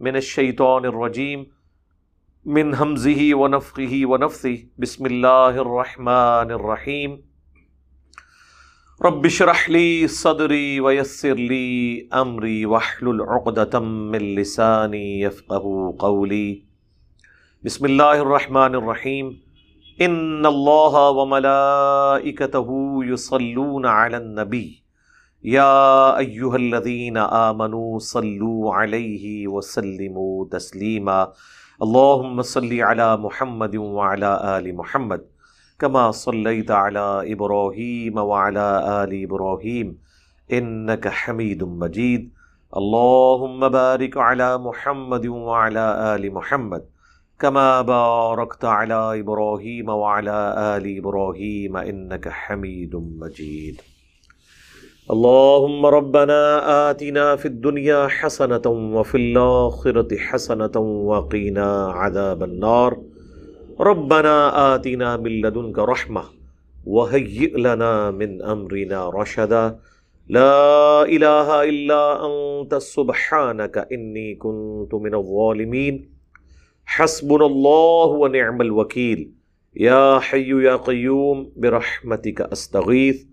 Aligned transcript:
من 0.00 0.14
الشیطان 0.14 0.84
الرجیم 0.84 1.42
من 2.46 2.74
حمزه 2.74 3.24
ونفخه 3.40 3.98
ونفثه 4.12 4.84
بسم 4.84 5.04
اللہ 5.04 5.58
الرحمن 5.62 6.54
الرحیم۔ 6.56 7.16
رب 9.04 9.24
اشرح 9.24 9.68
لي 9.68 10.06
صدري 10.06 10.80
ويسر 10.80 11.34
لي 11.34 12.08
امري 12.22 12.64
واحلل 12.64 13.20
عقدة 13.20 13.80
من 13.84 14.24
لساني 14.40 15.20
يفقهوا 15.20 15.92
قولي 15.98 16.62
بسم 17.64 17.84
الله 17.84 18.26
الرحمن 18.26 18.74
الرحيم 18.74 19.30
ان 20.00 20.46
الله 20.46 21.08
وملائكته 21.10 22.80
يصلون 23.04 23.86
على 23.86 24.16
النبي 24.16 24.79
یا 25.42 26.08
ایوہ 26.18 26.52
الذین 26.54 27.16
آمنوا 27.16 27.98
صلو 27.98 28.72
علیہ 28.72 29.48
وسلموا 29.48 30.58
تسلیما. 30.58 31.20
اللہم 31.80 32.42
صلی 32.42 32.82
علی 32.82 33.02
محمد 33.20 33.74
وعلی 33.74 34.24
آل 34.24 34.70
محمد، 34.72 35.22
کما 35.80 36.10
صلیت 36.12 36.70
علی 36.70 37.32
ابراہیم 37.32 38.18
وعلی 38.18 38.58
آل 38.58 39.14
ابراہیم، 39.22 39.92
انک 40.48 41.06
حمید 41.06 41.62
مجید. 41.62 42.28
اللہم 42.72 43.60
بارک 43.72 44.18
علی 44.18 44.50
محمد 44.62 45.26
وعلی 45.26 45.86
آل 46.10 46.28
محمد، 46.28 46.84
کما 47.40 47.80
بارکت 47.82 48.64
علی 48.64 49.20
ابراہیم 49.20 49.88
وعلی 49.88 50.38
آل 50.56 50.86
ابراہیم، 50.98 51.76
انک 51.76 52.28
حمید 52.42 52.94
مجید. 52.94 53.89
اللهم 55.10 55.86
ربنا 55.86 56.40
آتنا 56.90 57.36
في 57.36 57.46
الدنيا 57.46 58.08
حسنة 58.08 58.66
وفي 58.66 59.16
الآخرة 59.16 60.16
حسنة 60.16 60.76
وقنا 61.10 61.86
عذاب 61.86 62.42
النار. 62.42 63.00
ربنا 63.80 64.34
آتنا 64.74 65.16
من 65.16 65.32
لدنك 65.40 65.78
رحمة 65.78 66.24
وهيئ 66.86 67.58
لنا 67.58 68.10
من 68.10 68.42
أمرنا 68.42 69.08
رشدا. 69.08 69.78
لا 70.28 71.02
إله 71.02 71.64
إلا 71.64 72.02
أنت، 72.26 72.74
سبحانك 72.74 73.88
إني 73.92 74.34
كنت 74.34 74.94
من 74.94 75.14
الظالمين. 75.14 75.94
حسبنا 76.86 77.46
الله 77.46 78.06
ونعم 78.06 78.60
الوكيل. 78.60 79.30
يا 79.76 80.18
حي 80.18 80.50
يا 80.62 80.76
قيوم، 80.76 81.52
برحمتك 81.56 82.40
أستغيث. 82.40 83.29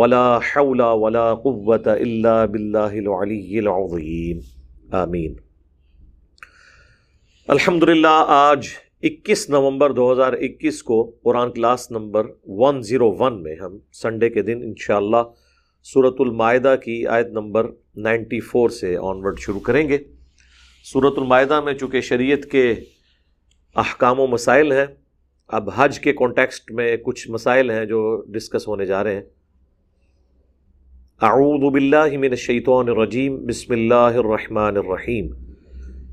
ولا 0.00 0.38
حول 0.38 0.80
ولا 0.80 1.34
قوة 1.34 1.86
الا 1.86 2.46
بالله 2.46 2.90
العلي 2.90 3.58
العظيم. 3.58 4.38
آمین. 4.90 5.34
الحمدللہ، 7.48 8.24
آج 8.26 8.66
اکیس 9.02 9.50
نومبر 9.50 9.92
دو 9.92 10.12
ہزار 10.12 10.32
اکیس 10.32 10.82
کو 10.82 11.16
Quran 11.22 11.52
class 11.52 11.90
number 11.90 12.26
one 12.46 12.82
zero 12.82 13.16
one 13.18 13.42
میں 13.42 13.56
ہم 13.56 13.78
سنڈے 13.92 14.30
کے 14.30 14.42
دن 14.42 14.60
انشاءاللہ 14.62 15.16
سورة 15.82 16.16
المائدہ 16.18 16.76
کی 16.84 17.06
آیت 17.06 17.26
نمبر 17.26 17.66
نائنٹی 17.96 18.40
فور 18.40 18.70
سے 18.70 18.96
آن 18.96 19.16
ورڈ 19.24 19.38
شروع 19.38 19.60
کریں 19.60 19.88
گے. 19.88 19.98
سورة 20.84 21.12
المائدہ 21.16 21.60
میں 21.60 21.74
چونکہ 21.74 22.00
شریعت 22.00 22.50
کے 22.50 22.74
احکام 23.76 24.20
و 24.20 24.26
مسائل 24.26 24.72
ہیں، 24.72 24.86
اب 25.48 25.70
حج 25.76 26.00
کے 26.00 26.12
کانٹیکسٹ 26.12 26.72
میں 26.72 26.96
کچھ 26.96 27.30
مسائل 27.30 27.70
ہیں 27.70 27.84
جو 27.84 28.24
ڈسکس 28.28 28.68
ہونے 28.68 28.86
جا 28.86 29.04
رہے 29.04 29.14
ہیں۔ 29.14 29.37
اعوذ 31.22 31.72
باللہ 31.72 32.18
من 32.18 32.28
الشیطان 32.30 32.88
الرجیم، 32.88 33.46
بسم 33.46 33.72
اللہ 33.72 33.94
الرحمن 33.94 34.76
الرحیم۔ 34.76 35.26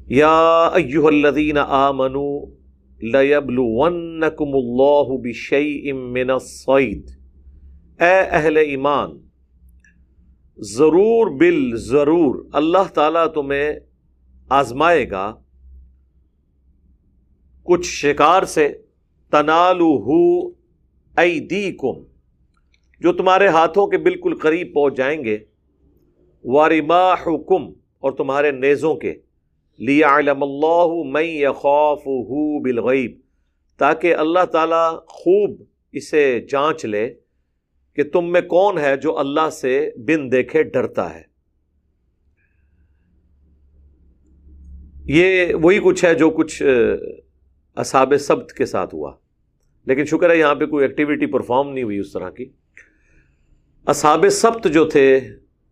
یا 0.08 0.70
ایہا 0.74 1.08
الذین 1.08 1.58
آمنوا 1.58 2.46
لیبلونکم 3.02 4.46
اللہ 4.46 5.18
بشیء 5.18 5.94
من 5.94 6.30
الصید۔ 6.30 7.10
اے 8.02 8.20
اہل 8.32 8.58
ایمان، 8.58 9.10
ضرور 10.58 11.28
بال 11.28 11.78
ضرور 11.78 12.46
اللہ 12.54 12.94
تعالیٰ 12.94 13.28
تمہیں 13.34 13.74
آزمائے 14.50 15.12
گا۔ 15.12 15.36
کچھ 17.64 17.88
شکار 17.88 18.44
سے 18.44 18.70
تنالوہ 19.32 20.50
ایدیکم۔ 21.18 22.15
جو 23.06 23.14
تمہارے 23.14 23.48
ہاتھوں 23.48 23.88
کے 23.88 23.98
بالکل 23.98 24.36
قریب 24.36 24.74
پہنچ 24.74 24.98
جائیں 24.98 25.24
گے 25.24 25.38
وارما 26.44 27.14
حکم 27.14 27.68
اور 28.00 28.12
تمہارے 28.12 28.52
نیزوں 28.52 28.96
کے 28.96 29.14
لیا 29.80 30.16
علم 30.16 30.44
اللہ 30.44 31.12
میں 31.12 31.50
خوف 31.50 32.00
ہو 32.00 32.60
بالغیب 32.60 33.20
تاکہ 33.78 34.16
اللہ 34.16 34.46
تعالیٰ 34.46 35.06
خوب 35.06 35.64
اسے 35.92 36.42
جانچ 36.50 36.86
لے 36.86 37.14
کہ 37.96 38.04
تم 38.04 38.32
میں 38.32 38.42
کون 38.42 38.78
ہے 38.78 38.98
جو 38.98 39.18
اللہ 39.18 39.50
سے 39.50 39.90
بن 39.98 40.32
دیکھے 40.32 40.64
ڈرتا 40.64 41.16
ہے۔ 41.16 41.22
یہ 45.06 45.54
وہی 45.54 45.80
کچھ 45.84 46.06
ہے 46.06 46.14
جو 46.14 46.30
کچھ 46.30 46.64
اصحاب 47.76 48.14
سبت 48.20 48.54
کے 48.54 48.66
ساتھ 48.66 48.96
ہوا۔ 48.96 49.12
لیکن 49.86 50.06
شکر 50.06 50.30
ہے 50.30 50.38
یہاں 50.38 50.56
پہ 50.56 50.66
کوئی 50.66 50.86
ایکٹیویٹی 50.86 51.26
پرفارم 51.26 51.74
نہیں 51.74 51.84
ہوئی 51.84 51.98
اس 51.98 52.12
طرح 52.12 52.30
کی۔ 52.30 52.46
اصحاب 53.86 54.30
سبت 54.32 54.68
جو 54.74 54.86
تھے، 54.86 55.20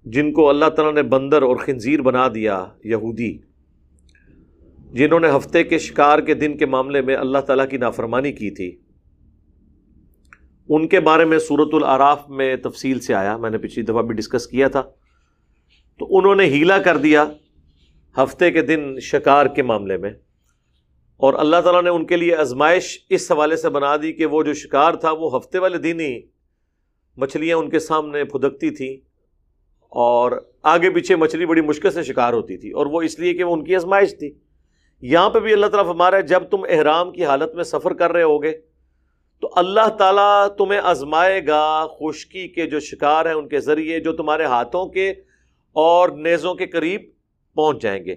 جن 0.05 0.33
کو 0.33 0.49
اللہ 0.49 0.69
تعالیٰ 0.69 0.93
نے 0.93 1.01
بندر 1.01 1.41
اور 1.41 1.55
خنزیر 1.55 2.01
بنا 2.01 2.27
دیا، 2.35 2.65
یہودی۔ 2.83 3.37
جنہوں 4.93 5.19
نے 5.19 5.27
ہفتے 5.37 5.63
کے 5.63 5.79
شکار 5.79 6.19
کے 6.19 6.33
دن 6.33 6.57
کے 6.57 6.65
معاملے 6.65 7.01
میں 7.01 7.15
اللہ 7.15 7.37
تعالیٰ 7.37 7.69
کی 7.69 7.77
نافرمانی 7.77 8.31
کی 8.31 8.51
تھی۔ 8.51 8.77
ان 10.69 10.87
کے 10.87 10.99
بارے 10.99 11.25
میں 11.25 11.39
صورت 11.39 11.69
العراف 11.73 12.29
میں 12.29 12.55
تفصیل 12.55 12.99
سے 12.99 13.13
آیا۔ 13.13 13.37
میں 13.37 13.49
نے 13.49 13.57
پچھلی 13.57 13.85
دفعہ 13.85 14.01
بھی 14.01 14.15
ڈسکس 14.15 14.47
کیا 14.47 14.67
تھا۔ 14.67 14.81
تو 15.99 16.17
انہوں 16.17 16.35
نے 16.35 16.45
ہیلا 16.45 16.77
کر 16.77 16.97
دیا 16.97 17.25
ہفتے 18.17 18.51
کے 18.51 18.61
دن 18.61 18.99
شکار 18.99 19.45
کے 19.45 19.63
معاملے 19.63 19.97
میں۔ 19.97 20.11
اور 21.17 21.33
اللہ 21.33 21.61
تعالیٰ 21.63 21.83
نے 21.83 21.89
ان 21.89 22.05
کے 22.05 22.17
لیے 22.17 22.35
آزمائش 22.35 23.05
اس 23.09 23.31
حوالے 23.31 23.55
سے 23.55 23.69
بنا 23.69 23.95
دی 24.01 24.13
کہ 24.13 24.25
وہ 24.25 24.43
جو 24.43 24.53
شکار 24.53 24.93
تھا، 24.93 25.11
وہ 25.11 25.37
ہفتے 25.37 25.57
والے 25.57 25.77
دن 25.77 25.99
ہی 25.99 26.32
مچھلیاں 27.17 27.57
ان 27.57 27.69
کے 27.69 27.79
سامنے 27.79 28.23
پھدکتی 28.23 28.69
تھیں 28.69 28.97
اور 29.89 30.31
آگے 30.63 30.89
پیچھے 30.89 31.15
مچھلی 31.15 31.45
بڑی 31.45 31.61
مشکل 31.61 31.91
سے 31.91 32.03
شکار 32.03 32.33
ہوتی 32.33 32.57
تھی 32.57 32.71
اور 32.71 32.85
وہ 32.85 33.01
اس 33.01 33.19
لیے 33.19 33.33
کہ 33.33 33.43
وہ 33.43 33.53
ان 33.53 33.63
کی 33.63 33.75
آزمائش 33.75 34.17
تھی۔ 34.19 34.33
یہاں 35.01 35.29
پہ 35.29 35.39
بھی 35.39 35.53
اللہ 35.53 35.65
تعالیٰ 35.65 35.91
فرما 35.91 36.11
رہا 36.11 36.17
ہے، 36.17 36.23
جب 36.23 36.43
تم 36.43 36.57
احرام 36.69 37.11
کی 37.11 37.25
حالت 37.25 37.55
میں 37.55 37.63
سفر 37.63 37.93
کر 37.93 38.11
رہے 38.11 38.23
ہوگے 38.23 38.51
تو 39.41 39.49
اللہ 39.55 39.87
تعالیٰ 39.87 40.47
تمہیں 40.57 40.79
آزمائے 40.83 41.47
گا 41.47 41.87
خشکی 41.87 42.47
کے 42.47 42.67
جو 42.67 42.79
شکار 42.79 43.25
ہیں 43.25 43.33
ان 43.33 43.47
کے 43.47 43.59
ذریعے 43.59 43.99
جو 43.99 44.13
تمہارے 44.13 44.43
ہاتھوں 44.43 44.85
کے 44.85 45.09
اور 45.73 46.09
نیزوں 46.09 46.55
کے 46.55 46.65
قریب 46.65 47.01
پہنچ 47.55 47.81
جائیں 47.81 48.05
گے۔ 48.05 48.15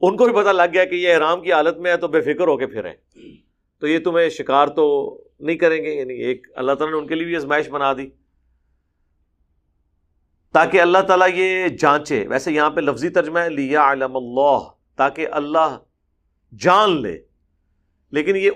ان 0.00 0.16
کو 0.16 0.24
بھی 0.24 0.32
پتہ 0.32 0.48
لگ 0.48 0.62
گیا 0.72 0.84
کہ 0.84 0.94
یہ 0.94 1.14
احرام 1.14 1.40
کی 1.40 1.52
حالت 1.52 1.78
میں 1.78 1.90
ہے 1.90 1.96
تو 1.96 2.08
بے 2.08 2.20
فکر 2.20 2.48
ہو 2.48 2.56
کے 2.56 2.66
پھریں۔ 2.66 2.94
تو 3.80 3.86
یہ 3.86 3.98
تمہیں 3.98 4.28
شکار 4.28 4.66
تو 4.66 5.16
نہیں 5.40 5.56
کریں 5.56 5.84
گے 5.84 5.94
یعنی 5.94 6.14
ایک 6.14 6.46
اللہ 6.54 6.72
تعالیٰ 6.72 6.96
نے 6.96 7.02
ان 7.02 7.06
کے 7.06 7.14
لیے 7.14 7.24
بھی 7.24 7.36
آزمائش 7.36 7.68
بنا 7.68 7.92
دی۔ 7.92 8.08
تاکہ 10.52 10.80
اللہ 10.80 10.98
تعالیٰ 10.98 11.28
یہ 11.34 11.68
جانچے، 11.68 12.26
ویسے 12.26 12.52
یہاں 12.52 12.70
پہ 12.70 12.80
لفظی 12.80 13.08
ترجمہ 13.08 13.38
ہے 13.38 13.50
لیا 13.50 13.92
علم 13.92 14.16
اللہ 14.16 14.58
تاکہ 14.96 15.26
اللہ 15.30 15.78
جان 16.58 17.02
لے۔ 17.02 17.18
لیکن 18.10 18.36
یہ 18.36 18.50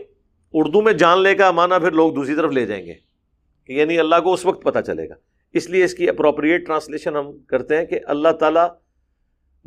اردو 0.53 0.83
میں 0.83 0.93
جان 0.93 1.23
لے 1.23 1.35
کا 1.35 1.51
مانا 1.51 1.79
پھر 1.79 1.93
لوگ 1.93 2.13
دوسری 2.13 2.37
طرف 2.37 2.51
لے 2.51 2.67
جائیں 2.67 2.87
گے، 2.87 2.95
کہ 3.67 3.73
یعنی 3.73 3.99
اللہ 3.99 4.17
کو 4.25 4.33
اس 4.33 4.47
وقت 4.47 4.63
پتہ 4.65 4.79
چلے 4.79 5.09
گا۔ 5.09 5.15
اس 5.53 5.71
لیے 5.71 5.85
اس 5.85 5.95
کی 5.95 6.09
اپروپریٹ 6.09 6.67
ٹرانسلیشن 6.67 7.17
ہم 7.17 7.39
کرتے 7.39 7.77
ہیں 7.77 7.85
کہ 7.85 8.01
اللہ 8.07 8.29
تعالیٰ 8.29 8.69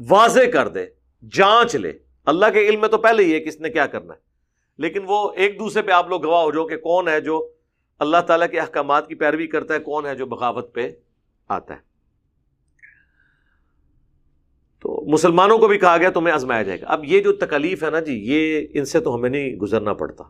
واضح 0.10 0.50
کر 0.54 0.68
دے، 0.68 0.86
جانچ 1.32 1.76
لے۔ 1.76 1.94
اللہ 2.26 2.46
کے 2.54 2.68
علم 2.70 2.82
میں 2.82 2.90
تو 2.90 2.98
پہلے 2.98 3.24
ہی 3.24 3.34
ہے 3.34 3.40
کہ 3.40 3.50
اس 3.50 3.60
نے 3.60 3.70
کیا 3.70 3.88
کرنا 3.88 4.14
ہے۔ 4.14 4.27
لیکن 4.78 5.00
وہ 5.08 5.32
ایک 5.36 5.60
دوسرے 5.60 5.82
پہ 5.82 5.92
آپ 5.92 6.10
لوگ 6.10 6.26
گواہ 6.26 6.44
ہو 6.44 6.52
جو 6.52 6.66
کہ 6.66 6.78
کون 6.78 7.08
ہے 7.08 7.22
جو 7.22 7.50
اللہ 8.00 8.18
تعالیٰ 8.28 8.50
کے 8.52 8.60
احکامات 8.60 9.08
کی 9.08 9.16
پیروی 9.16 9.48
کرتا 9.48 9.74
ہے، 9.74 9.80
کون 9.80 10.06
ہے 10.06 10.16
جو 10.16 10.26
بغاوت 10.26 10.74
پہ 10.74 10.92
آتا 11.48 11.74
ہے۔ 11.74 11.80
تو 14.80 15.06
مسلمانوں 15.08 15.58
کو 15.58 15.68
بھی 15.68 15.78
کہا 15.78 15.98
گیا، 15.98 16.10
تمہیں 16.10 16.36
آزمایا 16.36 16.64
جائے 16.64 16.82
گا۔ 16.82 16.86
اب 16.88 17.06
یہ 17.06 17.22
جو 17.22 17.34
تکلیف 17.34 17.84
ہے 17.84 17.90
نا 17.90 18.00
جی 18.00 18.14
یہ 18.14 18.68
ان 18.74 18.86
سے 18.86 19.00
تو 19.00 19.16
ہمیں 19.16 19.30
نہیں 19.30 19.56
گزرنا 19.56 19.94
پڑتا۔ 19.94 20.24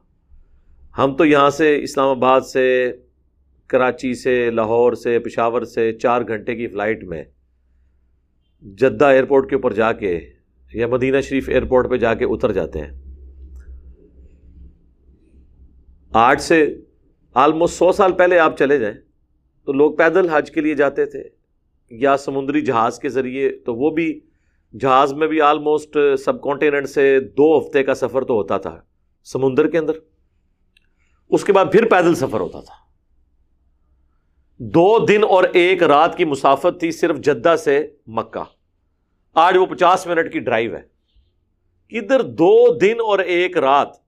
ہم 0.97 1.15
تو 1.15 1.25
یہاں 1.25 1.49
سے 1.49 1.83
اسلام 1.83 2.09
آباد 2.09 2.41
سے، 2.41 2.91
کراچی 3.67 4.13
سے، 4.13 4.49
لاہور 4.49 4.93
سے، 4.93 5.19
پشاور 5.19 5.61
سے 5.61 5.93
چار 5.93 6.21
گھنٹے 6.21 6.55
کی 6.55 6.67
فلائٹ 6.67 7.03
میں 7.03 7.23
جدہ 8.61 9.05
ایئرپورٹ 9.05 9.49
کے 9.49 9.55
اوپر 9.55 9.73
جا 9.73 9.93
کے 9.93 10.19
یا 10.73 10.87
مدینہ 10.87 11.21
شریف 11.21 11.49
ایئرپورٹ 11.49 11.89
پہ 11.89 11.97
جا 11.97 12.13
کے 12.13 12.25
اتر 12.25 12.51
جاتے 12.51 12.81
ہیں۔ 12.81 13.06
آٹھ 16.17 16.41
سے 16.41 16.75
آلموسٹ 17.33 17.77
سو 17.77 17.91
سال 17.91 18.11
پہلے 18.11 18.39
آپ 18.39 18.57
چلے 18.57 18.79
جائیں، 18.79 18.95
تو 19.65 19.73
لوگ 19.73 19.95
پیدل 19.95 20.29
حج 20.29 20.51
کے 20.51 20.61
لیے 20.61 20.73
جاتے 20.73 21.05
تھے 21.05 21.23
یا 21.89 22.17
سمندری 22.17 22.61
جہاز 22.61 22.99
کے 22.99 23.09
ذریعے، 23.09 23.49
تو 23.49 23.75
وہ 23.75 23.89
بھی 23.89 24.19
جہاز 24.79 25.13
میں 25.13 25.27
بھی 25.27 25.41
آلموسٹ 25.41 25.97
سب 26.25 26.41
کانٹیننٹ 26.41 26.89
سے 26.89 27.19
دو 27.19 27.59
ہفتے 27.59 27.83
کا 27.83 27.93
سفر 27.93 28.23
تو 28.23 28.33
ہوتا 28.33 28.57
تھا 28.57 28.81
سمندر 29.23 29.67
کے 29.67 29.77
اندر۔ 29.77 29.93
اس 31.29 31.43
کے 31.43 31.53
بعد 31.53 31.65
پھر 31.71 31.89
پیدل 31.89 32.15
سفر 32.15 32.39
ہوتا 32.39 32.61
تھا۔ 32.61 32.73
دو 34.57 35.05
دن 35.05 35.23
اور 35.23 35.43
ایک 35.53 35.83
رات 35.83 36.17
کی 36.17 36.25
مسافت 36.25 36.79
تھی 36.79 36.91
صرف 36.91 37.17
جدہ 37.17 37.55
سے 37.55 37.87
مکہ۔ 38.07 38.43
آج 39.33 39.57
وہ 39.57 39.65
پچاس 39.65 40.07
منٹ 40.07 40.33
کی 40.33 40.39
ڈرائیو 40.39 40.75
ہے۔ 40.75 40.81
ادھر 41.97 42.21
دو 42.21 42.77
دن 42.77 42.95
اور 42.99 43.19
ایک 43.19 43.57
رات 43.57 44.06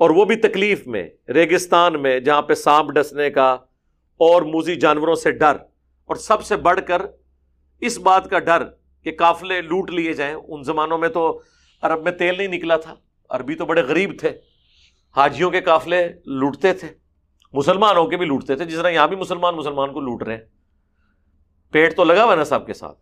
اور 0.00 0.10
وہ 0.10 0.24
بھی 0.24 0.36
تکلیف 0.36 0.86
میں، 0.86 1.08
ریگستان 1.28 2.02
میں، 2.02 2.20
جہاں 2.20 2.42
پہ 2.42 2.54
سانپ 2.54 2.90
ڈسنے 2.90 3.30
کا 3.30 3.52
اور 4.16 4.42
موزی 4.42 4.74
جانوروں 4.74 5.14
سے 5.14 5.30
ڈر۔ 5.30 5.56
اور 6.04 6.16
سب 6.16 6.44
سے 6.44 6.56
بڑھ 6.56 6.80
کر 6.86 7.02
اس 7.80 7.98
بات 7.98 8.30
کا 8.30 8.38
ڈر 8.38 8.64
کہ 9.04 9.12
کافلے 9.12 9.62
لوٹ 9.62 9.90
لیے 9.90 10.12
جائیں۔ 10.12 10.34
ان 10.48 10.62
زمانوں 10.62 10.98
میں 10.98 11.08
تو 11.08 11.42
عرب 11.82 12.02
میں 12.02 12.12
تیل 12.12 12.36
نہیں 12.36 12.48
نکلا 12.48 12.76
تھا۔ 12.76 12.94
عربی 13.30 13.54
تو 13.54 13.66
بڑے 13.66 13.82
غریب 13.82 14.12
تھے۔ 14.20 14.30
حاجیوں 15.16 15.50
کے 15.50 15.60
کافلے 15.60 16.08
لوٹتے 16.26 16.72
تھے۔ 16.72 16.88
مسلمان 17.52 17.96
ہو 17.96 18.10
کے 18.10 18.16
بھی 18.16 18.26
لوٹتے 18.26 18.56
تھے، 18.56 18.64
جس 18.64 18.74
طرح 18.74 18.88
یہاں 18.88 19.08
بھی 19.08 19.16
مسلمان 19.16 19.56
مسلمان 19.56 19.92
کو 19.92 20.00
لوٹ 20.00 20.22
رہے 20.22 20.36
ہیں۔ 20.36 20.44
پیٹ 21.70 21.96
تو 21.96 22.04
لگا 22.04 22.24
ہوا 22.24 22.34
نا 22.34 22.44
صاحب 22.44 22.66
کے 22.66 22.74
ساتھ۔ 22.74 22.98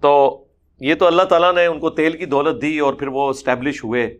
تو 0.00 0.44
یہ 0.80 0.94
تو 0.94 1.06
اللہ 1.06 1.22
تعالیٰ 1.22 1.54
نے 1.54 1.66
ان 1.66 1.80
کو 1.80 1.90
تیل 1.90 2.16
کی 2.16 2.24
دولت 2.24 2.62
دی 2.62 2.78
اور 2.78 2.94
پھر 2.94 3.06
وہ 3.06 3.28
اسٹیبلش 3.28 3.84
ہوئے۔ 3.84 4.18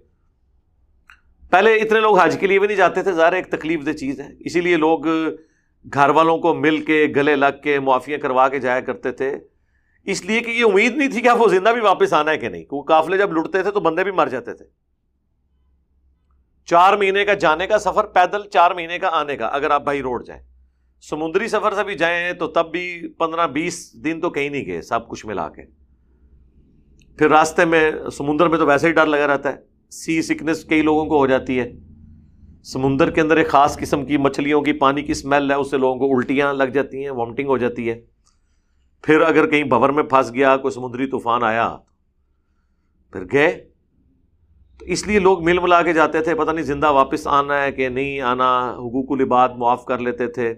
پہلے 1.51 1.75
اتنے 1.75 2.01
لوگ 2.01 2.19
حج 2.19 2.37
کے 2.41 2.47
لیے 2.47 2.59
بھی 2.59 2.67
نہیں 2.67 2.77
جاتے 2.77 3.03
تھے، 3.03 3.13
ظاہر 3.13 3.33
ایک 3.33 3.47
تکلیف 3.47 3.87
دہ 3.87 3.93
چیز 3.93 4.21
ہے۔ 4.21 4.29
اسی 4.41 4.61
لیے 4.61 4.77
لوگ 4.77 5.07
گھر 5.95 6.09
والوں 6.09 6.39
کو 6.39 6.55
مل 6.55 6.85
کے 6.85 7.07
گلے 7.17 7.37
لگ 7.37 7.61
کے 7.63 7.81
معافیاں 7.81 8.19
کروا 8.19 8.49
کے 8.49 8.59
جایا 8.59 8.81
کرتے 8.81 9.13
تھے۔ 9.13 9.37
اس 10.05 10.25
لیے 10.25 10.41
کہ 10.41 10.51
یہ 10.51 10.65
امید 10.65 10.97
نہیں 10.97 11.11
تھی 11.11 11.21
کہ 11.21 11.31
وہ 11.31 11.49
زندہ 11.49 11.69
بھی 11.69 11.81
واپس 11.81 12.13
آنا 12.13 12.31
ہے 12.31 12.39
کہ 12.39 12.49
نہیں 12.49 12.65
وہ 12.71 12.83
کافلے 12.83 13.19
جب 13.19 13.33
لٹتے 13.33 13.63
تھے 13.63 13.71
تو 13.71 13.81
بندے 13.81 14.05
بھی 14.05 14.13
مر 14.13 14.27
جاتے 14.27 14.55
تھے۔ 14.55 14.65
چار 16.67 16.97
مہینے 16.97 17.25
کا 17.25 17.35
جانے 17.35 17.67
کا 17.67 17.79
سفر، 17.79 18.05
پیدل 18.05 18.49
چار 18.49 18.71
مہینے 18.71 18.99
کا 18.99 19.09
آنے 19.13 19.37
کا، 19.37 19.47
اگر 19.47 19.71
آپ 19.71 19.85
بھائی 19.85 20.03
روڈ 20.03 20.27
جائیں۔ 20.27 20.43
سمندری 21.03 21.49
سفر 21.49 21.73
سے 21.73 21.85
بھی 21.85 21.95
جائیں 21.95 22.33
تو 22.33 22.47
تب 22.47 22.71
بھی 22.71 23.09
پندرہ 23.19 23.47
بیس 23.47 24.05
دن 24.05 24.21
تو 24.21 24.31
کہیں 24.31 24.49
نہیں 24.49 24.67
گئے، 24.67 24.83
سب 24.83 25.09
کچھ 25.09 25.27
ملا 25.27 25.49
کے۔ 25.49 25.63
پھر 27.19 27.29
راستے 27.29 27.65
میں 27.65 27.93
سمندر 28.13 28.49
میں 28.49 28.59
تو 28.59 28.67
ویسے 28.67 28.89
ہی 28.89 28.93
ڈر 28.93 29.07
لگا 29.07 29.27
رہتا 29.27 29.53
ہے۔ 29.53 29.70
سی 29.91 30.23
سکنس 30.23 30.65
کئی 30.65 30.83
لوگوں 30.83 31.07
کو 31.07 31.19
ہو 31.19 31.27
جاتی 31.27 31.61
ہے۔ 31.61 31.73
سمندر 32.65 33.11
کے 33.11 33.21
اندر 33.21 33.37
ایک 33.37 33.49
خاص 33.49 33.79
قسم 33.79 34.05
کی 34.05 34.17
مچھلیوں 34.17 34.63
کی 34.63 34.73
پانی 34.73 35.03
کی 35.03 35.13
اسمیل 35.13 35.51
ہے، 35.51 35.57
اس 35.57 35.71
سے 35.71 35.77
لوگوں 35.77 35.99
کو 35.99 36.17
الٹیاں 36.17 36.55
لگ 36.55 36.65
جاتی 36.65 37.05
ہیں 37.05 37.11
وامٹنگ 37.11 37.49
ہو 37.49 37.59
جاتی 37.59 37.91
ہے۔ 37.91 38.01
پھر 39.03 39.21
اگر 39.21 39.51
کہیں 39.51 39.65
بھور 39.65 39.89
میں 39.89 40.03
پھنس 40.03 40.35
گیا، 40.35 40.57
کوئی 40.57 40.75
سمندری 40.75 41.07
طوفان 41.07 41.43
آیا، 41.43 41.77
پھر 43.13 43.21
گئے۔ 43.33 43.71
تو 44.79 44.87
اس 44.87 45.07
لیے 45.07 45.19
لوگ 45.19 45.45
مل 45.45 45.59
ملا 45.59 45.83
کے 45.83 45.93
جاتے 45.93 46.21
تھے، 46.21 46.35
پتہ 46.35 46.51
نہیں 46.51 46.65
زندہ 46.65 46.91
واپس 46.91 47.27
آنا 47.27 47.63
ہے 47.63 47.73
کہ 47.73 47.89
نہیں 47.89 48.21
آنا، 48.21 48.71
حقوق 48.71 49.13
العباد 49.13 49.49
معاف 49.49 49.85
کر 49.85 49.99
لیتے 49.99 50.27
تھے۔ 50.27 50.55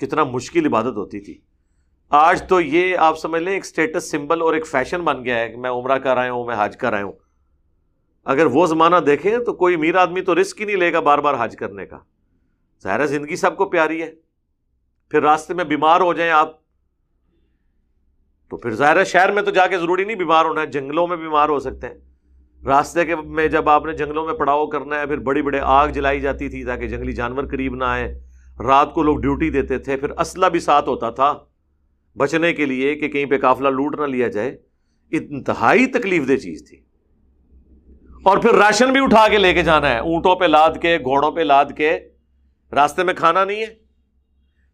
کتنا 0.00 0.24
مشکل 0.24 0.66
عبادت 0.66 0.96
ہوتی 0.96 1.20
تھی۔ 1.20 1.38
آج 2.08 2.42
تو 2.48 2.60
یہ 2.60 2.96
آپ 2.96 3.18
سمجھ 3.18 3.42
لیں، 3.42 3.52
ایک 3.52 3.64
اسٹیٹس 3.64 4.10
سمبل 4.10 4.42
اور 4.42 4.54
ایک 4.54 4.66
فیشن 4.66 5.00
بن 5.00 5.24
گیا 5.24 5.38
ہے 5.38 5.48
کہ 5.48 5.56
میں 5.56 5.70
عمرہ 5.70 5.98
کر 5.98 6.16
آیا 6.16 6.32
ہوں، 6.32 6.44
میں 6.44 6.56
حج 6.58 6.76
کر 6.76 6.92
آیا 6.92 7.04
ہوں۔ 7.04 7.21
اگر 8.24 8.46
وہ 8.46 8.66
زمانہ 8.66 8.96
دیکھیں 8.96 9.38
تو 9.38 9.52
کوئی 9.52 9.74
امیر 9.74 9.94
آدمی 9.94 10.20
تو 10.20 10.40
رسک 10.40 10.60
ہی 10.60 10.66
نہیں 10.66 10.76
لے 10.76 10.92
گا 10.92 11.00
بار 11.00 11.18
بار 11.18 11.34
حج 11.38 11.56
کرنے 11.56 11.86
کا۔ 11.86 11.98
ظاہر 12.82 13.06
زندگی 13.06 13.36
سب 13.36 13.56
کو 13.56 13.64
پیاری 13.64 14.02
ہے۔ 14.02 14.12
پھر 15.10 15.22
راستے 15.22 15.54
میں 15.54 15.64
بیمار 15.64 16.00
ہو 16.00 16.12
جائیں 16.12 16.32
آپ۔ 16.32 16.62
تو 18.48 18.56
پھر 18.56 18.70
ظاہر 18.70 19.04
شہر 19.04 19.32
میں 19.32 19.42
تو 19.42 19.50
جا 19.50 19.66
کے 19.66 19.78
ضروری 19.78 20.04
نہیں 20.04 20.16
بیمار 20.16 20.44
ہونا 20.44 20.60
ہے، 20.60 20.66
جنگلوں 20.66 21.06
میں 21.06 21.16
بیمار 21.16 21.48
ہو 21.48 21.58
سکتے 21.58 21.86
ہیں۔ 21.86 21.94
راستے 22.64 23.04
کے 23.04 23.16
میں 23.16 23.48
جب 23.48 23.68
آپ 23.68 23.86
نے 23.86 23.92
جنگلوں 23.92 24.26
میں 24.26 24.34
پڑاؤ 24.34 24.66
کرنا 24.66 25.00
ہے، 25.00 25.06
پھر 25.06 25.18
بڑی 25.18 25.42
بڑے 25.42 25.60
آگ 25.62 25.88
جلائی 25.88 26.20
جاتی 26.20 26.48
تھی 26.48 26.64
تاکہ 26.64 26.88
جنگلی 26.88 27.12
جانور 27.12 27.44
قریب 27.44 27.74
نہ 27.74 27.84
آئے 27.84 28.20
رات 28.62 28.94
کو 28.94 29.02
لوگ 29.02 29.18
ڈیوٹی 29.18 29.50
دیتے 29.50 29.78
تھے، 29.78 29.96
پھر 29.96 30.10
اسلحہ 30.10 30.48
بھی 30.48 30.60
ساتھ 30.60 30.88
ہوتا 30.88 31.10
تھا۔ 31.10 31.38
بچنے 32.16 32.52
کے 32.52 32.66
لیے 32.66 32.94
کہ 32.94 33.08
کہیں 33.08 33.26
پہ 33.26 33.38
قافلہ 33.38 33.68
لوٹ 33.68 34.00
نہ 34.00 34.06
لیا 34.06 34.28
جائے۔ 34.28 34.58
انتہائی 35.10 35.86
تکلیف 35.86 36.28
دہ 36.28 36.36
چیز 36.36 36.68
تھی۔ 36.68 36.91
اور 38.22 38.38
پھر 38.38 38.54
راشن 38.54 38.92
بھی 38.92 39.00
اٹھا 39.02 39.28
کے 39.28 39.38
لے 39.38 39.54
کے 39.54 39.62
جانا 39.62 39.88
ہے، 39.88 39.98
اونٹوں 39.98 40.36
پہ 40.36 40.44
لاد 40.44 40.70
کے، 40.82 40.98
گھوڑوں 40.98 41.30
پہ 41.30 41.40
لاد 41.40 41.64
کے۔ 41.76 42.08
راستے 42.72 43.04
میں 43.04 43.14
کھانا 43.14 43.44
نہیں 43.44 43.60
ہے۔ 43.60 43.74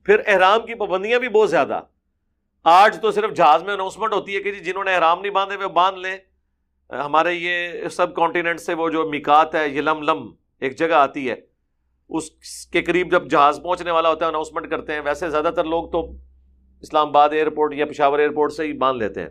پھر 0.05 0.21
احرام 0.27 0.67
کی 0.67 0.75
پابندیاں 0.75 1.19
بھی 1.19 1.29
بہت 1.29 1.51
زیادہ۔ 1.51 1.81
آج 2.65 2.99
تو 3.03 3.11
صرف 3.11 3.35
جہاز 3.35 3.63
میں 3.63 3.75
اناؤنسمنٹ 3.75 4.13
ہوتی 4.13 4.37
ہے 4.37 4.41
کہ 4.41 4.53
جی 4.53 4.61
جنہوں 4.61 4.85
نے 4.85 4.95
احرام 4.95 5.21
نہیں 5.21 5.33
باندھے 5.33 5.57
وہ 5.57 5.69
باندھ 5.69 5.99
لیں۔ 5.99 6.17
ہمارے 6.93 7.35
یہ 7.35 7.89
سب 7.89 8.15
کانٹیننٹ 8.15 8.61
سے 8.61 8.75
وہ 8.75 8.89
جو 8.89 9.11
مکات 9.15 9.55
ہے، 9.55 9.69
یہ 9.69 9.81
لم 9.81 10.33
ایک 10.61 10.79
جگہ 10.79 10.95
آتی 10.95 11.31
ہے۔ 11.31 11.35
اس 12.09 12.31
کے 12.67 12.83
قریب 12.83 13.11
جب 13.11 13.31
جہاز 13.31 13.61
پہنچنے 13.63 13.91
والا 13.91 14.09
ہوتا 14.09 14.25
ہے 14.25 14.29
اناؤنسمنٹ 14.29 14.71
کرتے 14.71 14.93
ہیں۔ 14.93 15.01
ویسے 15.01 15.31
زیادہ 15.31 15.51
تر 15.57 15.65
لوگ 15.65 15.91
تو 15.91 16.13
اسلام 16.81 17.09
آباد 17.09 17.31
ایئرپورٹ 17.31 17.75
یا 17.75 17.87
پشاور 17.87 18.19
ایئرپورٹ 18.19 18.53
سے 18.53 18.65
ہی 18.65 18.73
باندھ 18.73 19.03
لیتے 19.03 19.23
ہیں۔ 19.23 19.31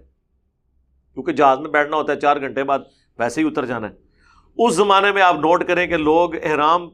کیونکہ 1.13 1.31
جہاز 1.31 1.59
میں 1.59 1.69
بیٹھنا 1.69 1.97
ہوتا 1.97 2.13
ہے، 2.13 2.19
چار 2.19 2.37
گھنٹے 2.37 2.63
بعد 2.63 2.79
ویسے 3.19 3.41
ہی 3.41 3.47
اتر 3.47 3.65
جانا 3.65 3.89
ہے۔ 3.89 4.06
اس 4.57 4.73
زمانے 4.73 5.11
میں 5.11 5.21
آپ 5.21 5.35
نوٹ 5.35 5.67
کریں 5.67 5.87
کہ 5.87 5.97
لوگ 5.97 6.35
احرام 6.35 6.89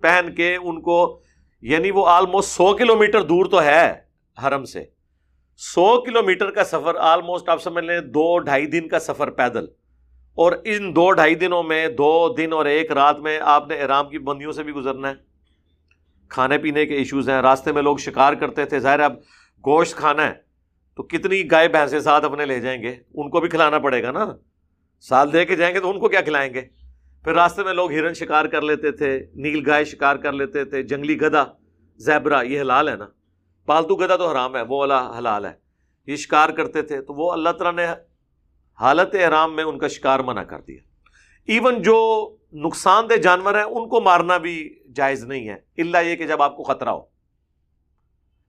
پہن 0.00 0.34
کے 0.34 0.56
ان 0.56 0.80
کو 0.80 1.20
یعنی 1.62 1.90
وہ 1.90 2.06
آلموسٹ 2.06 2.50
سو 2.50 2.76
کلو 2.76 2.96
میٹر 2.96 3.22
دور 3.22 3.46
تو 3.46 3.62
ہے 3.62 3.94
حرم 4.44 4.64
سے۔ 4.64 4.84
سو 5.56 6.00
کلو 6.00 6.22
میٹر 6.22 6.50
کا 6.50 6.64
سفر 6.64 6.94
آلموسٹ 6.94 7.48
آپ 7.48 7.62
سمجھ 7.62 7.84
لیں 7.84 8.00
دو 8.00 8.38
ڈھائی 8.38 8.66
دن 8.66 8.88
کا 8.88 8.98
سفر 8.98 9.30
پیدل۔ 9.30 9.64
اور 10.34 10.52
ان 10.64 10.96
دو 10.96 11.12
ڈھائی 11.12 11.34
دنوں 11.34 11.62
میں 11.62 11.88
دو 11.88 12.34
دن 12.34 12.52
اور 12.52 12.66
ایک 12.66 12.92
رات 12.92 13.18
میں 13.18 13.40
آپ 13.42 13.68
نے 13.68 13.74
احرام 13.80 14.08
کی 14.08 14.18
بندیوں 14.18 14.52
سے 14.52 14.62
بھی 14.62 14.72
گزرنا 14.72 15.08
ہے۔ 15.08 15.14
کھانے 16.28 16.58
پینے 16.58 16.86
کے 16.86 16.94
ایشوز 16.94 17.28
ہیں، 17.28 17.42
راستے 17.42 17.72
میں 17.72 17.82
لوگ 17.82 17.96
شکار 17.96 18.32
کرتے 18.32 18.64
تھے۔ 18.64 18.78
ظاہر 18.78 19.00
اب 19.00 19.12
گوشت 19.66 19.96
کھانا 19.96 20.26
ہے 20.26 20.32
تو 20.96 21.02
کتنی 21.02 21.50
گائے 21.50 21.68
بھینسیں 21.68 22.00
ساتھ 22.00 22.24
اپنے 22.24 22.46
لے 22.46 22.60
جائیں 22.60 22.82
گے؟ 22.82 22.94
ان 23.14 23.30
کو 23.30 23.40
بھی 23.40 23.48
کھلانا 23.48 23.78
پڑے 23.78 24.02
گا 24.02 24.10
نا۔ 24.10 24.26
سال 25.00 25.32
دے 25.32 25.44
کے 25.44 25.56
جائیں 25.56 25.74
گے 25.74 25.80
تو 25.80 25.90
ان 25.90 26.00
کو 26.00 26.08
کیا 26.08 26.20
کھلائیں 26.20 26.54
گے؟ 26.54 26.62
پھر 27.24 27.34
راستے 27.34 27.62
میں 27.62 27.72
لوگ 27.72 27.92
ہرن 27.92 28.14
شکار 28.14 28.44
کر 28.44 28.62
لیتے 28.62 28.92
تھے، 28.92 29.26
نیل 29.34 29.62
گائے 29.66 29.84
شکار 29.84 30.16
کر 30.16 30.32
لیتے 30.32 30.64
تھے، 30.64 30.82
جنگلی 30.82 31.20
گدا، 31.20 31.44
زیبرا، 31.96 32.42
یہ 32.42 32.60
حلال 32.60 32.88
ہے 32.88 32.96
نا؟ 32.96 33.06
پالتو 33.66 33.96
گدا 33.96 34.16
تو 34.16 34.30
حرام 34.30 34.56
ہے، 34.56 34.62
وہ 34.62 34.78
والا 34.78 35.18
حلال 35.18 35.44
ہے۔ 35.44 35.52
یہ 36.06 36.16
شکار 36.16 36.48
کرتے 36.48 36.82
تھے، 36.82 37.02
تو 37.02 37.14
وہ 37.14 37.32
اللہ 37.32 37.50
تعالیٰ 37.50 37.86
نے 37.86 37.92
حالت 38.80 39.14
احرام 39.14 39.56
میں 39.56 39.64
ان 39.64 39.78
کا 39.78 39.88
شکار 39.88 40.20
منع 40.20 40.42
کر 40.42 40.60
دیا۔ 40.60 40.80
ایون 41.46 41.82
جو 41.82 42.28
نقصان 42.52 43.10
دہ 43.10 43.14
جانور 43.14 43.54
ہیں، 43.54 43.62
ان 43.62 43.88
کو 43.88 44.00
مارنا 44.00 44.36
بھی 44.36 44.78
جائز 44.94 45.24
نہیں 45.24 45.48
ہے۔ 45.48 45.56
اللہ 45.78 45.98
یہ 45.98 46.16
کہ 46.16 46.26
جب 46.26 46.42
آپ 46.42 46.56
کو 46.56 46.62
خطرہ 46.62 46.88
ہو۔ 46.88 47.00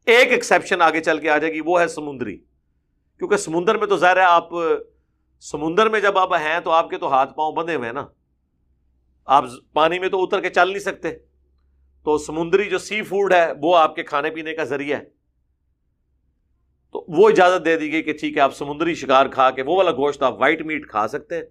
ایک 0.06 0.32
ایکسیپشن 0.32 0.82
آگے 0.82 1.01
چل 1.01 1.20
کے 1.20 1.30
آ 1.30 1.38
جائے 1.38 1.53
گی، 1.53 1.60
وہ 1.65 1.82
ہے 1.82 1.88
سمندری۔ 1.88 2.38
کیونکہ 3.18 3.38
سمندر 3.38 3.77
میں 3.77 3.88
تو 3.88 3.98
ظاہر 3.98 4.18
ہے، 4.18 4.22
آپ 4.22 4.50
سمندر 5.39 5.89
میں 5.89 6.00
جب 6.00 6.18
آپ 6.18 6.34
ہیں 6.34 6.60
تو 6.60 6.72
آپ 6.72 6.89
کے 6.89 6.98
تو 6.98 7.13
ہاتھ 7.13 7.34
پاؤں 7.34 7.51
بندے 7.51 7.75
ہوئے 7.75 7.86
ہیں 7.86 7.94
نا۔ 7.94 8.06
آپ 9.25 9.46
پانی 9.74 10.00
میں 10.00 10.10
تو 10.10 10.24
اتر 10.24 10.42
کے 10.42 10.50
چل 10.50 10.68
نہیں 10.68 10.80
سکتے۔ 10.80 11.12
تو 12.03 12.18
سمندری 12.18 12.70
جو 12.70 12.77
سی 12.77 13.01
فوڈ 13.01 13.34
ہے، 13.34 13.51
وہ 13.62 13.77
آپ 13.77 13.96
کے 13.96 14.03
کھانے 14.03 14.30
پینے 14.30 14.53
کا 14.53 14.63
ذریعہ 14.63 14.98
ہے۔ 14.98 15.03
تو 16.92 17.06
وہ 17.08 17.30
اجازت 17.30 17.65
دے 17.65 17.77
دی 17.77 17.92
گئی 17.92 18.03
کہ 18.03 18.13
ٹھیک 18.13 18.38
ہے، 18.38 18.42
آپ 18.42 18.56
سمندری 18.56 18.96
شکار 18.96 19.25
کھا 19.25 19.51
کے 19.51 19.62
وہ 19.62 19.75
والا 19.75 19.92
گوشت 19.92 20.24
آپ 20.24 20.42
وائٹ 20.42 20.62
میٹ 20.62 20.88
کھا 20.88 21.08
سکتے 21.08 21.36
ہیں۔ 21.36 21.44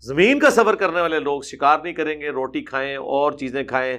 زمین 0.00 0.38
کا 0.38 0.50
سفر 0.50 0.74
کرنے 0.74 1.00
والے 1.00 1.20
لوگ 1.20 1.42
شکار 1.42 1.78
نہیں 1.82 1.92
کریں 1.92 2.20
گے، 2.20 2.30
روٹی 2.30 2.62
کھائیں، 2.62 2.96
اور 2.96 3.32
چیزیں 3.32 3.64
کھائیں۔ 3.64 3.98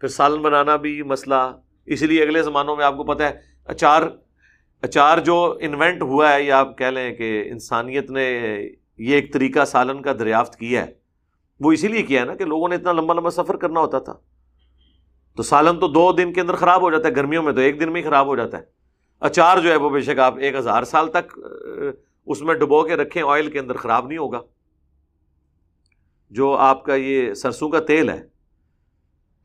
پھر 0.00 0.08
سالن 0.08 0.42
بنانا 0.42 0.76
بھی 0.76 1.02
مسئلہ۔ 1.02 1.58
اسی 1.86 2.06
لیے 2.06 2.22
اگلے 2.22 2.42
زمانوں 2.42 2.76
میں 2.76 2.84
آپ 2.84 2.96
کو 2.96 3.04
پتہ 3.04 3.22
ہے، 3.22 3.40
اچار 3.64 4.02
اچار 4.82 5.18
جو 5.18 5.58
انوینٹ 5.60 6.02
ہوا 6.02 6.32
ہے، 6.32 6.42
یا 6.42 6.58
آپ 6.58 6.78
کہہ 6.78 6.86
لیں 6.86 7.14
کہ 7.14 7.44
انسانیت 7.46 8.10
نے 8.10 8.40
یہ 8.98 9.14
ایک 9.14 9.32
طریقہ 9.32 9.64
سالن 9.64 10.02
کا 10.02 10.12
دریافت 10.12 10.56
کیا 10.56 10.86
ہے۔ 10.86 10.99
وہ 11.60 11.72
اسی 11.72 11.88
لیے 11.88 12.02
کیا 12.02 12.20
ہے 12.20 12.26
نا 12.26 12.34
کہ 12.34 12.44
لوگوں 12.44 12.68
نے 12.68 12.74
اتنا 12.74 12.92
لمبا 12.92 13.14
لمبا 13.14 13.30
سفر 13.30 13.56
کرنا 13.56 13.80
ہوتا 13.80 13.98
تھا۔ 13.98 14.14
تو 15.36 15.42
سالن 15.42 15.80
تو 15.80 15.88
دو 15.88 16.12
دن 16.12 16.32
کے 16.32 16.40
اندر 16.40 16.54
خراب 16.54 16.80
ہو 16.80 16.90
جاتا 16.90 17.08
ہے، 17.08 17.16
گرمیوں 17.16 17.42
میں 17.42 17.52
تو 17.52 17.60
ایک 17.60 17.80
دن 17.80 17.92
میں 17.92 18.02
ہی 18.02 18.06
خراب 18.06 18.26
ہو 18.26 18.36
جاتا 18.36 18.58
ہے۔ 18.58 18.62
اچار 19.20 19.58
جو 19.58 19.70
ہے 19.70 19.76
وہ 19.76 19.90
بے 19.90 20.00
شک 20.00 20.18
آپ 20.18 20.38
ایک 20.38 20.54
ہزار 20.54 20.82
سال 20.82 21.10
تک 21.10 21.38
اس 22.26 22.42
میں 22.42 22.54
ڈبو 22.54 22.82
کے 22.82 22.96
رکھیں 22.96 23.22
آئل 23.26 23.50
کے 23.50 23.58
اندر 23.58 23.74
خراب 23.74 24.06
نہیں 24.06 24.18
ہوگا۔ 24.18 24.40
جو 26.30 26.56
آپ 26.56 26.84
کا 26.84 26.94
یہ 26.94 27.34
سرسوں 27.34 27.68
کا 27.68 27.80
تیل 27.80 28.08
ہے، 28.08 28.22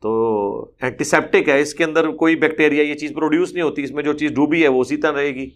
تو 0.00 0.70
اینٹیسیپٹک 0.80 1.48
ہے، 1.48 1.60
اس 1.60 1.74
کے 1.74 1.84
اندر 1.84 2.08
کوئی 2.08 2.36
بیکٹیریا 2.36 2.82
یہ 2.82 2.94
چیز 2.94 3.12
پروڈیوس 3.14 3.52
نہیں 3.52 3.62
ہوتی، 3.62 3.82
اس 3.82 3.90
میں 3.90 4.02
جو 4.02 4.12
چیز 4.12 4.30
ڈوبی 4.30 4.62
ہے 4.62 4.68
وہ 4.68 4.80
اسی 4.80 4.96
طرح 4.96 5.12
رہے 5.12 5.34
گی۔ 5.34 5.50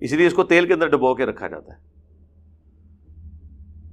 اس 0.00 0.12
لیے 0.12 0.26
اس 0.26 0.34
کو 0.34 0.44
تیل 0.44 0.66
کے 0.66 0.74
اندر 0.74 0.88
ڈبو 0.88 1.14
کے 1.14 1.26
رکھا 1.26 1.48
جاتا 1.48 1.72
ہے۔ 1.72 1.78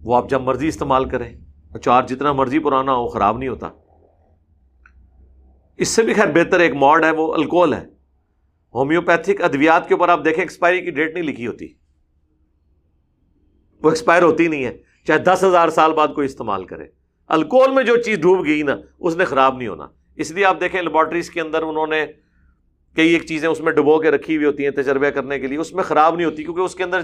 وہ 0.03 0.15
آپ 0.15 0.29
جب 0.29 0.41
مرضی 0.41 0.67
استعمال 0.67 1.09
کریں۔ 1.09 1.37
اچار 1.73 2.03
جتنا 2.03 2.31
مرضی 2.31 2.59
پرانا 2.59 2.93
ہو، 2.93 3.07
خراب 3.07 3.37
نہیں 3.37 3.49
ہوتا۔ 3.49 3.69
اس 5.77 5.87
سے 5.87 6.03
بھی 6.03 6.13
خیر 6.13 6.27
بہتر 6.27 6.59
ایک 6.59 6.73
ماڈ 6.73 7.05
ہے، 7.05 7.11
وہ 7.11 7.33
الکوہل 7.33 7.73
ہے۔ 7.73 7.85
ہومیوپیتھک 8.75 9.41
ادویات 9.41 9.87
کے 9.87 9.93
اوپر 9.93 10.09
آپ 10.09 10.25
دیکھیں 10.25 10.43
ایکسپائری 10.43 10.81
کی 10.81 10.91
ڈیٹ 10.91 11.13
نہیں 11.13 11.23
لکھی 11.23 11.47
ہوتی۔ 11.47 11.67
وہ 13.83 13.89
ایکسپائر 13.89 14.23
ہوتی 14.23 14.47
نہیں 14.47 14.65
ہے، 14.65 14.77
چاہے 15.07 15.19
دس 15.19 15.43
ہزار 15.43 15.69
سال 15.69 15.93
بعد 15.93 16.07
کوئی 16.15 16.25
استعمال 16.25 16.65
کرے۔ 16.65 16.85
الکوہل 17.27 17.71
میں 17.71 17.83
جو 17.83 17.97
چیز 17.97 18.19
ڈوب 18.19 18.45
گئی 18.45 18.63
نا، 18.63 18.75
اس 18.99 19.15
نے 19.15 19.25
خراب 19.25 19.57
نہیں 19.57 19.67
ہونا۔ 19.67 19.87
اس 20.15 20.31
لیے 20.31 20.45
آپ 20.45 20.59
دیکھیں 20.59 20.81
لیبورٹریز 20.81 21.29
کے 21.29 21.41
اندر 21.41 21.61
انہوں 21.61 21.87
نے 21.87 22.05
کئی 22.95 23.13
ایک 23.13 23.25
چیزیں 23.25 23.49
اس 23.49 23.59
میں 23.59 23.71
ڈبو 23.71 23.99
کے 23.99 24.11
رکھی 24.11 24.35
ہوئی 24.35 24.45
ہوتی 24.45 24.63
ہیں 24.63 24.71
تجربہ 24.71 25.09
کرنے 25.09 25.39
کے 25.39 25.47
لیے۔ 25.47 25.57
اس 25.57 25.73
میں 25.73 25.83
خراب 25.83 26.15
نہیں 26.15 26.25
ہوتی، 26.25 26.43
کیونکہ 26.43 26.61
اس 26.61 26.75
کے 26.75 26.83
اندر 26.83 26.99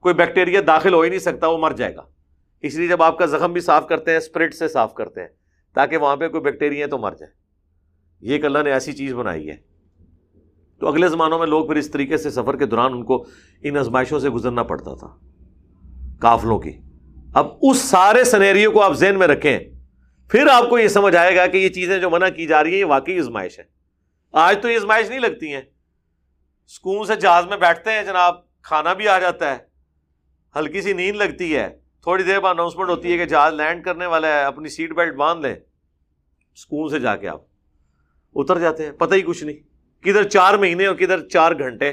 کوئی 0.00 0.14
بیکٹیریا 0.14 0.60
داخل 0.66 0.94
ہو 0.94 1.00
ہی 1.00 1.08
نہیں 1.08 1.18
سکتا، 1.18 1.46
وہ 1.46 1.58
مر 1.58 1.70
جائے 1.70 1.96
گا۔ 1.96 2.02
اس 2.62 2.74
لیے 2.74 2.88
جب 2.88 3.02
آپ 3.02 3.18
کا 3.18 3.26
زخم 3.26 3.52
بھی 3.52 3.60
صاف 3.60 3.86
کرتے 3.86 4.10
ہیں 4.10 4.18
اسپرٹ 4.18 4.54
سے 4.54 4.68
صاف 4.68 4.94
کرتے 4.94 5.20
ہیں، 5.20 5.28
تاکہ 5.74 5.96
وہاں 5.96 6.16
پہ 6.16 6.28
کوئی 6.28 6.42
بیکٹیریا 6.42 6.86
تو 6.86 6.98
مر 6.98 7.12
جائے۔ 7.12 7.32
یہ 8.20 8.32
ایک 8.32 8.44
اللہ 8.44 8.58
نے 8.58 8.72
ایسی 8.72 8.92
چیز 8.92 9.12
بنائی 9.12 9.48
ہے۔ 9.48 9.56
تو 10.80 10.88
اگلے 10.88 11.08
زمانوں 11.08 11.38
میں 11.38 11.46
لوگ 11.46 11.66
پھر 11.66 11.76
اس 11.76 11.90
طریقے 11.90 12.16
سے 12.16 12.30
سفر 12.30 12.56
کے 12.56 12.66
دوران 12.66 12.92
ان 12.92 13.04
کو 13.04 13.26
ان 13.62 13.76
ازمائشوں 13.76 14.20
سے 14.20 14.30
گزرنا 14.30 14.62
پڑتا 14.62 14.94
تھا، 14.94 15.18
کافلوں 16.20 16.58
کی۔ 16.58 16.80
اب 17.34 17.46
اس 17.62 17.78
سارے 17.78 18.24
سنیریوں 18.24 18.72
کو 18.72 18.82
آپ 18.82 18.92
ذہن 18.92 19.18
میں 19.18 19.26
رکھیں، 19.26 19.58
پھر 20.30 20.46
آپ 20.52 20.68
کو 20.70 20.78
یہ 20.78 20.88
سمجھ 20.88 21.16
آئے 21.16 21.36
گا 21.36 21.46
کہ 21.46 21.56
یہ 21.56 21.68
چیزیں 21.68 21.98
جو 21.98 22.10
منع 22.10 22.28
کی 22.28 22.46
جا 22.46 22.62
رہی 22.62 22.70
ہیں، 22.70 22.78
یہ 22.78 22.84
واقعی 22.84 23.18
ازمائش 23.18 23.58
ہے 23.58 23.64
آج 24.32 24.58
تو 24.62 24.70
یہ 24.70 24.76
ازمائش 24.76 25.08
نہیں 25.08 25.18
لگتی 25.18 25.54
ہیں۔ 25.54 25.62
سکون 26.68 27.06
سے 27.06 27.16
جہاز 27.16 27.46
میں 27.46 27.56
بیٹھتے 27.56 27.90
ہیں 27.90 28.02
جناب، 28.02 28.34
کھانا 28.62 28.92
بھی 28.92 29.08
آ 29.08 29.18
جاتا 29.18 29.50
ہے، 29.50 29.58
ہلکی 30.56 30.82
سی 30.82 30.92
نیند 30.92 31.16
لگتی 31.16 31.56
ہے۔ 31.56 31.68
تھوڑی 32.02 32.22
دیر 32.22 32.40
بعد 32.40 32.50
اناؤنسمنٹ 32.50 32.88
ہوتی 32.88 33.12
ہے 33.12 33.18
کہ 33.18 33.24
جہاز 33.24 33.52
لینڈ 33.52 33.84
کرنے 33.84 34.06
والا 34.06 34.28
ہے، 34.28 34.42
اپنی 34.44 34.68
سیٹ 34.68 34.92
بیلٹ 34.92 35.14
باندھ 35.14 35.46
لیں۔ 35.46 35.54
سکون 36.56 36.88
سے 36.88 37.00
جا 37.00 37.16
کے 37.16 37.28
آپ 37.28 37.42
اتر 38.34 38.58
جاتے 38.58 38.84
ہیں، 38.84 38.92
پتہ 38.92 39.14
ہی 39.14 39.22
کچھ 39.22 39.44
نہیں۔ 39.44 39.56
کدھر 40.02 40.28
چار 40.28 40.54
مہینے 40.54 40.86
اور 40.86 40.96
کدھر 40.96 41.28
چار 41.28 41.52
گھنٹے۔ 41.52 41.92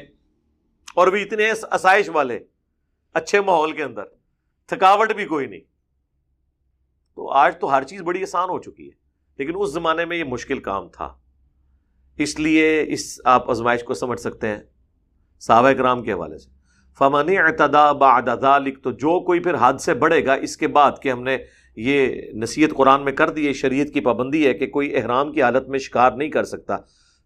اور 0.95 1.07
بھی 1.07 1.23
اتنے 1.23 1.51
آسائش 1.71 2.09
والے 2.09 2.39
اچھے 3.13 3.41
ماحول 3.41 3.71
کے 3.71 3.83
اندر۔ 3.83 4.03
تھکاوٹ 4.65 5.11
بھی 5.11 5.25
کوئی 5.25 5.47
نہیں۔ 5.47 5.59
تو 7.15 7.29
آج 7.29 7.59
تو 7.59 7.71
ہر 7.71 7.83
چیز 7.83 8.01
بڑی 8.01 8.23
آسان 8.23 8.49
ہو 8.49 8.59
چکی 8.59 8.85
ہے۔ 8.85 8.97
لیکن 9.37 9.53
اس 9.55 9.73
زمانے 9.73 10.05
میں 10.05 10.17
یہ 10.17 10.23
مشکل 10.23 10.59
کام 10.59 10.89
تھا۔ 10.89 11.17
اس 12.17 12.39
لیے 12.39 12.85
اس 12.87 13.19
آپ 13.25 13.49
ازمائش 13.49 13.83
کو 13.83 13.93
سمجھ 13.93 14.19
سکتے 14.19 14.47
ہیں۔ 14.47 14.59
صحابہ 15.39 15.71
کرام 15.71 16.03
کے 16.03 16.13
حوالے 16.13 16.37
سے۔ 16.37 16.56
فمن 16.99 17.37
اعتدا 17.37 17.91
بعد 17.91 18.21
ذلك، 18.41 18.83
تو 18.83 18.91
جو 18.91 19.19
کوئی 19.19 19.39
پھر 19.39 19.53
حد 19.59 19.73
سے 19.73 19.93
بڑھے 19.93 20.25
گا، 20.25 20.33
اس 20.33 20.57
کے 20.57 20.67
بعد 20.67 20.91
کہ 21.01 21.11
ہم 21.11 21.23
نے 21.23 21.37
یہ 21.75 22.21
نصیحت 22.33 22.69
قرآن 22.69 23.03
میں 23.03 23.11
کر 23.11 23.29
دی 23.29 23.47
ہے 23.47 23.53
شریعت 23.53 23.87
کی 23.93 23.99
پابندی 23.99 24.47
ہے 24.47 24.53
کہ 24.53 24.67
کوئی 24.67 24.95
احرام 24.95 25.31
کی 25.31 25.41
حالت 25.41 25.67
میں 25.67 25.79
شکار 25.79 26.11
نہیں 26.11 26.29
کر 26.29 26.43
سکتا۔ 26.43 26.77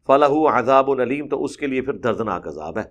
فلاح 0.07 0.59
عذاب 0.59 0.91
العلیم 0.91 1.27
تو 1.27 1.43
اس 1.43 1.57
کے 1.57 1.67
لیے 1.67 1.81
پھر 1.81 1.93
دردناک 1.93 2.47
عذاب 2.47 2.77
ہے۔ 2.77 2.83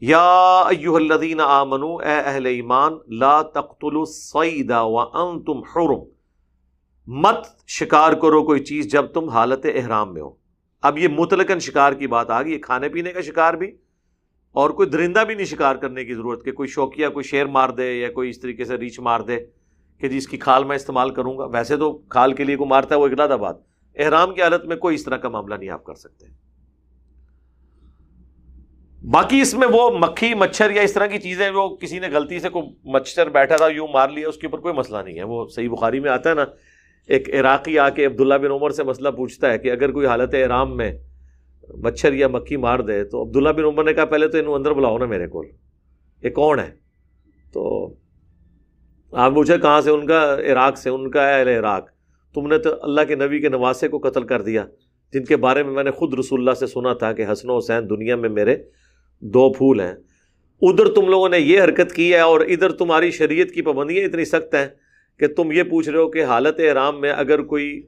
یا 0.00 0.62
ایوہ 0.68 0.96
الذین 0.96 1.40
آمنو، 1.40 1.96
اے 1.96 2.18
اہل 2.24 2.46
ایمان، 2.46 2.92
لا 3.08 3.42
تقتلوا 3.42 4.00
الصید 4.00 4.70
وانتم 4.70 5.58
حرم۔ 5.58 6.00
مت 7.06 7.46
شکار 7.66 8.12
کرو 8.12 8.42
کوئی 8.42 8.60
چیز 8.60 8.92
جب 8.92 9.06
تم 9.06 9.28
حالت 9.28 9.66
احرام 9.74 10.12
میں 10.12 10.22
ہو۔ 10.22 10.30
اب 10.82 10.98
یہ 10.98 11.08
مطلقاً 11.08 11.58
شکار 11.58 11.92
کی 11.92 12.06
بات 12.06 12.30
آ 12.30 12.42
گئی 12.42 12.58
کھانے 12.58 12.88
پینے 12.88 13.12
کا 13.12 13.20
شکار 13.20 13.54
بھی 13.54 13.85
اور 14.56 14.70
کوئی 14.70 14.88
درندہ 14.88 15.24
بھی 15.26 15.34
نہیں 15.34 15.46
شکار 15.46 15.76
کرنے 15.76 16.04
کی 16.04 16.14
ضرورت 16.14 16.44
کہ 16.44 16.52
کوئی 16.52 16.68
شوقیہ 16.68 17.08
کوئی 17.08 17.22
شیر 17.22 17.46
مار 17.46 17.68
دے 17.68 17.92
یا 17.92 18.12
کوئی 18.12 18.30
اس 18.30 18.40
طریقے 18.40 18.64
سے 18.64 18.76
ریچھ 18.76 19.00
مار 19.00 19.20
دے 19.20 19.36
کہ 20.00 20.08
جس 20.08 20.28
کی 20.28 20.36
کھال 20.36 20.64
میں 20.64 20.76
استعمال 20.76 21.10
کروں 21.10 21.38
گا۔ 21.38 21.44
ویسے 21.44 21.76
تو 21.76 21.98
کھال 21.98 22.32
کے 22.32 22.44
لیے 22.44 22.56
کوئی 22.56 22.68
مارتا 22.68 22.94
ہے 22.94 23.00
وہ 23.00 23.06
اگلا 23.06 23.36
بات 23.36 23.56
احرام 23.96 24.34
کی 24.34 24.42
حالت 24.42 24.64
میں 24.64 24.76
کوئی 24.76 24.94
اس 24.94 25.04
طرح 25.04 25.16
کا 25.16 25.28
معاملہ 25.28 25.54
نہیں 25.54 25.70
آپ 25.70 25.84
کر 25.84 25.94
سکتے۔ 25.94 26.26
باقی 29.10 29.40
اس 29.40 29.54
میں 29.54 29.68
وہ 29.72 29.90
مکھی، 29.98 30.34
مچھر 30.34 30.70
یا 30.70 30.82
اس 30.82 30.92
طرح 30.92 31.06
کی 31.06 31.18
چیزیں 31.18 31.48
جو 31.48 31.76
کسی 31.76 31.98
نے 31.98 32.08
غلطی 32.12 32.40
سے 32.40 32.48
کوئی 32.48 32.90
مچھر 32.90 33.28
بیٹھا 33.28 33.56
تھا، 33.56 33.66
یوں 33.66 33.88
مار 33.92 34.08
لیا، 34.08 34.28
اس 34.28 34.36
کے 34.36 34.46
اوپر 34.46 34.58
کوئی 34.58 34.74
مسئلہ 34.74 34.98
نہیں 34.98 35.18
ہے۔ 35.18 35.24
وہ 35.24 35.46
صحیح 35.48 35.68
بخاری 35.68 36.00
میں 36.00 36.10
آتا 36.10 36.30
ہے 36.30 36.34
نا، 36.34 36.44
ایک 37.06 37.34
عراقی 37.34 37.78
آ 37.78 37.88
کے 37.88 38.06
عبداللہ 38.06 38.34
بن 38.34 38.50
عمر 38.50 38.70
سے 38.70 38.84
مسئلہ 38.84 39.08
پوچھتا 39.08 39.52
ہے 39.52 39.58
کہ 39.58 39.72
اگر 39.72 39.92
کوئی 39.92 40.06
حالت 40.06 40.34
احرام 40.34 40.76
میں 40.76 40.92
مچھر 41.74 42.12
یا 42.12 42.28
مکھی 42.28 42.56
مار 42.56 42.78
دے 42.78 43.04
تو 43.04 43.22
عبداللہ 43.22 43.48
بن 43.48 43.64
عمر 43.64 43.84
نے 43.84 43.92
کہا 43.92 44.04
پہلے 44.04 44.28
تو 44.28 44.38
انہوں 44.38 44.54
اندر 44.54 44.72
بلاؤ 44.72 44.98
نا 44.98 45.04
میرے 45.04 45.26
کو 45.26 45.44
یہ 46.22 46.30
کون 46.30 46.58
ہے؟ 46.58 46.70
تو 47.52 47.94
آپ 49.12 49.34
پوچھے 49.34 49.58
کہاں 49.58 49.80
سے؟ 49.80 49.90
ان 49.90 50.06
کا 50.06 50.34
عراق 50.34 50.78
سے، 50.78 50.90
ان 50.90 51.10
کا 51.10 51.28
اہل 51.28 51.48
عراق۔ 51.48 51.88
تم 52.34 52.46
نے 52.46 52.58
تو 52.58 52.70
اللہ 52.82 53.00
کے 53.08 53.14
نبی 53.14 53.40
کے 53.40 53.48
نواسے 53.48 53.88
کو 53.88 53.98
قتل 53.98 54.22
کر 54.22 54.42
دیا، 54.42 54.64
جن 55.12 55.24
کے 55.24 55.36
بارے 55.36 55.62
میں 55.62 55.72
میں 55.72 55.84
نے 55.84 55.90
خود 55.90 56.14
رسول 56.14 56.40
اللہ 56.40 56.50
سے 56.50 56.66
سنا 56.66 56.94
تھا 56.94 57.12
کہ 57.12 57.24
حسن 57.32 57.50
و 57.50 57.58
حسین 57.58 57.90
دنیا 57.90 58.16
میں 58.16 58.28
میرے 58.28 58.56
دو 59.20 59.52
پھول 59.52 59.80
ہیں۔ 59.80 59.94
ادھر 60.62 60.86
تم 60.86 61.08
لوگوں 61.08 61.28
نے 61.28 61.38
یہ 61.38 61.62
حرکت 61.62 61.92
کی 61.92 62.12
ہے 62.12 62.20
اور 62.20 62.40
ادھر 62.40 62.72
تمہاری 62.72 63.10
شریعت 63.10 63.48
کی 63.48 63.62
پابندیاں 63.62 64.04
اتنی 64.04 64.24
سخت 64.24 64.54
ہیں 64.54 64.66
کہ 65.18 65.26
تم 65.26 65.52
یہ 65.52 65.62
پوچھ 65.62 65.88
رہے 65.88 65.98
ہو 65.98 66.10
کہ 66.10 66.24
حالت 66.24 66.60
احرام 66.60 67.00
میں 67.00 67.10
اگر 67.10 67.42
کوئی 67.42 67.82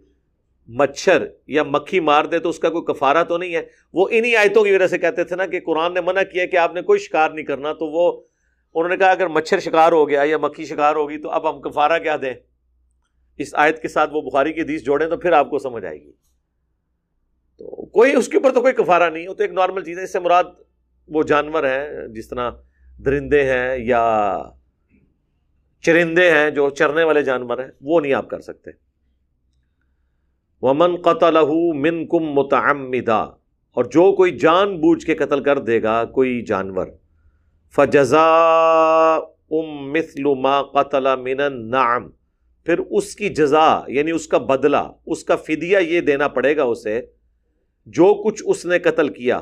مچھر 0.68 1.26
یا 1.46 1.62
مکھی 1.62 2.00
مار 2.00 2.24
دے 2.24 2.38
تو 2.38 2.48
اس 2.48 2.58
کا 2.58 2.70
کوئی 2.70 2.94
کفارہ 2.94 3.24
تو 3.24 3.38
نہیں 3.38 3.54
ہے؟ 3.54 3.62
وہ 3.92 4.08
انہی 4.10 4.36
آیتوں 4.36 4.64
کی 4.64 4.72
وجہ 4.72 4.86
سے 4.86 4.98
کہتے 4.98 5.24
تھے 5.24 5.36
نا 5.36 5.46
کہ 5.46 5.60
قرآن 5.60 5.94
نے 5.94 6.00
منع 6.00 6.22
کیا 6.32 6.46
کہ 6.46 6.56
آپ 6.56 6.74
نے 6.74 6.82
کوئی 6.82 6.98
شکار 6.98 7.30
نہیں 7.30 7.46
کرنا، 7.46 7.72
تو 7.72 7.86
وہ 7.86 8.22
انہوں 8.74 8.88
نے 8.88 8.96
کہا 8.96 9.10
اگر 9.10 9.26
مچھر 9.26 9.60
شکار 9.60 9.92
ہو 9.92 10.08
گیا 10.08 10.22
یا 10.24 10.38
مکھی 10.38 10.64
شکار 10.64 10.96
ہوگی 10.96 11.18
تو 11.18 11.30
اب 11.30 11.50
ہم 11.50 11.60
کفارہ 11.60 11.98
کیا 11.98 12.16
دیں؟ 12.22 12.34
اس 13.36 13.54
آیت 13.54 13.82
کے 13.82 13.88
ساتھ 13.88 14.10
وہ 14.12 14.22
بخاری 14.22 14.52
کی 14.52 14.60
حدیث 14.60 14.82
جوڑیں 14.82 15.08
تو 15.08 15.16
پھر 15.16 15.32
آپ 15.32 15.50
کو 15.50 15.58
سمجھ 15.58 15.84
آئے 15.84 16.00
گی۔ 16.00 16.12
تو 17.58 17.86
کوئی 17.86 18.16
اس 18.16 18.28
کے 18.28 18.36
اوپر 18.36 18.52
تو 18.52 18.60
کوئی 18.60 18.72
کفارہ 18.72 19.10
نہیں، 19.10 19.28
وہ 19.28 19.34
تو 19.34 19.42
ایک 19.42 19.52
نارمل 19.52 19.84
چیز 19.84 19.98
ہے، 19.98 20.04
اس 20.04 20.12
سے 20.12 20.20
مراد 20.20 20.44
وہ 21.08 21.22
جانور 21.22 21.64
ہیں، 21.64 22.08
جس 22.08 22.28
طرح 22.28 22.50
درندے 23.04 23.42
ہیں 23.42 23.76
یا 23.78 24.38
چرندے 25.80 26.30
ہیں 26.30 26.50
جو 26.50 26.70
چرنے 26.70 27.02
والے 27.02 27.22
جانور 27.22 27.58
ہیں، 27.58 27.68
وہ 27.80 28.00
نہیں 28.00 28.14
آپ 28.14 28.30
کر 28.30 28.40
سکتے۔ 28.40 28.87
ومن 30.62 30.96
قتل 30.96 31.36
من 31.74 32.06
کم 32.06 32.32
متعمدہ 32.32 33.30
اور 33.76 33.84
جو 33.84 34.12
کوئی 34.12 34.38
جان 34.38 34.76
بوجھ 34.80 35.06
کے 35.06 35.14
قتل 35.14 35.42
کر 35.42 35.58
دے 35.58 35.82
گا 35.82 36.04
کوئی 36.04 36.40
جانور 36.42 36.86
فجزا 37.76 38.26
ام 39.50 39.92
مثل 39.92 40.24
ما 40.40 40.62
قتل 40.62 41.06
من 41.16 41.40
النعم 41.40 42.08
پھر 42.66 42.78
اس 42.78 43.14
کی 43.16 43.28
جزا 43.28 43.82
یعنی 43.88 44.10
اس 44.10 44.26
کا 44.28 44.38
بدلہ 44.38 44.82
اس 45.06 45.24
کا 45.24 45.36
فدیہ 45.36 45.78
یہ 45.78 46.00
دینا 46.00 46.28
پڑے 46.28 46.56
گا 46.56 46.62
اسے 46.62 47.00
جو 47.86 48.12
کچھ 48.24 48.42
اس 48.46 48.66
نے 48.66 48.78
قتل 48.78 49.08
کیا 49.08 49.40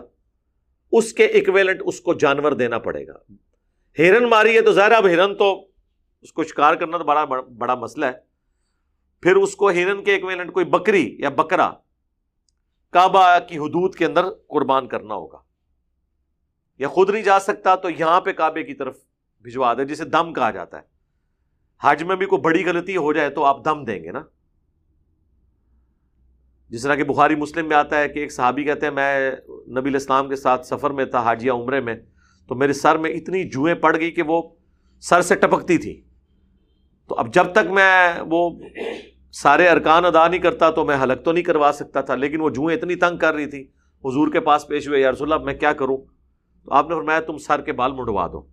اس 0.93 1.13
کے 1.13 1.25
اکویلنٹ 1.25 1.83
اس 1.85 2.01
کو 2.01 2.15
جانور 2.15 2.53
دینا 2.53 2.79
پڑے 2.79 3.07
گا۔ 3.07 3.15
ہرن 3.99 4.25
ماری 4.25 4.57
ہے 4.57 4.61
تو 4.61 4.73
ظاہر 4.73 4.93
اب 4.93 5.07
ہرن 5.07 5.35
تو 5.35 5.65
اس 6.23 6.33
کو 6.33 6.45
شکار 6.45 6.75
کرنا 6.75 6.99
تو 6.99 7.05
بڑا 7.05 7.25
بڑا 7.59 7.75
مسئلہ 7.75 8.07
ہے۔ 8.07 8.26
پھر 9.27 9.37
اس 9.37 9.57
کو 9.57 9.71
ہرن 9.71 10.05
کے 10.05 10.17
اکویلنٹ 10.17 10.53
کوئی 10.53 10.65
بکری 10.65 11.17
یا 11.19 11.29
بکرا 11.29 11.71
کعبہ 12.91 13.39
کی 13.49 13.59
حدود 13.59 13.95
کے 13.95 14.05
اندر 14.05 14.25
قربان 14.49 14.89
کرنا 14.89 15.15
ہوگا۔ 15.15 15.39
یا 16.79 16.89
خود 16.89 17.11
نہیں 17.11 17.23
جا 17.23 17.41
سکتا 17.41 17.75
تو 17.75 17.91
یہاں 17.91 18.21
پہ 18.21 18.33
کعبے 18.33 18.63
کی 18.63 18.75
طرف 18.75 18.97
بھجوا 19.41 19.75
دے، 19.75 19.85
جسے 19.85 20.05
دم 20.05 20.33
کہا 20.33 20.51
جاتا 20.51 20.77
ہے۔ 20.77 20.83
حج 21.81 22.03
میں 22.03 22.17
بھی 22.17 22.27
کوئی 22.27 22.41
بڑی 22.41 22.65
غلطی 22.67 22.97
ہو 22.97 23.13
جائے 23.13 23.31
تو 23.31 23.45
آپ 23.45 23.65
دم 23.65 23.85
دیں 23.85 24.05
گے 24.05 24.13
نا۔ 24.13 24.23
جس 26.69 26.83
طرح 26.83 26.95
کہ 26.95 27.05
بخاری 27.05 27.35
مسلم 27.35 27.69
میں 27.69 27.77
آتا 27.77 27.99
ہے 27.99 28.09
کہ 28.09 28.19
ایک 28.19 28.33
صحابی 28.33 28.65
کہتے 28.65 28.87
ہیں، 28.87 28.93
میں 28.93 29.33
نبی 29.49 29.91
الاسلام 29.91 30.29
کے 30.29 30.37
ساتھ 30.37 30.67
سفر 30.67 30.91
میں 30.91 31.05
تھا 31.05 31.21
حاجیہ 31.21 31.53
عمرے 31.53 31.81
میں، 31.81 31.95
تو 32.49 32.55
میرے 32.55 32.73
سر 32.73 32.99
میں 32.99 33.11
اتنی 33.11 33.49
جوئیں 33.49 33.75
پڑ 33.75 34.01
گئی 34.01 34.11
کہ 34.11 34.23
وہ 34.23 34.43
سر 35.01 35.23
سے 35.23 35.35
ٹپکتی 35.35 35.79
تھی۔ 35.79 36.03
تو 37.09 37.15
اب 37.15 37.35
جب 37.35 37.53
تک 37.53 37.71
میں 37.71 38.21
وہ 38.21 38.51
سارے 39.43 39.69
ارکان 39.69 40.05
ادا 40.05 40.29
نہیں 40.29 40.41
کرتا 40.41 40.71
تو 40.71 40.85
میں 40.85 40.97
حلق 41.03 41.25
تو 41.25 41.33
نہیں 41.33 41.45
کروا 41.45 41.71
سکتا 41.75 42.01
تھا، 42.01 42.15
لیکن 42.15 42.41
وہ 42.41 42.51
جوئیں 42.51 42.79
اتنی 42.79 42.95
تنگ 42.95 43.19
کر 43.19 43.35
رہی 43.35 43.47
تھی۔ 43.47 43.63
حضور 44.05 44.33
کے 44.33 44.41
پاس 44.41 44.67
پیش 44.69 44.89
ہوئے 44.89 45.01
یارس 45.01 45.23
اللہ، 45.23 45.35
میں 45.35 45.55
کیا 45.55 45.73
کروں؟ 45.73 45.97
تو 46.65 46.73
آپ 46.73 46.89
نے 46.89 46.95
فرمایا، 46.95 47.21
تم 47.21 47.39
سر 47.39 47.61
کے 47.61 47.73
بال 47.73 47.93
منڈوا 47.93 48.27
دو۔ 48.27 48.47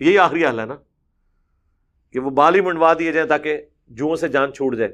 یہی 0.00 0.18
آخری 0.18 0.46
حل 0.46 0.60
ہے 0.60 0.66
نا، 0.66 0.76
کہ 2.12 2.20
وہ 2.20 2.30
بال 2.30 2.54
ہی 2.54 2.60
منڈوا 2.60 2.92
دیے 2.98 3.12
جائیں 3.12 3.28
تاکہ 3.28 3.62
جوؤں 3.88 4.16
سے 4.16 4.28
جان 4.28 4.52
چھوٹ 4.52 4.76
جائے۔ 4.76 4.90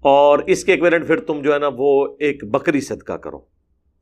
اور 0.00 0.38
اس 0.38 0.64
کے 0.64 0.72
ایکویلنٹ 0.72 1.06
پھر 1.06 1.20
تم 1.20 1.42
جو 1.42 1.54
ہے 1.54 1.58
نا، 1.58 1.68
وہ 1.76 2.16
ایک 2.20 2.44
بکری 2.44 2.80
صدقہ 2.80 3.12
کرو۔ 3.12 3.38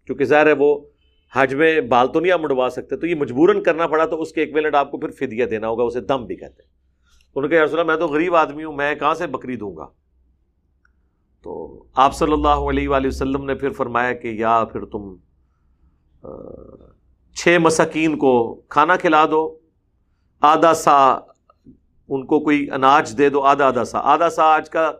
کیونکہ 0.06 0.24
ظاہر 0.24 0.46
ہے، 0.46 0.52
وہ 0.58 0.86
حج 1.32 1.54
میں 1.54 1.80
بال 1.80 2.06
تو 2.12 2.20
نہیں 2.20 2.32
آپ 2.32 2.40
منڈوا 2.40 2.70
سکتے، 2.70 2.96
تو 2.96 3.06
یہ 3.06 3.14
مجبوراً 3.14 3.62
کرنا 3.62 3.86
پڑا، 3.86 4.06
تو 4.06 4.22
اس 4.22 4.32
کے 4.32 4.40
ایکویلنٹ 4.40 4.74
آپ 4.74 4.90
کو 4.90 4.98
پھر 4.98 5.10
فدیہ 5.10 5.44
دینا 5.44 5.68
ہوگا، 5.68 5.82
اسے 5.82 6.00
دم 6.00 6.24
بھی 6.26 6.36
کہتے 6.36 6.62
ہیں۔ 6.62 6.71
انہوں 7.36 7.48
نے 7.48 7.54
کہا 7.54 7.64
رسول 7.64 7.84
میں 7.86 7.96
تو 7.96 8.06
غریب 8.08 8.34
آدمی 8.36 8.64
ہوں، 8.64 8.72
میں 8.72 8.94
کہاں 8.94 9.14
سے 9.14 9.26
بکری 9.26 9.56
دوں 9.56 9.74
گا؟ 9.76 9.86
تو 11.44 11.84
آپ 11.94 12.14
صلی 12.14 12.32
اللہ 12.32 12.68
علیہ 12.70 12.88
وآلہ 12.88 13.06
وسلم 13.06 13.44
نے 13.44 13.54
پھر 13.54 13.70
فرمایا 13.72 14.12
کہ، 14.12 14.28
یا 14.28 14.64
پھر 14.72 14.84
تم 14.84 15.14
چھ 17.36 17.58
مساکین 17.60 18.16
کو 18.18 18.32
کھانا 18.68 18.96
کھلا 18.96 19.24
دو، 19.30 19.42
آدھا 20.42 20.72
سا 20.74 20.96
ان 22.08 22.24
کو 22.26 22.40
کوئی 22.40 22.66
اناج 22.70 23.16
دے 23.18 23.28
دو، 23.30 23.42
آدھا 23.42 23.66
آدھا 23.66 23.84
سا. 23.84 23.98
آدھا 24.12 24.28
سا 24.30 24.44
آج 24.54 24.70
کا 24.70 24.90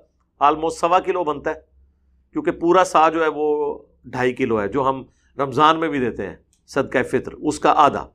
آلموسٹ 0.40 0.80
سوا 0.80 0.98
کلو 1.00 1.24
بنتا 1.24 1.50
ہے، 1.50 1.60
کیونکہ 2.34 2.50
پورا 2.60 2.84
سا 2.84 3.08
جو 3.08 3.22
ہے 3.22 3.28
وہ 3.34 3.78
ڈھائی 4.04 4.32
کلو 4.34 4.60
ہے، 4.60 4.68
جو 4.68 4.88
ہم 4.88 5.02
رمضان 5.38 5.80
میں 5.80 5.88
بھی 5.88 5.98
دیتے 6.00 6.28
ہیں، 6.28 6.36
صدقہ 6.70 7.02
فطر، 7.10 7.32
اس 7.32 7.58
کا 7.58 7.72
آدھا۔ 7.76 8.06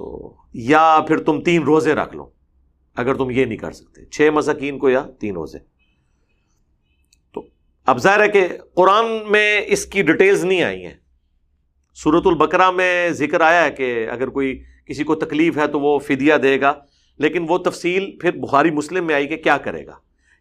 تو 0.00 0.34
یا 0.52 1.00
پھر 1.08 1.18
تم 1.18 1.40
تین 1.40 1.62
روزے 1.62 1.94
رکھ 1.94 2.16
لو، 2.16 2.30
اگر 2.94 3.14
تم 3.14 3.30
یہ 3.30 3.44
نہیں 3.44 3.58
کر 3.58 3.72
سکتے۔ 3.72 4.04
چھ 4.04 4.30
مساکین 4.34 4.78
کو 4.78 4.90
یا 4.90 5.06
تین 5.20 5.34
روزے۔ 5.34 5.58
تو 7.34 7.44
اب 7.86 7.98
ظاہر 7.98 8.20
ہے 8.20 8.28
کہ 8.28 8.48
قرآن 8.74 9.04
میں 9.30 9.62
اس 9.66 9.86
کی 9.86 10.02
ڈیٹیلز 10.02 10.44
نہیں 10.44 10.62
آئی 10.62 10.86
ہیں۔ 10.86 10.94
سورت 11.94 12.26
البقرہ 12.26 12.70
میں 12.70 13.10
ذکر 13.10 13.40
آیا 13.40 13.64
ہے 13.64 13.70
کہ 13.70 14.06
اگر 14.10 14.28
کوئی 14.28 14.62
کسی 14.86 15.04
کو 15.04 15.14
تکلیف 15.14 15.56
ہے 15.56 15.66
تو 15.66 15.80
وہ 15.80 15.98
فدیہ 15.98 16.34
دے 16.34 16.60
گا، 16.60 16.72
لیکن 17.18 17.46
وہ 17.48 17.58
تفصیل 17.58 18.18
پھر 18.20 18.30
بخاری 18.30 18.70
مسلم 18.70 19.06
میں 19.06 19.14
آئی 19.14 19.26
کہ 19.26 19.36
کیا 19.36 19.56
کرے 19.56 19.86
گا۔ 19.86 19.94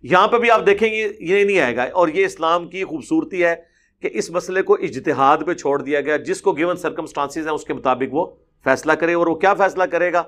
یہاں 0.04 0.28
پہ 0.28 0.38
بھی 0.38 0.52
آپ 0.52 0.66
دیکھیں 0.66 0.90
گے، 0.90 1.10
یہ 1.20 1.44
نہیں 1.44 1.60
آئے 1.60 1.76
گا۔ 1.76 1.84
اور 1.84 2.08
یہ 2.08 2.26
اسلام 2.26 2.70
کی 2.70 2.84
خوبصورتی 2.84 3.44
ہے 3.44 3.56
کہ 4.02 4.10
اس 4.12 4.30
مسئلے 4.30 4.62
کو 4.62 4.74
اجتہاد 4.74 5.38
پہ 5.48 5.54
چھوڑ 5.54 5.82
دیا 5.82 6.02
گیا، 6.02 6.18
جس 6.18 6.42
کو 6.42 6.52
گیون 6.52 6.76
سرکمسٹانسز 6.76 7.48
ہیں، 7.48 7.54
اس 7.54 7.64
کے 7.64 7.74
مطابق 7.74 8.14
وہ 8.14 8.36
فیصلہ 8.64 8.94
کرے 8.94 9.14
اور 9.14 9.28
وہ 9.28 9.36
کیا 9.36 9.54
فیصلہ 9.54 9.84
کرے 9.84 10.14
گا؟ 10.14 10.24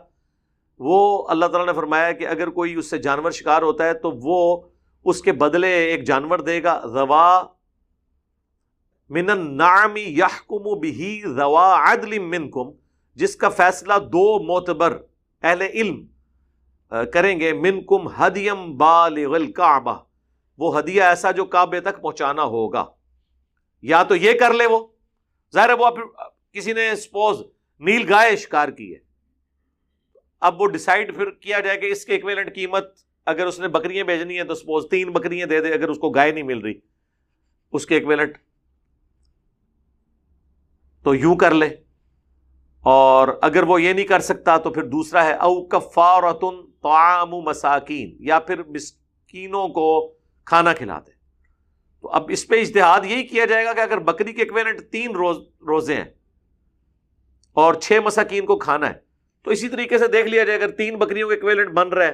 وہ 0.79 1.27
اللہ 1.27 1.45
تعالیٰ 1.45 1.65
نے 1.65 1.73
فرمایا 1.73 2.11
کہ 2.11 2.27
اگر 2.27 2.49
کوئی 2.49 2.73
اس 2.73 2.89
سے 2.89 2.97
جانور 2.97 3.31
شکار 3.31 3.61
ہوتا 3.61 3.85
ہے 3.85 3.93
تو 3.93 4.11
وہ 4.11 4.61
اس 5.05 5.21
کے 5.21 5.31
بدلے 5.31 5.67
ایک 5.67 6.05
جانور 6.07 6.39
دے 6.39 6.63
گا۔ 6.63 6.79
روا 6.79 7.43
من 9.09 9.29
النعم 9.29 9.97
یحکم 9.97 10.79
بھی 10.79 11.23
روا 11.37 11.93
عدل 11.93 12.19
منکم، 12.19 12.69
جس 13.15 13.35
کا 13.35 13.49
فیصلہ 13.49 13.93
دو 13.93 14.43
معتبر 14.43 14.97
اہل 15.41 15.61
علم 15.61 16.05
کریں 17.13 17.39
گے۔ 17.39 17.53
من 17.53 17.83
کم 17.85 18.07
ہدیم 18.07 18.77
بالغل 18.77 19.51
کعبہ 19.51 19.97
وہ 20.57 20.77
ہدیہ 20.79 21.03
ایسا 21.03 21.31
جو 21.31 21.45
کعبے 21.45 21.79
تک 21.81 22.01
پہنچانا 22.01 22.43
ہوگا۔ 22.43 22.85
یا 23.81 24.03
تو 24.03 24.15
یہ 24.15 24.39
کر 24.39 24.53
لے 24.53 24.65
وہ۔ 24.65 24.79
ظاہر 25.53 25.69
ہے 25.69 25.73
وہ 25.73 25.89
کسی 26.51 26.73
نے 26.73 26.95
سپوز 26.95 27.41
نیل 27.81 28.13
گائے 28.13 28.35
شکار 28.35 28.69
کی 28.69 28.93
ہے۔ 28.93 28.99
اب 30.39 30.61
وہ 30.61 30.67
ڈسائڈ 30.67 31.15
پھر 31.15 31.31
کیا 31.31 31.59
جائے 31.59 31.77
کہ 31.77 31.85
اس 31.85 32.05
کے 32.05 32.13
ایکویلنٹ 32.13 32.55
قیمت 32.55 32.83
اگر 33.25 33.45
اس 33.45 33.59
نے 33.59 33.67
بکریاں 33.67 34.03
بھیجنی 34.03 34.37
ہے 34.37 34.43
تو 34.43 34.55
سپوز 34.55 34.85
تین 34.91 35.11
بکریاں 35.11 35.47
دے 35.47 35.61
دے 35.61 35.73
اگر 35.73 35.89
اس 35.89 35.97
کو 35.97 36.09
گائے 36.09 36.31
نہیں 36.31 36.43
مل 36.43 36.57
رہی۔ 36.57 36.73
اس 37.71 37.85
کے 37.85 37.95
ایکویلنٹ 37.95 38.37
تو 41.03 41.15
یوں 41.15 41.35
کر 41.35 41.53
لے۔ 41.53 41.65
اور 42.79 43.27
اگر 43.41 43.63
وہ 43.63 43.81
یہ 43.81 43.93
نہیں 43.93 44.05
کر 44.05 44.19
سکتا 44.19 44.57
تو 44.57 44.69
پھر 44.69 44.83
دوسرا 44.83 45.25
ہے، 45.25 45.33
او 45.33 45.65
کفارتن 45.65 46.71
توام 46.81 47.29
مساکین، 47.29 48.17
یا 48.19 48.39
پھر 48.39 48.63
مسکینوں 48.63 49.67
کو 49.67 50.15
کھانا 50.45 50.73
کھلا 50.73 50.99
دے۔ 50.99 51.11
تو 52.01 52.09
اب 52.09 52.25
اس 52.29 52.47
پہ 52.47 52.61
اشتہاد 52.61 53.01
یہی 53.05 53.23
کیا 53.23 53.45
جائے 53.45 53.65
گا 53.65 53.73
کہ 53.73 53.79
اگر 53.79 53.99
بکری 53.99 54.33
کے 54.33 54.41
ایکویلنٹ 54.41 54.81
تین 54.91 55.11
روز، 55.11 55.37
روزے 55.67 55.95
ہیں 55.95 56.20
اور 57.57 57.73
چھ 57.73 57.99
مساکین 58.03 58.45
کو 58.45 58.57
کھانا 58.57 58.89
ہے۔ 58.89 58.99
تو 59.45 59.51
اسی 59.51 59.69
طریقے 59.69 59.97
سے 59.97 60.07
دیکھ 60.07 60.27
لیا 60.27 60.43
جائے، 60.43 60.57
اگر 60.59 60.71
تین 60.71 60.97
بکریوں 60.97 61.29
کے 61.29 61.35
ایکویلنٹ 61.35 61.69
بن 61.69 61.87
رہا 61.89 62.05
ہے، 62.05 62.13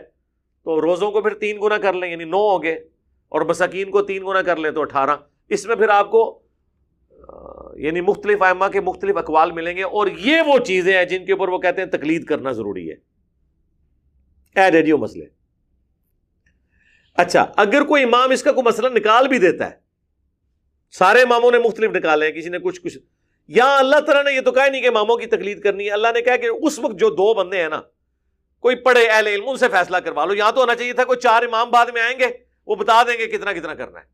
تو 0.65 0.82
روزوں 0.82 1.12
کو 1.12 1.21
پھر 1.21 1.34
تین 1.34 1.58
گنا 1.62 1.78
کر 1.78 1.93
لیں 1.93 2.10
یعنی 2.12 2.23
نو 2.26 2.41
ہو 2.41 2.62
گئے، 2.63 2.73
اور 3.32 3.41
مساکین 3.41 3.91
کو 3.91 4.02
تین 4.02 4.26
گنا 4.26 4.41
کر 4.41 4.58
لیں 4.58 4.71
تو 4.71 4.82
اٹھارہ۔ 4.82 5.15
اس 5.50 5.65
میں 5.65 5.76
پھر 5.76 5.89
آپ 5.89 6.12
کو 6.12 6.23
یعنی 7.78 8.02
مختلف 8.02 8.41
آئمہ 8.43 8.65
کے 8.73 8.82
مختلف 8.82 9.17
اقوال 9.17 9.52
ملیں 9.52 9.76
گے، 9.78 9.84
اور 9.84 10.08
یہ 10.19 10.41
وہ 10.47 10.58
چیزیں 10.60 10.93
ہیں 10.97 11.04
جن 11.06 11.26
کے 11.26 11.32
اوپر 11.32 11.47
وہ 11.47 11.58
کہتے 11.58 11.82
ہیں 11.82 11.89
تقلید 11.89 12.26
کرنا 12.26 12.52
ضروری 12.52 12.89
ہے۔ 12.89 12.95
اے 14.56 14.69
ریڈیو 14.71 14.97
مسئلے۔ 14.97 15.26
اچھا 17.17 17.45
اگر 17.58 17.84
کوئی 17.84 18.04
امام 18.04 18.32
اس 18.32 18.43
کا 18.43 18.52
کوئی 18.52 18.65
مسئلہ 18.65 18.88
نکال 18.89 19.28
بھی 19.28 19.38
دیتا 19.39 19.69
ہے، 19.69 19.76
سارے 20.93 21.21
اماموں 21.21 21.52
نے 21.52 21.58
مختلف 21.60 21.91
نکالے 21.91 22.26
ہیں، 22.26 22.34
کسی 22.34 22.50
نے 22.50 22.60
کچھ 22.60 22.82
کچھ 22.82 22.97
یا 23.47 23.77
اللہ 23.77 23.99
تعالیٰ 23.99 24.23
نے 24.23 24.31
یہ 24.31 24.41
تو 24.41 24.51
کہا 24.51 24.67
نہیں 24.67 24.81
کہ 24.81 24.88
اماموں 24.88 25.17
کی 25.17 25.25
تقلید 25.25 25.62
کرنی 25.62 25.86
ہے۔ 25.86 25.91
اللہ 25.91 26.07
نے 26.13 26.21
کہا 26.21 26.38
کہ 26.38 26.49
اس 26.62 26.79
وقت 26.79 26.99
جو 26.99 27.10
دو 27.10 27.33
بندے 27.33 27.62
ہیں 27.62 27.69
نا، 27.69 27.81
کوئی 28.60 28.75
پڑھے 28.75 29.07
اہل 29.07 29.27
علم، 29.27 29.49
ان 29.49 29.57
سے 29.57 29.69
فیصلہ 29.69 29.97
کروا 29.97 30.25
لو۔ 30.25 30.33
یہاں 30.33 30.51
تو 30.51 30.62
ہونا 30.62 30.75
چاہیے 30.75 30.93
تھا، 30.93 31.03
کوئی 31.03 31.19
چار 31.19 31.43
امام 31.43 31.69
بعد 31.69 31.86
میں 31.86 32.01
آئیں 32.01 32.19
گے، 32.19 32.25
وہ 32.67 32.75
بتا 32.75 33.03
دیں 33.03 33.17
گے 33.17 33.27
کتنا 33.27 33.53
کتنا 33.53 33.73
کرنا 33.73 33.99
ہے۔ 33.99 34.05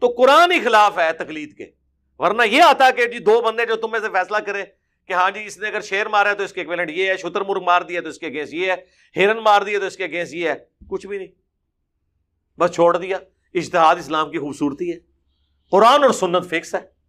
تو 0.00 0.08
قرآن 0.08 0.52
ہی 0.52 0.60
خلاف 0.60 0.98
ہے 0.98 1.12
تقلید 1.12 1.56
کے۔ 1.56 1.66
ورنہ 2.18 2.42
یہ 2.42 2.62
آتا 2.62 2.90
کہ 2.90 3.06
جی 3.06 3.18
دو 3.18 3.40
بندے 3.40 3.66
جو 3.66 3.76
تم 3.76 3.90
میں 3.90 4.00
سے 4.00 4.08
فیصلہ 4.12 4.36
کرے 4.36 4.64
کہ 5.06 5.12
ہاں 5.12 5.30
جی 5.30 5.44
اس 5.46 5.58
نے 5.58 5.68
اگر 5.68 5.80
شیر 5.80 6.08
مارا 6.08 6.30
ہے 6.30 6.34
تو 6.34 6.42
اس 6.42 6.52
کے 6.52 6.60
ایکویلنٹ 6.60 6.90
یہ 6.90 7.10
ہے، 7.10 7.16
شتر 7.16 7.40
مرغ 7.40 7.64
مار 7.64 7.82
دیا 7.82 8.00
تو 8.00 8.08
اس 8.08 8.18
کے 8.18 8.28
گیس 8.28 8.54
یہ 8.54 8.72
ہے، 8.72 8.76
ہرن 9.20 9.38
مار 9.38 9.62
دیا 9.62 9.78
تو 9.78 9.86
اس 9.86 9.96
کے 9.96 10.06
گیس 10.06 10.34
یہ 10.34 10.48
ہے۔ 10.48 10.54
کچھ 10.90 11.06
بھی 11.06 11.18
نہیں۔ 11.18 11.28
بس 12.60 12.70
چھوڑ 12.70 12.96
دیا۔ 12.96 13.18
اشتہاد 13.54 13.96
اسلام 13.96 14.30
کی 14.30 14.38
خوبصورتی 14.38 14.92
ہے۔ 14.92 14.98
قرآن 15.70 16.04
اور 16.04 16.10
سنت 16.10 16.50
فکس 16.50 16.74
ہے۔ 16.74 16.99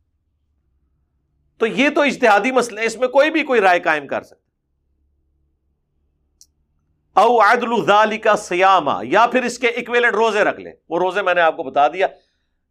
تو 1.61 1.67
یہ 1.67 1.89
تو 1.89 2.01
اشتہادی 2.01 2.51
مسئلہ 2.51 2.79
ہے 2.79 2.85
اس 2.85 2.97
میں 2.97 3.07
کوئی 3.07 3.31
بھی 3.31 3.43
کوئی 3.43 3.61
رائے 3.61 3.79
قائم 3.79 4.07
کر 4.07 4.21
سکتا 4.21 4.41
او 7.21 7.41
عدل 7.41 8.17
کا 8.17 8.35
سیاما 8.35 8.99
یا 9.03 9.25
پھر 9.27 9.43
اس 9.43 9.57
کے 9.59 9.67
اکویلنٹ 9.67 10.13
روزے 10.13 10.43
رکھ 10.43 10.59
لیں۔ 10.59 10.73
وہ 10.89 10.99
روزے 10.99 11.21
میں 11.21 11.33
نے 11.33 11.41
آپ 11.41 11.57
کو 11.57 11.63
بتا 11.63 11.87
دیا۔ 11.87 12.07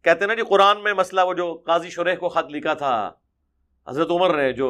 کہتے 0.01 0.19
ہیں 0.19 0.27
نا 0.27 0.33
جی 0.33 0.41
قرآن 0.41 0.83
میں 0.83 0.93
مسئلہ 0.93 1.21
وہ 1.25 1.33
جو 1.33 1.53
قاضی 1.53 1.89
شریح 1.89 2.15
کو 2.15 2.29
خط 2.29 2.49
لکھا 2.49 2.73
تھا، 2.73 3.11
حضرت 3.87 4.11
عمر 4.11 4.35
نے 4.37 4.53
جو 4.53 4.69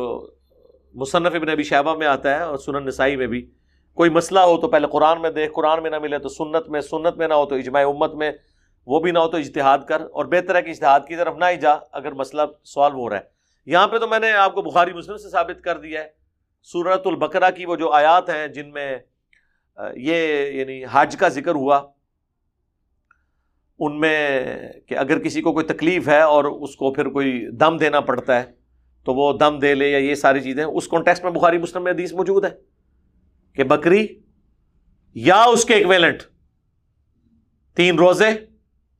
مصنف 0.93 1.35
ابن 1.35 1.49
ابی 1.49 1.63
شہبہ 1.63 1.95
میں 1.95 2.07
آتا 2.07 2.35
ہے 2.35 2.41
اور 2.41 2.57
سنن 2.57 2.85
نسائی 2.85 3.15
میں 3.15 3.27
بھی 3.27 3.51
کوئی 3.93 4.09
مسئلہ 4.09 4.39
ہو 4.39 4.57
تو 4.57 4.67
پہلے 4.67 4.87
قرآن 4.87 5.21
میں 5.21 5.29
دیکھ، 5.29 5.53
قرآن 5.55 5.83
میں 5.83 5.91
نہ 5.91 5.99
ملے 5.99 6.17
تو 6.17 6.29
سنت 6.29 6.69
میں 6.69 6.81
سنت 6.81 7.17
میں 7.17 7.27
نہ 7.27 7.33
ہو 7.33 7.45
تو 7.45 7.55
اجماع 7.55 7.83
امت 7.87 8.13
میں، 8.13 8.31
وہ 8.87 8.99
بھی 8.99 9.11
نہ 9.11 9.19
ہو 9.19 9.27
تو 9.27 9.37
اجتہاد 9.37 9.79
کر 9.87 10.01
اور 10.01 10.25
بہتر 10.25 10.55
ہے 10.55 10.61
کہ 10.61 10.69
اجتہاد 10.69 10.99
کی 11.07 11.15
طرف 11.15 11.35
نہ 11.35 11.45
ہی 11.45 11.57
جا، 11.57 11.73
اگر 11.91 12.11
مسئلہ 12.11 12.41
سوالو 12.63 12.95
ہو 12.95 13.09
رہا 13.09 13.17
ہے۔ 13.17 13.40
یہاں 13.65 13.87
پہ 13.87 13.97
تو 13.97 14.07
میں 14.07 14.19
نے 14.19 14.31
آپ 14.31 14.53
کو 14.55 14.61
بخاری 14.61 14.93
مسلم 14.93 15.17
سے 15.17 15.29
ثابت 15.29 15.63
کر 15.63 15.77
دیا 15.77 16.01
ہے۔ 16.01 16.07
صورت 16.71 17.07
البقرہ 17.07 17.49
کی 17.51 17.65
وہ 17.65 17.75
جو 17.75 17.89
آیات 17.91 18.29
ہیں 18.29 18.47
جن 18.47 18.71
میں 18.71 18.97
یہ 19.95 20.51
یعنی 20.53 20.83
حج 20.91 21.15
کا 21.19 21.27
ذکر 21.27 21.55
ہوا، 21.55 21.81
ان 23.79 23.99
میں 23.99 24.57
کہ 24.87 24.97
اگر 24.97 25.19
کسی 25.19 25.41
کو 25.41 25.53
کوئی 25.53 25.65
تکلیف 25.65 26.07
ہے 26.07 26.21
اور 26.21 26.45
اس 26.45 26.75
کو 26.75 26.93
پھر 26.93 27.09
کوئی 27.09 27.31
دم 27.51 27.77
دینا 27.77 27.99
پڑتا 27.99 28.39
ہے، 28.39 28.51
تو 29.05 29.13
وہ 29.13 29.31
دم 29.37 29.59
دے 29.59 29.73
لے 29.75 29.89
یا 29.89 29.97
یہ 29.97 30.15
ساری 30.15 30.41
چیزیں، 30.41 30.63
اس 30.63 30.87
کانٹیکس 30.87 31.23
میں 31.23 31.31
بخاری 31.31 31.57
مسلم 31.57 31.83
میں 31.83 31.91
حدیث 31.91 32.13
موجود 32.13 32.45
ہے 32.45 32.49
کہ 33.55 33.63
بکری 33.63 34.05
یا 35.15 35.41
اس 35.43 35.65
کے 35.65 35.73
ایکویلنٹ 35.73 36.23
تین 37.77 37.99
روزے، 37.99 38.29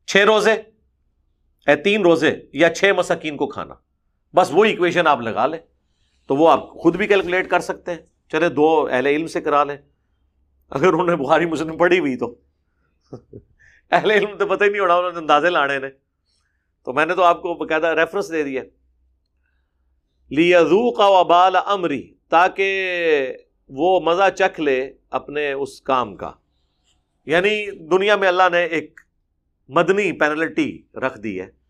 چھ 0.07 0.17
روزے، 0.17 0.53
اے 1.67 1.75
تین 1.75 2.01
روزے 2.01 2.35
یا 2.53 2.73
چھ 2.73 2.91
مسکین 2.97 3.37
کو 3.37 3.47
کھانا۔ 3.47 3.73
بس 4.35 4.47
وہ 4.51 4.65
اکویشن 4.65 5.07
آپ 5.07 5.21
لگا 5.21 5.45
لیں۔ 5.45 5.59
تو 6.27 6.35
وہ 6.35 6.49
آپ 6.49 6.69
خود 6.69 6.95
بھی 6.95 7.07
کیلکولیٹ 7.07 7.49
کر 7.49 7.59
سکتے 7.59 7.91
ہیں۔ 7.91 7.99
چلے 8.31 8.49
دو 8.49 8.87
اہل 8.91 9.05
علم 9.05 9.27
سے 9.27 9.41
کرا 9.41 9.63
لیں۔ 9.63 9.77
اگر 10.69 10.87
انہوں 10.87 11.05
نے 11.05 11.15
بخاری 11.15 11.45
مسلم 11.45 11.77
پڑھی 11.77 11.99
ہوئی 11.99 12.17
تو۔ 12.17 12.35
اہل 13.91 14.11
علم 14.11 14.37
تو 14.37 14.47
پتہ 14.47 14.63
ہی 14.63 14.69
نہیں 14.69 14.79
ہونا، 14.79 14.95
انہوں 14.95 15.11
نے 15.11 15.17
اندازے 15.17 15.49
لانے 15.49 15.79
نے۔ 15.79 15.87
تو 16.83 16.93
میں 16.93 17.05
نے 17.05 17.15
تو 17.15 17.23
آپ 17.23 17.41
کو 17.41 17.53
باقاعدہ 17.53 17.87
ریفرنس 17.87 18.31
دے 18.31 18.43
دیا۔ 18.43 18.63
لیزو 20.29 20.91
کا 20.91 21.07
وبال 21.07 21.55
امری 21.65 22.13
تاکہ 22.29 23.33
وہ 23.69 23.99
مزہ 23.99 24.29
چکھ 24.37 24.61
لے 24.61 24.93
اپنے 25.09 25.51
اس 25.51 25.81
کام 25.81 26.15
کا۔ 26.15 26.31
یعنی 27.25 27.71
دنیا 27.87 28.15
میں 28.15 28.27
اللہ 28.27 28.43
نے 28.51 28.63
ایک 28.63 29.01
مدنی 29.69 30.11
پینلٹی 30.11 30.81
رکھ 30.93 31.19
دی 31.19 31.41
ہے۔ 31.41 31.60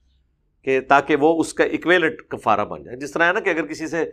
کہ 0.61 0.81
تاکہ 0.81 1.15
وہ 1.15 1.39
اس 1.39 1.53
کا 1.53 1.63
اکویلٹ 1.63 2.27
کفارہ 2.27 2.65
بن 2.65 2.83
جائے۔ 2.83 2.97
جس 2.97 3.11
طرح 3.11 3.27
ہے 3.27 3.33
نا 3.33 3.39
کہ 3.39 3.49
اگر 3.49 3.65
کسی 3.65 3.87
سے 3.87 4.11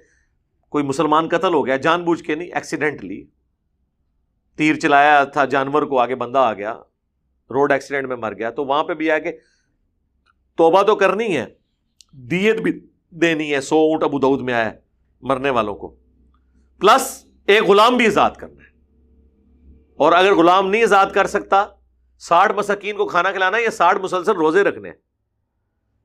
کوئی 0.68 0.84
مسلمان 0.84 1.28
قتل 1.28 1.54
ہو 1.54 1.66
گیا، 1.66 1.76
جان 1.76 2.04
بوجھ 2.04 2.24
کے 2.24 2.34
نہیں 2.34 2.54
ایکسیڈنٹلی 2.54 3.26
تیر 4.56 4.74
چلایا 4.74 5.24
تھا، 5.24 5.44
جانور 5.44 5.82
کو 5.82 5.98
آگے 5.98 6.14
بندہ 6.14 6.38
آ 6.38 6.52
گیا 6.52 6.72
روڈ 7.50 7.72
ایکسیڈنٹ 7.72 8.08
میں 8.08 8.16
مر 8.16 8.34
گیا، 8.34 8.50
تو 8.50 8.64
وہاں 8.64 8.84
پہ 8.84 8.94
بھی 8.94 9.10
آ 9.10 9.18
کے 9.18 9.32
توبہ 10.56 10.82
تو 10.82 10.96
کرنی 10.96 11.36
ہے، 11.36 11.46
دیت 12.12 12.60
بھی 12.60 12.86
دینی 13.10 13.54
ہے، 13.54 13.60
سو 13.60 13.76
اونٹ 13.76 14.02
ابو 14.02 14.18
دعود 14.18 14.40
میں 14.40 14.54
آیا 14.54 14.72
مرنے 15.22 15.50
والوں 15.50 15.74
کو۔ 15.74 15.96
پلس 16.80 17.24
ایک 17.46 17.62
غلام 17.62 17.96
بھی 17.96 18.06
آزاد 18.06 18.30
کرنا 18.30 18.62
ہے۔ 18.62 18.68
اور 19.96 20.12
اگر 20.12 20.34
غلام 20.34 20.70
نہیں 20.70 20.82
آزاد 20.82 21.06
کر 21.14 21.26
سکتا، 21.26 21.66
ساٹھ 22.18 22.52
مسکین 22.52 22.96
کو 22.96 23.06
کھانا 23.06 23.32
کھلانا 23.32 23.58
یا 23.58 23.70
ساٹھ 23.70 23.98
مسلسل 23.98 24.32
روزے 24.32 24.62
رکھنے 24.62 24.88
ہیں۔ 24.88 24.96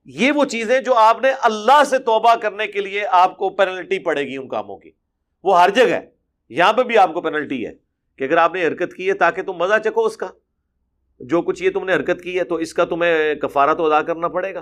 یہ 0.06 0.32
وہ 0.32 0.46
چیزیں 0.46 0.80
جو 0.80 0.94
آپ 0.94 1.22
نے 1.22 1.32
اللہ 1.42 1.84
سے 1.84 2.00
توبہ 2.00 2.36
کرنے 2.36 2.68
کے 2.68 2.82
لیے 2.82 3.06
آپ 3.06 3.38
کو 3.38 3.50
پینلٹی 3.50 4.00
پڑے 4.00 4.24
گی 4.24 4.38
ان 4.38 4.48
کاموں 4.48 4.78
کی۔ 4.78 4.92
وہ 5.44 5.62
ہر 5.62 5.70
جگہ 5.70 5.94
ہے۔ 5.94 6.10
یہاں 6.50 6.74
پہ 6.74 6.84
بھی 6.84 6.98
آپ 6.98 7.14
کو 7.14 7.22
پینلٹی 7.22 7.68
ہے 7.68 7.72
کہ 8.18 8.24
اگر 8.24 8.38
آپ 8.38 8.54
نے 8.54 8.68
حرکت 8.68 8.94
کی 8.94 9.10
ہے 9.10 9.14
تاکہ 9.14 9.42
تم 9.42 9.54
مزہ 9.54 9.74
چکو 9.84 10.06
اس 10.06 10.18
کا۔ 10.18 10.28
جو 11.20 11.42
کچھ 11.42 11.64
یہ 11.64 11.70
تم 11.70 11.86
نے 11.86 11.94
حرکت 11.94 12.22
کی 12.24 12.40
ہے 12.40 12.44
تو 12.44 12.56
اس 12.56 12.74
کا 12.74 12.86
تمہیں 12.86 13.36
کفارہ 13.36 13.74
تو 13.74 13.86
ادا 13.86 14.02
کرنا 14.02 14.28
پڑے 14.28 14.54
گا۔ 14.54 14.62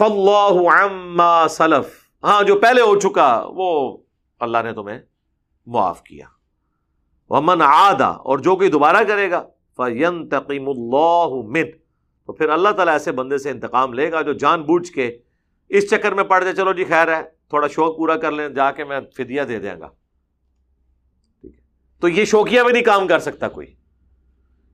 اللہ 0.00 0.70
عما 0.70 1.48
سلف۔ 1.48 2.10
ہاں 2.22 2.42
جو 2.42 2.60
پہلے 2.60 2.80
ہو 2.80 3.00
چکا 3.00 3.44
وہ 3.48 3.98
اللہ 4.40 4.58
نے 4.64 4.72
تمہیں 4.72 4.98
معاف 5.66 6.02
کیا۔ 6.02 6.26
ومن 7.28 7.62
آدا 7.62 8.08
اور 8.08 8.38
جو 8.38 8.56
کوئی 8.56 8.70
دوبارہ 8.70 9.04
کرے 9.08 9.30
گا 9.30 9.44
فین 9.78 10.28
تقیم 10.28 10.68
اللہ 10.68 11.26
من 11.46 11.70
تو 12.26 12.32
پھر 12.32 12.48
اللہ 12.48 12.68
تعالیٰ 12.68 12.92
ایسے 12.92 13.12
بندے 13.12 13.38
سے 13.38 13.50
انتقام 13.50 13.92
لے 13.92 14.12
گا 14.12 14.22
جو 14.22 14.32
جان 14.32 14.62
بوجھ 14.62 14.92
کے 14.92 15.18
اس 15.68 15.90
چکر 15.90 16.14
میں 16.14 16.24
پڑ 16.24 16.42
جائے 16.42 16.56
چلو 16.56 16.72
جی 16.72 16.84
خیر 16.84 17.16
ہے، 17.16 17.22
تھوڑا 17.48 17.68
شوق 17.68 17.96
پورا 17.96 18.16
کر 18.16 18.32
لیں، 18.32 18.48
جا 18.48 18.70
کے 18.70 18.84
میں 18.84 19.00
فدیہ 19.16 19.42
دے 19.42 19.58
دیں 19.58 19.80
گا۔ 19.80 19.88
تو 22.00 22.08
یہ 22.08 22.24
شوقیہ 22.24 22.62
بھی 22.62 22.72
نہیں 22.72 22.82
کام 22.82 23.06
کر 23.06 23.18
سکتا 23.18 23.48
کوئی۔ 23.48 23.74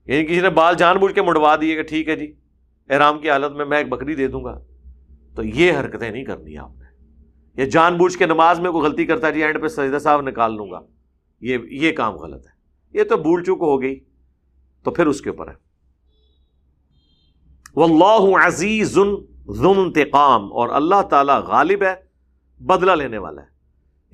یعنی 0.07 0.25
کسی 0.25 0.40
نے 0.40 0.51
بال 0.51 0.75
جان 0.75 0.97
بوجھ 0.97 1.14
کے 1.14 1.23
مڑوا 1.23 1.57
دیے 1.61 1.77
کہ 1.77 1.83
ٹھیک 1.83 2.09
ہے 2.09 2.17
جی 2.17 2.33
احرام 2.88 3.21
کی 3.21 3.31
حالت 3.31 3.53
میں 3.53 3.64
میں 3.64 3.79
ایک 3.79 3.88
بکری 3.88 4.14
دے 4.14 4.29
دوں 4.29 4.45
گا۔ 4.45 4.59
تو 5.37 5.43
یہ 5.43 5.73
حرکتیں 5.73 6.11
نہیں 6.11 6.25
کرنی 6.25 6.57
آپ 6.57 6.71
نے۔ 6.79 6.85
یہ 7.62 7.71
جان 7.71 7.97
بوجھ 7.97 8.19
کے 8.19 8.27
نماز 8.27 8.61
میں 8.61 8.71
کوئی 8.71 8.85
غلطی 8.85 9.07
کرتا 9.07 9.27
ہے 9.27 9.33
جی 9.33 9.45
اینڈ 9.45 9.62
پہ 9.62 9.69
سجدہ 9.69 9.99
صاحب 9.99 10.21
نکال 10.21 10.57
لوں 10.57 10.71
گا۔ 10.71 10.81
یہ 11.40 11.59
یہ 11.71 11.93
کام 11.93 12.14
غلط 12.14 12.47
ہے۔ 12.47 12.53
یہ 12.99 13.05
تو 13.05 13.17
بھول 13.17 13.45
چوک 13.45 13.59
ہو 13.61 13.83
گئی۔ 13.83 14.01
تو 14.85 14.90
پھر 14.90 15.07
اس 15.07 15.20
کے 15.20 15.31
اوپر 15.31 15.49
ہے۔ 15.49 15.55
واللہ 17.77 18.47
عزیز 18.47 18.99
ذو 19.49 19.70
انتقام، 19.70 20.53
اور 20.53 20.68
اللہ 20.68 21.03
تعالی 21.03 21.33
غالب 21.47 21.83
ہے، 21.83 21.94
بدلہ 22.64 22.92
لینے 22.92 23.18
والا 23.18 23.42
ہے۔ 23.42 23.55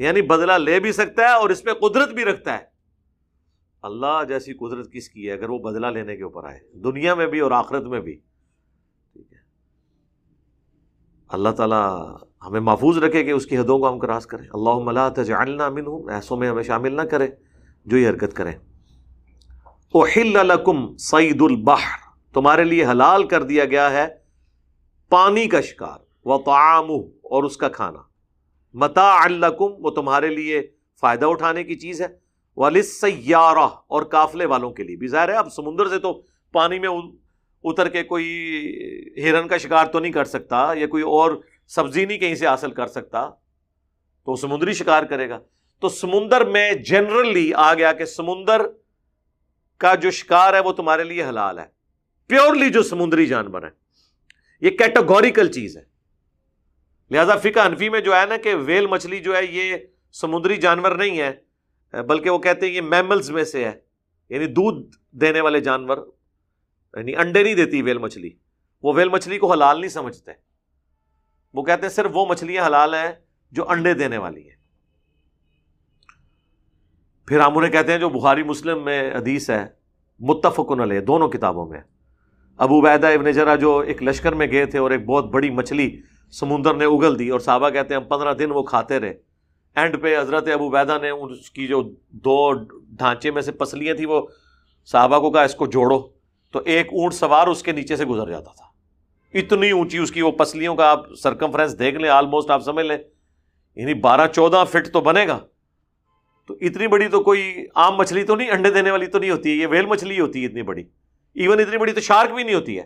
یعنی 0.03 0.23
بدلہ 0.23 0.53
لے 0.53 0.81
بھی 0.81 0.93
سکتا 0.93 1.23
ہے 1.23 1.33
اور 1.33 1.51
اس 1.51 1.63
پہ 1.63 1.71
قدرت 1.73 2.09
بھی 2.09 2.25
رکھتا 2.25 2.53
ہے۔ 2.53 2.65
اللہ 3.83 4.23
جیسی 4.29 4.53
قدرت 4.55 4.93
کس 4.93 5.09
کی 5.09 5.27
ہے 5.27 5.33
اگر 5.33 5.51
وہ 5.51 5.59
بدلہ 5.59 5.87
لینے 5.87 6.17
کے 6.17 6.23
اوپر 6.23 6.45
آئے؟ 6.45 6.79
دنیا 6.79 7.15
میں 7.15 7.27
بھی 7.27 7.41
اور 7.41 7.51
آخرت 7.51 7.83
میں 7.83 8.01
بھی۔ 8.01 8.15
ٹھیک 9.13 9.33
ہے۔ 9.33 9.39
اللہ 11.29 11.49
تعالیٰ 11.49 12.17
ہمیں 12.47 12.61
محفوظ 12.61 12.99
رکھے 12.99 13.25
کہ 13.25 13.31
اس 13.31 13.47
کی 13.47 13.59
حدوں 13.59 13.79
کو 13.79 13.89
ہم 13.89 13.99
کراس 13.99 14.27
کریں۔ 14.27 14.45
اللہ 14.53 14.79
ملا 14.85 15.09
تجعلنا 15.09 15.69
منہم، 15.69 16.09
ایسوں 16.09 16.37
میں 16.37 16.49
ہمیں 16.49 16.63
شامل 16.63 16.97
نہ 16.97 17.03
کرے 17.03 17.29
جو 17.85 17.97
یہ 17.97 18.09
حرکت 18.09 18.35
کریں۔ 18.35 18.53
احل 19.95 20.47
لکم 20.47 20.97
سعید 20.97 21.43
البحر۔ 21.43 21.99
تمہارے 22.35 22.65
لیے 22.65 22.85
حلال 22.85 23.27
کر 23.27 23.43
دیا 23.43 23.65
گیا 23.65 23.91
ہے 23.91 24.07
پانی 25.09 25.47
کا 25.47 25.61
شکار 25.61 25.99
و 26.25 26.39
تعام 26.39 26.91
اور 27.23 27.45
اس 27.45 27.57
کا 27.57 27.69
کھانا۔ 27.69 27.99
متا 28.75 29.25
الکم 29.25 29.73
وہ 29.79 29.91
تمہارے 29.91 30.29
لیے 30.29 30.63
فائدہ 31.01 31.27
اٹھانے 31.27 31.65
کی 31.65 31.75
چیز 31.75 32.03
ہے۔ 32.03 32.83
سیارہ 32.83 33.69
اور 33.87 34.03
کافلے 34.03 34.45
والوں 34.45 34.71
کے 34.71 34.83
لیے۔ 34.83 34.97
بھی 34.97 35.07
ظاہر 35.07 35.29
ہے، 35.29 35.35
اب 35.35 35.53
سمندر 35.53 35.89
سے 35.89 35.99
تو 35.99 36.23
پانی 36.53 36.79
میں 36.79 36.89
اتر 37.65 37.89
کے 37.89 38.03
کوئی 38.03 38.29
ہرن 39.23 39.49
کا 39.49 39.57
شکار 39.57 39.87
تو 39.87 39.99
نہیں 39.99 40.13
کر 40.13 40.25
سکتا، 40.25 40.73
یا 40.77 40.87
کوئی 40.87 41.03
اور 41.03 41.41
سبزی 41.69 42.05
نہیں 42.05 42.19
کہیں 42.19 42.35
سے 42.35 42.47
حاصل 42.47 42.71
کر 42.71 42.87
سکتا، 42.87 43.31
تو 44.25 44.37
سمندری 44.37 44.73
شکار 44.73 45.03
کرے 45.03 45.29
گا۔ 45.29 45.39
تو 45.81 45.89
سمندر 45.89 46.45
میں 46.45 46.73
جنرلی 46.73 47.55
آ 47.55 47.75
گیا 47.75 47.93
کہ 47.93 48.05
سمندر 48.05 48.63
کا 49.81 49.95
جو 49.95 50.11
شکار 50.11 50.55
ہے 50.55 50.61
وہ 50.61 50.73
تمہارے 50.73 51.05
لیے 51.05 51.25
حلال 51.25 51.59
ہے۔ 51.59 51.65
پیورلی 52.27 52.71
جو 52.71 52.83
سمندری 52.83 53.27
جانور 53.27 53.63
ہے 53.63 53.69
یہ 54.61 54.71
کیٹاگوریکل 54.71 55.53
چیز 55.53 55.77
ہے۔ 55.77 55.83
لہذا 57.11 57.37
فقہ 57.37 57.61
انفی 57.61 57.89
میں 57.89 58.01
جو 58.01 58.17
ہے 58.17 58.27
نا 58.27 58.37
کہ 58.37 58.55
ویل 58.55 58.87
مچھلی 58.87 59.21
جو 59.21 59.37
ہے 59.37 59.45
یہ 59.45 59.77
سمندری 60.13 60.57
جانور 60.57 60.93
نہیں 60.93 61.21
ہے، 61.21 61.33
بلکہ 62.03 62.31
وہ 62.31 62.39
کہتے 62.39 62.67
ہیں 62.67 62.73
یہ 62.73 62.81
میملز 62.81 63.31
میں 63.31 63.45
سے 63.45 63.65
ہے۔ 63.65 63.81
یعنی 64.29 64.47
دودھ 64.47 64.97
دینے 65.11 65.41
والے 65.41 65.61
جانور 65.61 65.99
یعنی 66.95 67.17
انڈے 67.17 67.43
نہیں 67.43 67.55
دیتی 67.55 67.83
ویل 67.83 67.99
مچھلی۔ 67.99 68.31
وہ 68.83 68.93
ویل 68.97 69.09
مچھلی 69.09 69.39
کو 69.39 69.53
حلال 69.53 69.81
نہیں 69.81 69.91
سمجھتے۔ 69.91 70.31
وہ 71.55 71.63
کہتے 71.63 71.83
ہیں 71.83 71.89
صرف 71.89 72.11
وہ 72.15 72.27
مچھلیاں 72.27 72.67
حلال 72.67 72.95
ہیں 72.95 73.13
جو 73.51 73.69
انڈے 73.69 73.95
دینے 73.95 74.19
والی 74.19 74.51
ہیں۔ 74.51 74.60
پھر 77.31 77.41
ہم 77.41 77.59
انہیں 77.59 77.73
کہتے 77.73 77.93
ہیں 77.93 77.99
جو 77.99 78.09
بخاری 78.09 78.43
مسلم 78.43 78.85
میں 78.85 79.15
حدیث 79.15 79.51
ہے، 79.51 79.67
متفقن 80.21 80.81
علیہ، 80.81 81.01
دونوں 81.01 81.29
کتابوں 81.29 81.67
میں۔ 81.67 81.81
ابو 82.57 82.81
بیدہ 82.81 83.07
ابن 83.07 83.33
جرا 83.33 83.55
جو 83.55 83.79
ایک 83.79 84.03
لشکر 84.03 84.33
میں 84.33 84.47
گئے 84.53 84.67
تھے 84.67 84.79
اور 84.79 84.91
ایک 84.91 85.05
بہت 85.05 85.25
بڑی 85.25 85.51
مچھلی 85.51 86.01
سمندر 86.31 86.75
نے 86.75 86.85
اگل 86.85 87.19
دی 87.19 87.29
اور 87.29 87.41
صحابہ 87.41 87.71
کہتے 87.71 87.95
ہیں 87.95 88.01
ہم 88.01 88.09
پندرہ 88.09 88.35
دن 88.35 88.51
وہ 88.51 88.63
کھاتے 88.63 89.01
رہے۔ 89.01 89.15
اینڈ 89.75 90.03
پہ 90.03 90.21
حضرت 90.21 90.49
ابو 90.49 90.71
بیدہ 90.71 90.99
نے 91.03 91.11
اس 91.11 91.51
کی 91.51 91.67
جو 91.67 91.83
دو 92.09 92.53
ڈھانچے 92.89 93.31
میں 93.31 93.43
سے 93.43 93.53
پسلیاں 93.53 93.95
تھیں 93.95 94.07
وہ 94.07 94.27
صحابہ 94.87 95.19
کو 95.19 95.31
کہا 95.31 95.43
اس 95.43 95.55
کو 95.55 95.67
جوڑو۔ 95.67 96.01
تو 96.53 96.61
ایک 96.65 96.87
اونٹ 96.87 97.15
سوار 97.15 97.47
اس 97.47 97.63
کے 97.63 97.73
نیچے 97.73 97.97
سے 97.97 98.05
گزر 98.05 98.31
جاتا 98.31 98.51
تھا۔ 98.57 98.65
اتنی 99.35 99.71
اونچی 99.71 99.99
اس 99.99 100.13
کی 100.13 100.23
وہ 100.23 100.31
پسلیوں 100.31 100.75
کا 100.75 100.91
آپ 100.91 101.15
سرکمفرنس 101.23 101.79
دیکھ 101.79 101.97
لیں 101.97 102.11
آلموسٹ 102.11 102.51
آپ 102.51 102.65
سمجھ 102.65 102.87
لیں۔ 102.87 102.99
یعنی 103.77 103.95
بارہ 103.95 104.27
چودہ 104.27 104.65
فٹ 104.71 104.93
تو 104.93 105.01
بنے 105.01 105.27
گا۔ 105.29 105.39
تو 106.51 106.57
اتنی 106.61 106.87
بڑی 106.87 107.09
تو 107.09 107.23
کوئی 107.23 107.67
عام 107.75 107.97
مچھلی 107.97 108.25
تو 108.25 108.37
نہیں، 108.37 108.51
انڈے 108.51 108.71
دینے 108.71 108.91
والی 108.91 109.07
تو 109.07 109.19
نہیں 109.19 109.31
ہوتی 109.31 109.51
ہے، 109.51 109.55
یہ 109.55 109.67
ویل 109.67 109.87
مچھلی 109.87 110.21
ہوتی 110.21 110.43
ہے 110.43 110.47
اتنی 110.47 110.63
بڑی۔ 110.63 110.85
ایون 111.35 111.61
اتنی 111.61 111.77
بڑی 111.77 111.93
تو 111.93 112.01
شارک 112.01 112.31
بھی 112.31 112.43
نہیں 112.43 112.55
ہوتی 112.55 112.79
ہے۔ 112.79 112.83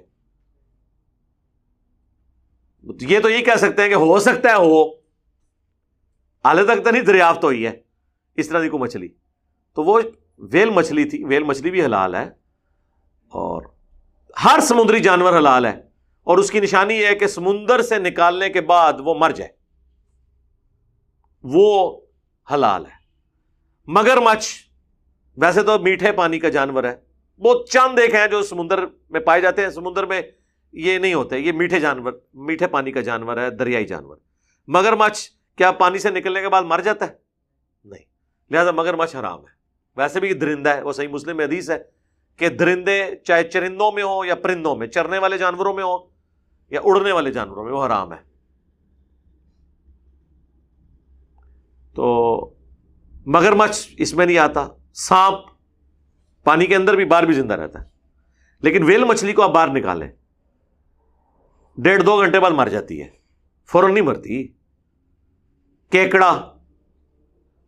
یہ 3.01 3.21
تو 3.21 3.31
یہ 3.31 3.45
کہہ 3.45 3.57
سکتے 3.59 3.83
ہیں 3.83 3.89
کہ 3.89 3.95
ہو 3.95 4.19
سکتا 4.19 4.49
ہے، 4.49 4.55
ہو۔ 4.55 4.95
حال 6.45 6.67
تک 6.67 6.85
تو 6.85 6.91
نہیں، 6.91 7.03
دریافت 7.03 7.45
ہوئی 7.45 7.67
ہے 7.67 7.73
اس 8.37 8.49
طرح 8.49 8.63
کی 8.63 8.69
کوئی 8.69 8.81
مچھلی۔ 8.81 9.09
تو 9.75 9.83
وہ 9.83 10.01
ویل 10.39 10.71
مچھلی 10.71 11.05
تھی، 11.05 11.25
ویل 11.25 11.43
مچھلی 11.43 11.71
بھی 11.71 11.85
حلال 11.85 12.15
ہے 12.15 12.25
اور 13.29 13.63
ہر 14.45 14.59
سمندری 14.63 15.01
جانور 15.01 15.37
حلال 15.37 15.67
ہے۔ 15.67 15.81
اور 16.23 16.39
اس 16.39 16.51
کی 16.51 16.61
نشانی 16.61 16.95
یہ 16.95 17.07
ہے 17.07 17.15
کہ 17.15 17.27
سمندر 17.27 17.83
سے 17.83 17.99
نکالنے 17.99 18.49
کے 18.49 18.61
بعد 18.61 18.93
وہ 18.99 19.15
مر 19.15 19.31
جائے۔ 19.31 19.51
وہ 21.43 22.01
حلال 22.53 22.87
ہے۔ 22.87 23.04
مگر 23.87 24.17
مچھ، 24.17 24.67
ویسے 25.37 25.63
تو 25.63 25.79
میٹھے 25.79 26.13
پانی 26.13 26.39
کا 26.39 26.49
جانور 26.49 26.85
ہے۔ 26.85 26.97
بہت 27.39 27.69
چند 27.69 27.99
ایک 27.99 28.15
ہیں 28.15 28.27
جو 28.27 28.43
سمندر 28.43 28.85
میں 29.11 29.21
پائے 29.21 29.41
جاتے 29.41 29.63
ہیں۔ 29.63 29.71
سمندر 29.71 30.07
میں 30.07 30.23
یہ 30.73 30.99
نہیں 30.99 31.15
ہوتے، 31.15 31.39
یہ 31.39 31.53
میٹھے 31.53 31.81
جانور، 31.81 32.13
میٹھے 32.35 32.67
پانی 32.67 32.93
کا 32.93 33.01
جانور 33.01 33.37
ہے، 33.37 33.51
دریائی 33.51 33.87
جانور۔ 33.87 34.17
مگر 34.69 34.93
مچھ، 34.93 35.31
کیا 35.57 35.73
پانی 35.73 35.99
سے 35.99 36.11
نکلنے 36.11 36.41
کے 36.41 36.49
بعد 36.49 36.63
مر 36.63 36.81
جاتا 36.81 37.07
ہے؟ 37.07 37.13
نہیں۔ 37.85 38.05
لہٰذا 38.51 38.71
مگر 38.71 38.95
مچھ 38.95 39.17
حرام 39.17 39.41
ہے۔ 39.41 39.55
ویسے 39.97 40.21
بھی 40.21 40.35
درندہ 40.35 40.71
ہے، 40.71 40.83
وہ 40.83 40.93
صحیح 40.93 41.09
مسلم 41.09 41.41
حدیث 41.41 41.71
ہے 41.71 41.79
کہ 42.37 42.49
درندے 42.49 43.11
چاہے 43.25 43.45
چرندوں 43.45 43.93
میں 43.93 44.03
ہوں 44.03 44.27
یا 44.27 44.35
پرندوں 44.35 44.77
میں، 44.77 44.87
چرنے 44.87 45.19
والے 45.19 45.39
جانوروں 45.39 45.75
میں 45.75 45.85
ہوں 45.85 45.99
یا 46.71 46.81
اڑنے 46.85 47.13
والے 47.13 47.33
جانوروں 47.33 47.65
میں، 47.65 47.73
وہ 47.73 47.87
حرام 47.87 48.13
ہے۔ 48.13 48.19
تو 51.95 52.54
مگر 53.27 53.53
مچھ 53.53 53.95
اس 53.99 54.15
میں 54.15 54.27
نہیں 54.27 54.39
آتا، 54.39 54.69
سانپ 54.95 55.37
پانی 56.45 56.67
کے 56.67 56.77
اندر 56.77 56.97
بھی، 56.97 57.05
باہر 57.05 57.25
بھی 57.25 57.35
زندہ 57.35 57.55
رہتا 57.55 57.81
ہے۔ 57.81 57.87
لیکن 58.63 58.83
ویل 58.83 59.05
مچھلی 59.05 59.33
کو 59.33 59.43
آپ 59.43 59.51
باہر 59.51 59.69
نکالیں، 59.69 60.09
ڈیڑھ 61.77 62.03
دو 62.03 62.21
گھنٹے 62.21 62.41
بعد 62.41 62.51
مر 62.51 62.69
جاتی 62.69 63.03
ہے، 63.03 63.09
فوراً 63.67 63.95
نہیں 63.95 64.05
مرتی۔ 64.05 64.49
کیکڑا، 65.91 66.53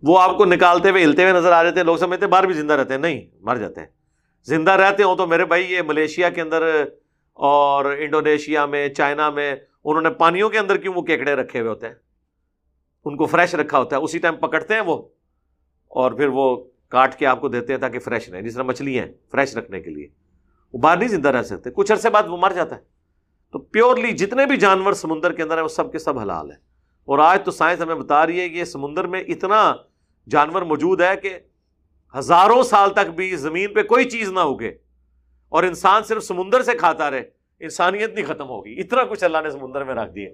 وہ 0.02 0.20
آپ 0.20 0.36
کو 0.36 0.44
نکالتے 0.44 0.90
ہوئے، 0.90 1.04
ہلتے 1.04 1.22
ہوئے 1.22 1.32
نظر 1.32 1.52
آ 1.52 1.62
جاتے 1.62 1.76
ہیں، 1.76 1.84
لوگ 1.84 1.96
سمجھتے 1.96 2.24
ہیں 2.24 2.32
باہر 2.32 2.46
بھی 2.46 2.54
زندہ 2.54 2.72
رہتے 2.72 2.94
ہیں۔ 2.94 3.00
نہیں، 3.00 3.26
مر 3.40 3.56
جاتے 3.56 3.80
ہیں۔ 3.80 3.88
زندہ 4.44 4.70
رہتے 4.70 5.02
ہوں 5.02 5.16
تو 5.16 5.26
میرے 5.26 5.44
بھائی، 5.44 5.72
یہ 5.72 5.82
ملیشیا 5.82 6.30
کے 6.30 6.40
اندر 6.40 6.84
اور 7.32 7.84
انڈونیشیا 7.84 8.66
میں، 8.66 8.88
چائنا 8.88 9.30
میں، 9.30 9.56
انہوں 9.84 10.02
نے 10.02 10.10
پانیوں 10.10 10.50
کے 10.50 10.58
اندر 10.58 10.76
کیوں 10.76 10.94
وہ 10.94 11.02
کیکڑے 11.02 11.34
رکھے 11.34 11.60
ہوئے 11.60 11.70
ہوتے 11.70 11.88
ہیں؟ 11.88 11.94
ان 13.04 13.16
کو 13.16 13.26
فریش 13.26 13.54
رکھا 13.54 13.78
ہوتا 13.78 13.96
ہے، 13.96 14.00
اسی 14.00 14.18
ٹائم 14.18 14.36
پکڑتے 14.36 14.74
ہیں 14.74 14.80
وہ۔ 14.80 15.08
اور 15.88 16.12
پھر 16.12 16.28
وہ 16.28 16.64
کاٹ 16.88 17.18
کے 17.18 17.26
آپ 17.26 17.40
کو 17.40 17.48
دیتے 17.48 17.72
ہیں 17.72 17.80
تاکہ 17.80 17.98
فریش 17.98 18.28
رہیں، 18.28 18.42
جس 18.42 18.54
طرح 18.54 18.62
مچھلی 18.62 18.98
ہیں، 18.98 19.06
فریش 19.30 19.56
رکھنے 19.56 19.80
کے 19.80 19.90
لیے۔ 19.90 20.08
وہ 20.72 20.78
باہر 20.78 20.96
نہیں 20.96 21.08
زندہ 21.08 21.28
رہ 21.28 21.42
سکتے۔ 21.42 21.70
کچھ 21.70 21.92
عرصے 21.92 22.10
بعد 22.10 22.22
وہ 22.22 22.36
مر 22.36 22.52
جاتا 22.52 22.76
ہے۔ 22.76 22.80
تو 23.52 23.58
پیورلی 23.58 24.12
جتنے 24.12 24.46
بھی 24.46 24.56
جانور 24.56 24.92
سمندر 24.92 25.32
کے 25.32 25.42
اندر 25.42 25.54
ہیں، 25.54 25.62
وہ 25.62 25.68
سب 25.68 25.92
کے 25.92 25.98
سب 25.98 26.18
حلال 26.18 26.50
ہیں۔ 26.50 26.58
اور 27.04 27.18
آج 27.18 27.44
تو 27.44 27.50
سائنس 27.50 27.80
ہمیں 27.80 27.94
بتا 27.94 28.26
رہی 28.26 28.40
ہے 28.40 28.48
کہ 28.48 28.54
یہ 28.54 28.64
سمندر 28.64 29.06
میں 29.06 29.20
اتنا 29.20 29.74
جانور 30.28 30.62
موجود 30.62 31.00
ہے 31.00 31.16
کہ 31.16 31.38
ہزاروں 32.18 32.62
سال 32.62 32.90
تک 32.90 33.10
بھی 33.16 33.36
زمین 33.36 33.74
پہ 33.74 33.82
کوئی 33.82 34.04
چیز 34.04 34.32
نہ 34.32 34.38
اگے۔ 34.38 34.72
اور 35.48 35.64
انسان 35.64 36.02
صرف 36.02 36.24
سمندر 36.24 36.62
سے 36.62 36.72
کھاتا 36.72 37.10
رہے، 37.10 37.22
انسانیت 37.60 38.14
نہیں 38.14 38.26
ختم 38.26 38.48
ہوگی۔ 38.48 38.80
اتنا 38.80 39.04
کچھ 39.04 39.24
اللہ 39.24 39.38
نے 39.42 39.50
سمندر 39.50 39.84
میں 39.84 39.94
رکھ 39.94 40.12
دیا۔ 40.12 40.30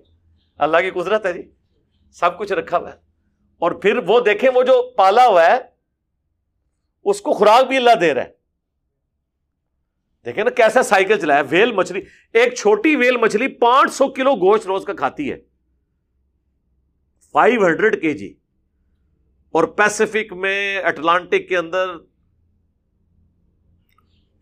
اللہ 0.59 0.77
کی 0.77 0.91
قدرت 0.91 1.27
ہے 1.27 1.33
جی۔ 1.33 1.43
سب 2.12 2.38
کچھ 2.38 2.53
رکھا 2.53 2.79
ہوا 2.79 2.93
ہے۔ 2.93 3.12
اور 3.62 3.72
پھر 3.72 3.96
وہ 3.96 4.20
دیکھیں 4.20 4.51
وہ 4.55 4.62
جو 4.62 4.94
پالا 4.96 5.27
ہوا 5.27 5.46
ہے، 5.46 5.59
اس 7.05 7.20
کو 7.20 7.33
خوراک 7.33 7.68
بھی 7.68 7.77
اللہ 7.77 7.90
دے 8.01 8.14
رہا 8.14 8.22
ہے۔ 8.22 8.33
دیکھیں 10.25 10.44
نا 10.44 10.51
کیسا 10.51 10.83
سائیکل 10.83 11.20
چلایا 11.20 11.42
ویل 11.51 11.72
مچھلی، 11.72 12.01
ایک 12.33 12.55
چھوٹی 12.55 12.96
ویل 12.96 13.16
مچھلی 13.16 13.48
پانچ 13.48 13.92
سو 13.92 14.09
کلو 14.09 14.35
گوشت 14.35 14.66
روز 14.66 14.85
کا 14.85 14.92
کھاتی 14.92 15.33
ہے۔ 15.33 15.37
فائیو 17.33 17.66
ہنڈریڈ 17.66 18.03
کے 18.03 18.12
جی۔ 18.12 18.35
اور 19.51 19.64
پیسفک 19.64 20.33
میں 20.33 20.79
اٹلانٹک 20.79 21.48
کے 21.48 21.57
اندر 21.57 21.87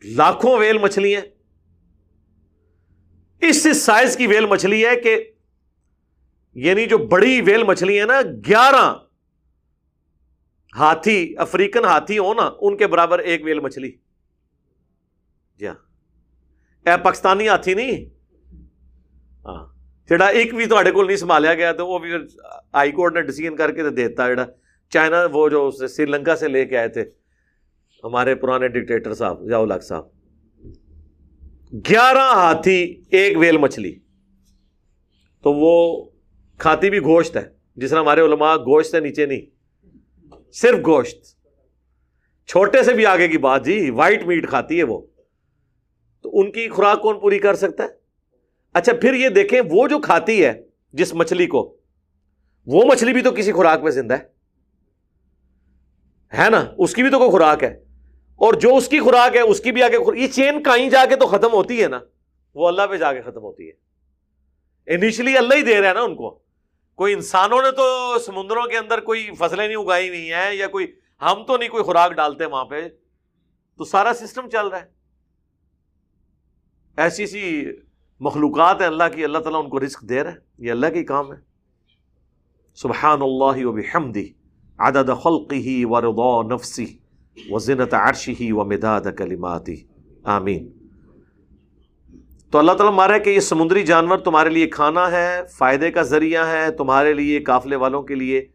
لاکھوں 0.05 0.59
ویل 0.59 0.79
مچھلی 0.79 1.17
ہیں۔ 1.17 1.23
اس 3.41 3.67
سائز 3.77 4.17
کی 4.17 4.27
ویل 4.27 4.47
مچھلی 4.47 4.87
ہے 4.87 4.97
کہ 4.97 5.33
یعنی 6.55 6.87
جو 6.87 6.99
بڑی 6.99 7.41
ویل 7.41 7.63
مچھلی 7.63 8.01
ہے 8.01 8.05
نا، 8.05 8.21
گیارہ 8.47 9.10
ہاتھی، 10.77 11.35
افریقن 11.39 11.85
ہاتھی 11.85 12.19
ہو 12.19 12.35
نا، 12.35 12.51
ان 12.61 12.77
کے 12.77 12.87
برابر 12.87 13.19
ایک 13.19 13.45
ویل 13.45 13.61
مچھلی۔ 13.61 13.93
جی 15.59 15.67
ہاں۔ 15.67 15.75
اے 16.87 17.03
پاکستانی 17.05 17.49
ہاتھی 17.49 17.75
نہیں۔ 17.75 18.05
ہاں۔ 19.45 19.67
جڑا 20.09 20.27
ایک 20.27 20.55
بھی 20.55 20.67
تھوڑے 20.67 20.91
کو 20.91 21.03
نہیں 21.03 21.17
سنبھالیا 21.17 21.55
گیا 21.55 21.73
تو 21.73 21.87
وہ 21.87 21.99
بھی 21.99 22.15
ہائی 22.75 22.93
کورٹ 22.93 23.15
نے 23.15 23.23
ڈسیزن 23.23 23.57
کر 23.57 23.73
کے 23.73 23.91
دیتا 23.91 24.29
جڑا 24.29 24.47
چائنا 24.91 25.17
وہ 25.33 25.49
جو 25.49 25.71
سری 25.71 26.07
لنکا 26.07 26.37
سے 26.37 26.49
لے 26.49 26.65
کے 26.65 26.79
آئے 26.79 26.89
تھے۔ 26.89 27.05
ہمارے 28.05 28.35
پرانے 28.35 28.69
ڈکٹیٹر 28.69 29.15
صاحب، 29.15 29.45
ضیاء 29.47 29.59
الگ 29.59 29.81
صاحب۔ 29.83 30.05
گیارہ 31.73 32.33
ہاتھی، 32.35 33.03
ایک 33.11 33.39
ویل 33.39 33.59
مچھلی۔ 33.59 33.99
تو 35.43 35.53
وہ 35.53 36.05
کھاتی 36.59 36.91
بھی 36.91 37.01
گوشت 37.01 37.37
ہے۔ 37.37 37.49
جس 37.77 37.91
طرح 37.91 38.01
ہمارے 38.01 38.21
علماء 38.21 38.57
گوشت 38.57 38.91
سے 38.91 39.01
نیچے 39.01 39.27
نہیں۔ 39.27 39.60
صرف 40.53 40.79
گوشت۔ 40.87 41.41
چھوٹے 42.49 42.83
سے 42.83 42.93
بھی 42.93 43.07
آگے 43.07 43.29
کی 43.29 43.39
بات 43.39 43.65
جی 43.65 43.91
وائٹ 43.91 44.23
میٹ 44.23 44.49
کھاتی 44.49 44.79
ہے 44.79 44.83
وہ۔ 44.83 45.01
تو 46.23 46.31
ان 46.33 46.53
کی 46.53 46.69
خوراک 46.69 47.03
کون 47.03 47.21
پوری 47.21 47.39
کر 47.39 47.55
سکتا 47.55 47.85
ہے؟ 47.85 47.89
اچھا 48.73 48.93
پھر 49.01 49.15
یہ 49.15 49.29
دیکھیں، 49.29 49.61
وہ 49.71 49.89
جو 49.89 49.99
کھاتی 49.99 50.45
ہے 50.45 50.63
جس 50.93 51.15
مچھلی 51.15 51.47
کو، 51.47 51.77
وہ 52.67 52.85
مچھلی 52.85 53.13
بھی 53.13 53.23
تو 53.23 53.31
کسی 53.31 53.53
خوراک 53.53 53.83
میں 53.83 53.91
زندہ 53.91 54.15
ہے۔ 54.15 54.25
ہے 56.39 56.51
نا؟ 56.51 56.65
اس 56.79 56.95
کی 56.95 57.03
بھی 57.03 57.11
تو 57.11 57.19
کوئی 57.19 57.31
خوراک 57.31 57.63
ہے۔ 57.63 57.85
اور 58.37 58.55
جو 58.55 58.77
اس 58.77 58.89
کی 58.89 59.01
خوراک 59.01 59.37
ہے، 59.37 59.41
اس 59.41 59.61
کی 59.61 59.73
بھی 59.73 59.83
آگے 59.83 60.21
یہ 60.21 60.27
چین 60.27 60.63
کہیں 60.63 60.91
جا 60.91 61.05
کے 61.09 61.17
تو 61.17 61.27
ختم 61.27 61.53
ہوتی 61.53 61.83
ہے 61.83 61.89
نا۔ 61.89 62.01
وہ 62.55 62.69
اللہ 62.69 62.83
پہ 62.91 62.97
جا 62.97 63.13
کے 63.13 63.23
ختم 63.23 63.43
ہوتی 63.43 63.69
ہے۔ 63.69 63.91
انیشلی 64.95 65.39
اللہ 65.39 65.55
ہی 65.55 65.63
دے 65.63 65.81
رہا 65.81 65.89
ہے 65.89 65.95
نا 65.95 66.01
ان 66.01 66.17
کو۔ 66.17 66.50
کوئی 67.01 67.15
انسانوں 67.15 67.63
نے 67.63 67.71
تو 67.71 68.17
سمندروں 68.19 68.63
کے 68.63 68.79
اندر 68.79 69.01
کوئی 69.01 69.31
فصلیں 69.39 69.69
نہیں 69.69 69.77
اگائی 69.77 70.09
ہوئی 70.09 70.33
ہیں 70.33 70.55
یا 70.55 70.67
کوئی 70.67 70.87
ہم 71.23 71.45
تو 71.47 71.57
نہیں 71.57 71.69
کوئی 71.69 71.85
خوراک 71.85 72.13
ڈالتے 72.13 72.45
وہاں 72.45 72.65
پہ، 72.65 72.89
تو 73.79 73.85
سارا 73.85 74.13
سسٹم 74.15 74.49
چل 74.49 74.69
رہا 74.69 74.81
ہے۔ 74.81 74.87
ایسی 76.97 77.27
سی 77.27 77.67
مخلوقات 78.21 78.81
ہیں 78.81 78.87
اللہ 78.87 79.05
کی، 79.15 79.25
اللہ 79.25 79.39
تعالیٰ 79.39 79.65
ان 79.65 79.71
کو 79.71 79.81
رزق 79.81 80.03
دے 80.09 80.25
رہا 80.25 80.31
ہے، 80.31 80.37
یہ 80.59 80.71
اللہ 80.71 80.87
کی 80.87 81.05
کام 81.05 81.33
ہے۔ 81.33 81.39
سبحان 82.75 83.23
اللہ 83.23 83.67
و 83.67 83.73
بحمدی 83.73 84.33
عدد 84.79 85.11
خلقه 85.23 85.83
ورضا 85.83 86.55
نفسی 86.55 86.99
و 87.51 87.59
زنت 87.59 87.95
عرشی 87.95 88.35
ہی 88.41 88.53
و 88.53 88.65
مداد 88.65 89.01
کلماتی 89.19 89.87
آمین۔ 90.25 90.80
تو 92.51 92.59
اللہ 92.59 92.73
تعالیٰ 92.73 92.97
مارا 92.97 93.19
کہ 93.19 93.31
یہ 93.31 93.41
سمندری 93.41 93.83
جانور 93.83 94.19
تمہارے 94.19 94.51
لیے 94.51 94.67
کھانا 94.67 95.11
ہے، 95.11 95.41
فائدے 95.51 95.91
کا 95.91 96.03
ذریعہ 96.03 96.47
ہے 96.47 96.71
تمہارے 96.71 97.13
لیے 97.13 97.41
قافلے 97.41 97.77
والوں 97.77 98.03
کے 98.03 98.15
لیے۔ 98.15 98.47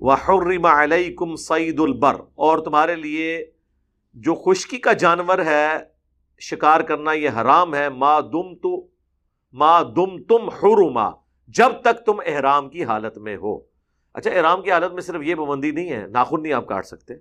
وحرم 0.00 0.64
علیکم 0.64 1.36
سعید 1.36 1.80
البر۔ 1.80 2.14
اور 2.34 2.58
تمہارے 2.58 2.94
لیے 2.94 3.50
جو 4.14 4.34
خشکی 4.34 4.76
کا 4.76 4.92
جانور 4.92 5.38
ہے، 5.38 5.66
شکار 6.38 6.80
کرنا 6.80 7.12
یہ 7.12 7.30
حرام 7.30 7.74
ہے۔ 7.74 7.88
ما 7.88 8.20
دم 8.20 8.54
تو 8.54 8.86
ما 9.52 9.82
دم 9.82 10.22
تم 10.22 10.48
حرما۔ 10.48 11.10
جب 11.48 11.70
تک 11.80 12.06
تم 12.06 12.14
احرام 12.26 12.68
کی 12.68 12.84
حالت 12.84 13.18
میں 13.18 13.36
ہو۔ 13.36 13.58
اچھا 14.14 14.30
احرام 14.30 14.62
کی 14.62 14.70
حالت 14.70 14.92
میں 14.92 15.02
صرف 15.02 15.22
یہ 15.22 15.34
پابندی 15.34 15.70
نہیں 15.70 15.90
ہے، 15.90 16.06
ناخن 16.06 16.42
نہیں 16.42 16.52
آپ 16.52 16.66
کاٹ 16.66 16.86
سکتے۔ 16.86 17.14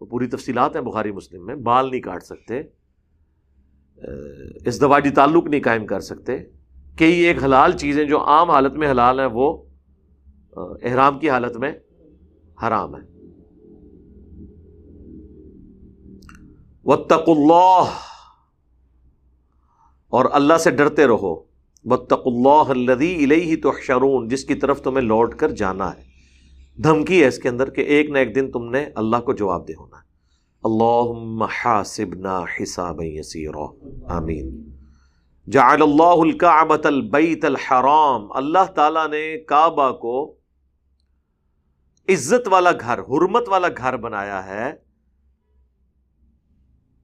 وہ 0.00 0.06
پوری 0.06 0.26
تفصیلات 0.26 0.76
ہیں 0.76 0.82
بخاری 0.82 1.12
مسلم 1.12 1.46
میں، 1.46 1.54
بال 1.54 1.90
نہیں 1.90 2.00
کاٹ 2.00 2.22
سکتے۔ 2.22 2.62
ازدواجی 4.66 5.10
تعلق 5.10 5.46
نہیں 5.46 5.60
قائم 5.60 5.86
کر 5.86 6.00
سکتے 6.00 6.38
کئی 6.96 7.20
ایک 7.20 7.44
حلال 7.44 7.72
چیزیں 7.72 8.04
جو 8.04 8.20
عام 8.20 8.50
حالت 8.50 8.72
میں 8.72 8.90
حلال 8.90 9.20
ہیں 9.20 9.28
وہ 9.32 9.62
احرام 10.56 11.18
کی 11.18 11.30
حالت 11.30 11.56
میں 11.56 11.72
حرام 12.62 12.96
ہے۔ 12.96 13.00
وطق 16.84 17.28
اللہ 17.28 17.82
اور 20.08 20.24
اللہ 20.32 20.58
سے 20.58 20.70
ڈرتے 20.70 21.06
رہو۔ 21.06 21.42
وطق 21.84 22.26
اللہ 22.26 22.90
الدی 22.90 23.56
تو 23.56 23.72
شرون 23.82 24.28
جس 24.28 24.44
کی 24.44 24.54
طرف 24.54 24.82
تمہیں 24.82 25.04
لوٹ 25.04 25.34
کر 25.34 25.50
جانا 25.50 25.90
ہے۔ 25.96 26.02
دھمکی 26.82 27.22
ہے 27.22 27.28
اس 27.28 27.38
کے 27.38 27.48
اندر 27.48 27.70
کہ 27.70 27.80
ایک 27.80 28.10
نہ 28.10 28.18
ایک 28.18 28.34
دن 28.34 28.50
تم 28.50 28.70
نے 28.70 28.86
اللہ 28.94 29.16
کو 29.16 29.32
جواب 29.32 29.68
دے 29.68 29.72
ہونا 29.78 29.98
ہے۔ 29.98 30.05
اللہ 30.66 31.44
حاسبنا 31.64 32.44
حساب 32.60 33.02
یسیرا، 33.02 33.64
آمین۔ 34.16 34.76
جعل 35.50 35.82
اللہ 35.82 36.02
الکعبۃ 36.02 36.84
البیت 36.84 37.44
الحرام، 37.44 38.32
اللہ 38.32 38.72
تعالیٰ 38.74 39.08
نے 39.08 39.38
کعبہ 39.38 39.92
کو 39.92 40.36
عزت 42.08 42.48
والا 42.48 42.70
گھر، 42.80 42.98
حرمت 42.98 43.48
والا 43.48 43.68
گھر 43.76 43.96
بنایا 43.96 44.46
ہے۔ 44.46 44.72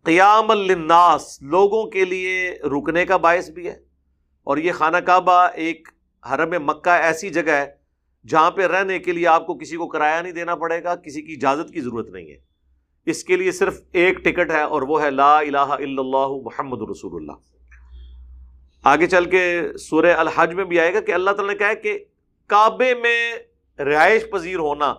قیام 0.03 0.51
الناس 0.51 1.43
لوگوں 1.43 1.91
کے 1.91 2.05
لیے 2.05 2.59
رکنے 2.65 3.05
کا 3.05 3.17
باعث 3.17 3.51
بھی 3.51 3.67
ہے۔ 3.67 3.77
اور 4.45 4.57
یہ 4.57 4.73
خانہ 4.73 4.97
کعبہ 4.97 5.49
ایک 5.55 5.89
حرم 6.31 6.67
مکہ 6.67 6.91
ایسی 6.91 7.31
جگہ 7.31 7.51
ہے 7.51 7.67
جہاں 8.29 8.51
پہ 8.51 8.67
رہنے 8.67 8.99
کے 8.99 9.13
لیے 9.13 9.27
آپ 9.27 9.47
کو 9.47 9.55
کسی 9.55 9.77
کو 9.77 9.89
کرایہ 9.89 10.23
نہیں 10.23 10.33
دینا 10.33 10.55
پڑے 10.55 10.85
گا، 10.85 10.97
کسی 10.97 11.23
کی 11.23 11.33
اجازت 11.33 11.73
کی 11.73 11.81
ضرورت 11.81 12.09
نہیں 12.09 12.31
ہے۔ 12.31 12.52
اس 13.07 13.25
کے 13.25 13.37
لیے 13.37 13.53
صرف 13.53 13.81
ایک 13.93 14.17
ٹکٹ 14.17 14.51
ہے 14.51 14.63
اور 14.63 14.83
وہ 14.83 15.03
ہے 15.03 15.11
لا 15.11 15.39
الہ 15.39 15.57
الا 15.57 15.77
اللہ 15.79 16.27
محمد 16.43 16.91
رسول 16.91 17.15
اللہ۔ 17.15 17.33
آگے 18.83 19.07
چل 19.07 19.25
کے 19.25 19.63
سورہ 19.79 20.15
الحج 20.17 20.55
میں 20.55 20.65
بھی 20.65 20.81
آئے 20.81 20.95
گا 20.95 21.01
کہ 21.01 21.13
اللہ 21.13 21.31
تعالیٰ 21.31 21.53
نے 21.53 21.59
کہا 21.59 21.69
ہے 21.69 21.77
کہ 21.77 22.05
کعبے 22.47 22.95
میں 22.95 23.37
رہائش 23.83 24.31
پذیر 24.31 24.57
ہونا، 24.57 24.95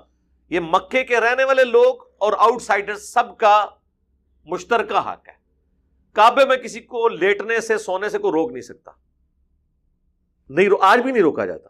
یہ 0.49 0.59
مکے 0.59 1.03
کے 1.03 1.19
رہنے 1.19 1.43
والے 1.43 1.63
لوگ 1.63 1.95
اور 2.17 2.33
آؤٹ 2.37 2.61
سائڈر 2.61 2.95
سب 2.95 3.37
کا 3.37 3.65
مشترکہ 4.45 4.97
حق 4.97 5.27
ہے۔ 5.27 5.33
کعبے 6.13 6.45
میں 6.45 6.57
کسی 6.57 6.79
کو 6.79 7.07
لیٹنے 7.07 7.61
سے، 7.61 7.77
سونے 7.77 8.09
سے 8.09 8.17
کوئی 8.17 8.31
روک 8.31 8.51
نہیں 8.51 8.61
سکتا۔ 8.61 8.91
نہیں 10.49 10.69
آج 10.81 10.99
بھی 10.99 11.11
نہیں 11.11 11.23
روکا 11.23 11.45
جاتا۔ 11.45 11.69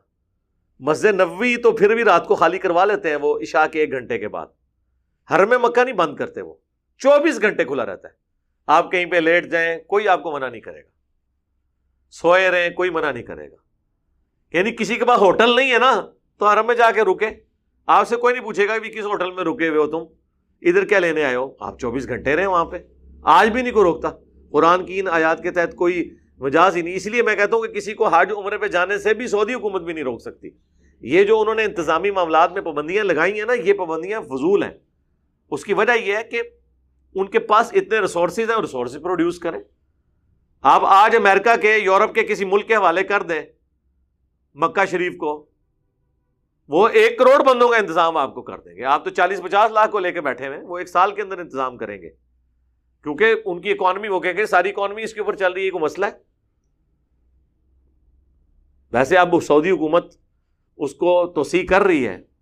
مسجد 0.80 1.22
نبوی 1.22 1.58
تو 1.58 1.72
پھر 1.72 1.96
بھی 1.96 2.04
رات 2.04 2.28
کو 2.28 2.36
خالی 2.36 2.58
کروا 2.58 2.86
لیتے 2.86 3.10
ہیں 3.10 3.16
وہ، 3.16 3.40
عشاء 3.40 3.66
کے 3.72 3.80
ایک 3.80 3.92
گھنٹے 3.92 4.20
کے 4.20 4.28
بعد۔ 4.28 4.48
ہر 5.30 5.46
میں 5.46 5.58
مکہ 5.58 5.84
نہیں 5.84 5.96
بند 5.96 6.16
کرتے 6.16 6.42
وہ۔ 6.42 6.54
چوبیس 6.98 7.42
گھنٹے 7.42 7.64
کھلا 7.64 7.86
رہتا 7.86 8.08
ہے۔ 8.08 8.14
آپ 8.68 8.92
کہیں 8.92 9.06
پہ 9.06 9.16
لیٹ 9.16 9.52
جائیں، 9.52 9.80
کوئی 9.80 10.08
آپ 10.08 10.24
کو 10.24 10.32
منع 10.32 10.50
نہیں 10.50 10.62
کرے 10.62 10.80
گا۔ 10.80 10.90
سوئے 12.12 12.50
رہیں، 12.50 12.70
کوئی 12.70 12.90
منع 12.90 13.12
نہیں 13.12 13.24
کرے 13.24 13.52
گا۔ 13.52 13.56
یعنی 14.58 14.72
کسی 14.72 14.96
کے 14.96 15.06
پاس 15.06 15.20
ہوٹل 15.20 15.56
نہیں 15.56 15.74
ہے 15.74 15.78
نا، 15.78 16.02
تو 16.38 16.48
حرم 16.48 16.68
میں 16.68 16.76
جا 16.76 16.92
کے 16.92 17.02
رکے۔ 17.02 17.26
آپ 17.86 18.08
سے 18.08 18.16
کوئی 18.16 18.34
نہیں 18.34 18.44
پوچھے 18.44 18.68
گا 18.68 18.78
بھی 18.78 18.90
کس 18.90 19.06
ہوٹل 19.06 19.32
میں 19.32 19.44
رکے 19.44 19.68
ہوئے 19.68 19.80
ہو 19.80 19.88
تم؟ 19.88 20.14
ادھر 20.62 20.86
کیا 20.86 21.00
لینے 21.00 21.24
آئے 21.24 21.36
ہو؟ 21.36 21.54
آپ 21.60 21.80
چوبیس 21.80 22.08
گھنٹے 22.08 22.36
رہے 22.36 22.46
وہاں 22.46 22.66
پہ۔ 22.66 22.78
آج 23.22 23.50
بھی 23.50 23.62
نہیں 23.62 23.74
کوئی 23.74 23.84
روکتا۔ 23.84 24.10
قرآن 24.52 24.86
کی 24.86 25.00
ان 25.00 25.08
آیات 25.08 25.44
کے 25.44 25.52
تحت 25.52 25.76
کوئی 25.76 26.16
مجاز 26.38 26.78
ہی 26.78 26.82
نہیں۔ 26.82 26.96
اس 26.96 27.08
لیے 27.08 27.22
میں 27.22 27.36
کہتا 27.36 27.56
ہوں 27.56 27.64
کہ 27.64 27.74
کسی 27.74 27.94
کو 27.94 28.08
حج 28.08 28.32
عمرے 28.38 28.58
پہ 28.58 28.68
جانے 28.68 28.98
سے 28.98 29.14
بھی 29.14 29.28
سعودی 29.28 29.54
حکومت 29.54 29.82
بھی 29.82 29.94
نہیں 29.94 30.04
روک 30.04 30.22
سکتی۔ 30.22 30.50
یہ 31.02 31.24
جو 31.24 31.42
انہوں 31.42 31.56
نے 31.56 31.64
انتظامی 31.64 32.12
معاملات 32.12 32.54
میں 32.54 32.62
پابندیاں 32.62 33.04
لگائی 33.04 33.40
ہیں 33.40 33.46
نا، 33.46 33.54
یہ 33.54 33.74
پابندیاں 33.74 34.22
فضول 34.22 34.64
ہیں۔ 34.64 34.72
اس 35.54 35.64
کی 35.66 35.74
وجہ 35.74 35.92
یہ 35.92 36.18
ہے 36.18 36.24
کہ 36.24 36.42
ان 37.16 37.28
کے 37.28 37.40
پاس 37.40 37.74
اتنے 37.74 38.00
ریسورسز 38.00 38.40
ہیں 38.40 38.62
ریسورسز 38.62 38.98
پروڈیوس 39.04 39.40
کریں۔ 39.40 39.60
آپ 40.62 40.82
آج 40.86 41.16
امریکہ 41.16 41.56
کے، 41.62 41.78
یورپ 41.78 42.16
کے 42.16 42.24
کسی 42.24 42.46
ملک 42.46 42.68
کے 42.68 42.76
حوالے 42.76 43.04
کر 43.04 43.24
دیں 43.24 43.42
مکہ 44.54 44.86
شریف 44.86 45.18
کو، 45.18 45.50
وہ 46.68 46.88
ایک 46.88 47.20
کروڑ 47.20 47.44
بندوں 47.44 47.70
کا 47.70 47.78
انتظام 47.78 48.18
آپ 48.18 48.34
کو 48.34 48.42
کر 48.42 48.60
دیں 48.60 48.76
گے۔ 48.76 48.84
آپ 48.84 49.04
تو 49.04 49.10
چالیس 49.10 49.42
پچاس 49.42 49.72
لاکھ 49.72 49.92
کو 49.92 50.00
لے 50.00 50.12
کے 50.12 50.22
بیٹھے 50.22 50.48
ہوئے 50.48 50.60
وہ 50.62 50.78
ایک 50.78 50.88
سال 50.88 51.16
کے 51.16 51.22
اندر 51.22 51.38
انتظام 51.38 51.78
کریں 51.78 52.02
گے۔ 52.02 52.10
کیونکہ 53.04 53.36
ان 53.46 53.62
کی 53.62 53.72
اکانومی 53.72 54.08
وہ 54.08 54.20
کہیں 54.20 54.38
گے 54.38 54.46
ساری 54.46 54.70
اکانومی 54.70 55.04
اس 55.04 55.14
کے 55.14 55.20
اوپر 55.20 55.36
چل 55.36 55.54
رہی 55.54 55.66
ہے 55.66 55.70
کوئی 55.70 55.84
مسئلہ 55.84 56.06
ہے۔ 56.06 56.12
ویسے 58.92 59.18
اب 59.18 59.44
سعودی 59.44 59.72
حکومت 59.72 60.16
اس 60.78 60.96
کو 60.96 61.32
توسیع 61.36 61.66
کر 61.66 61.82
رہی 61.82 62.08
ہے۔ 62.08 62.33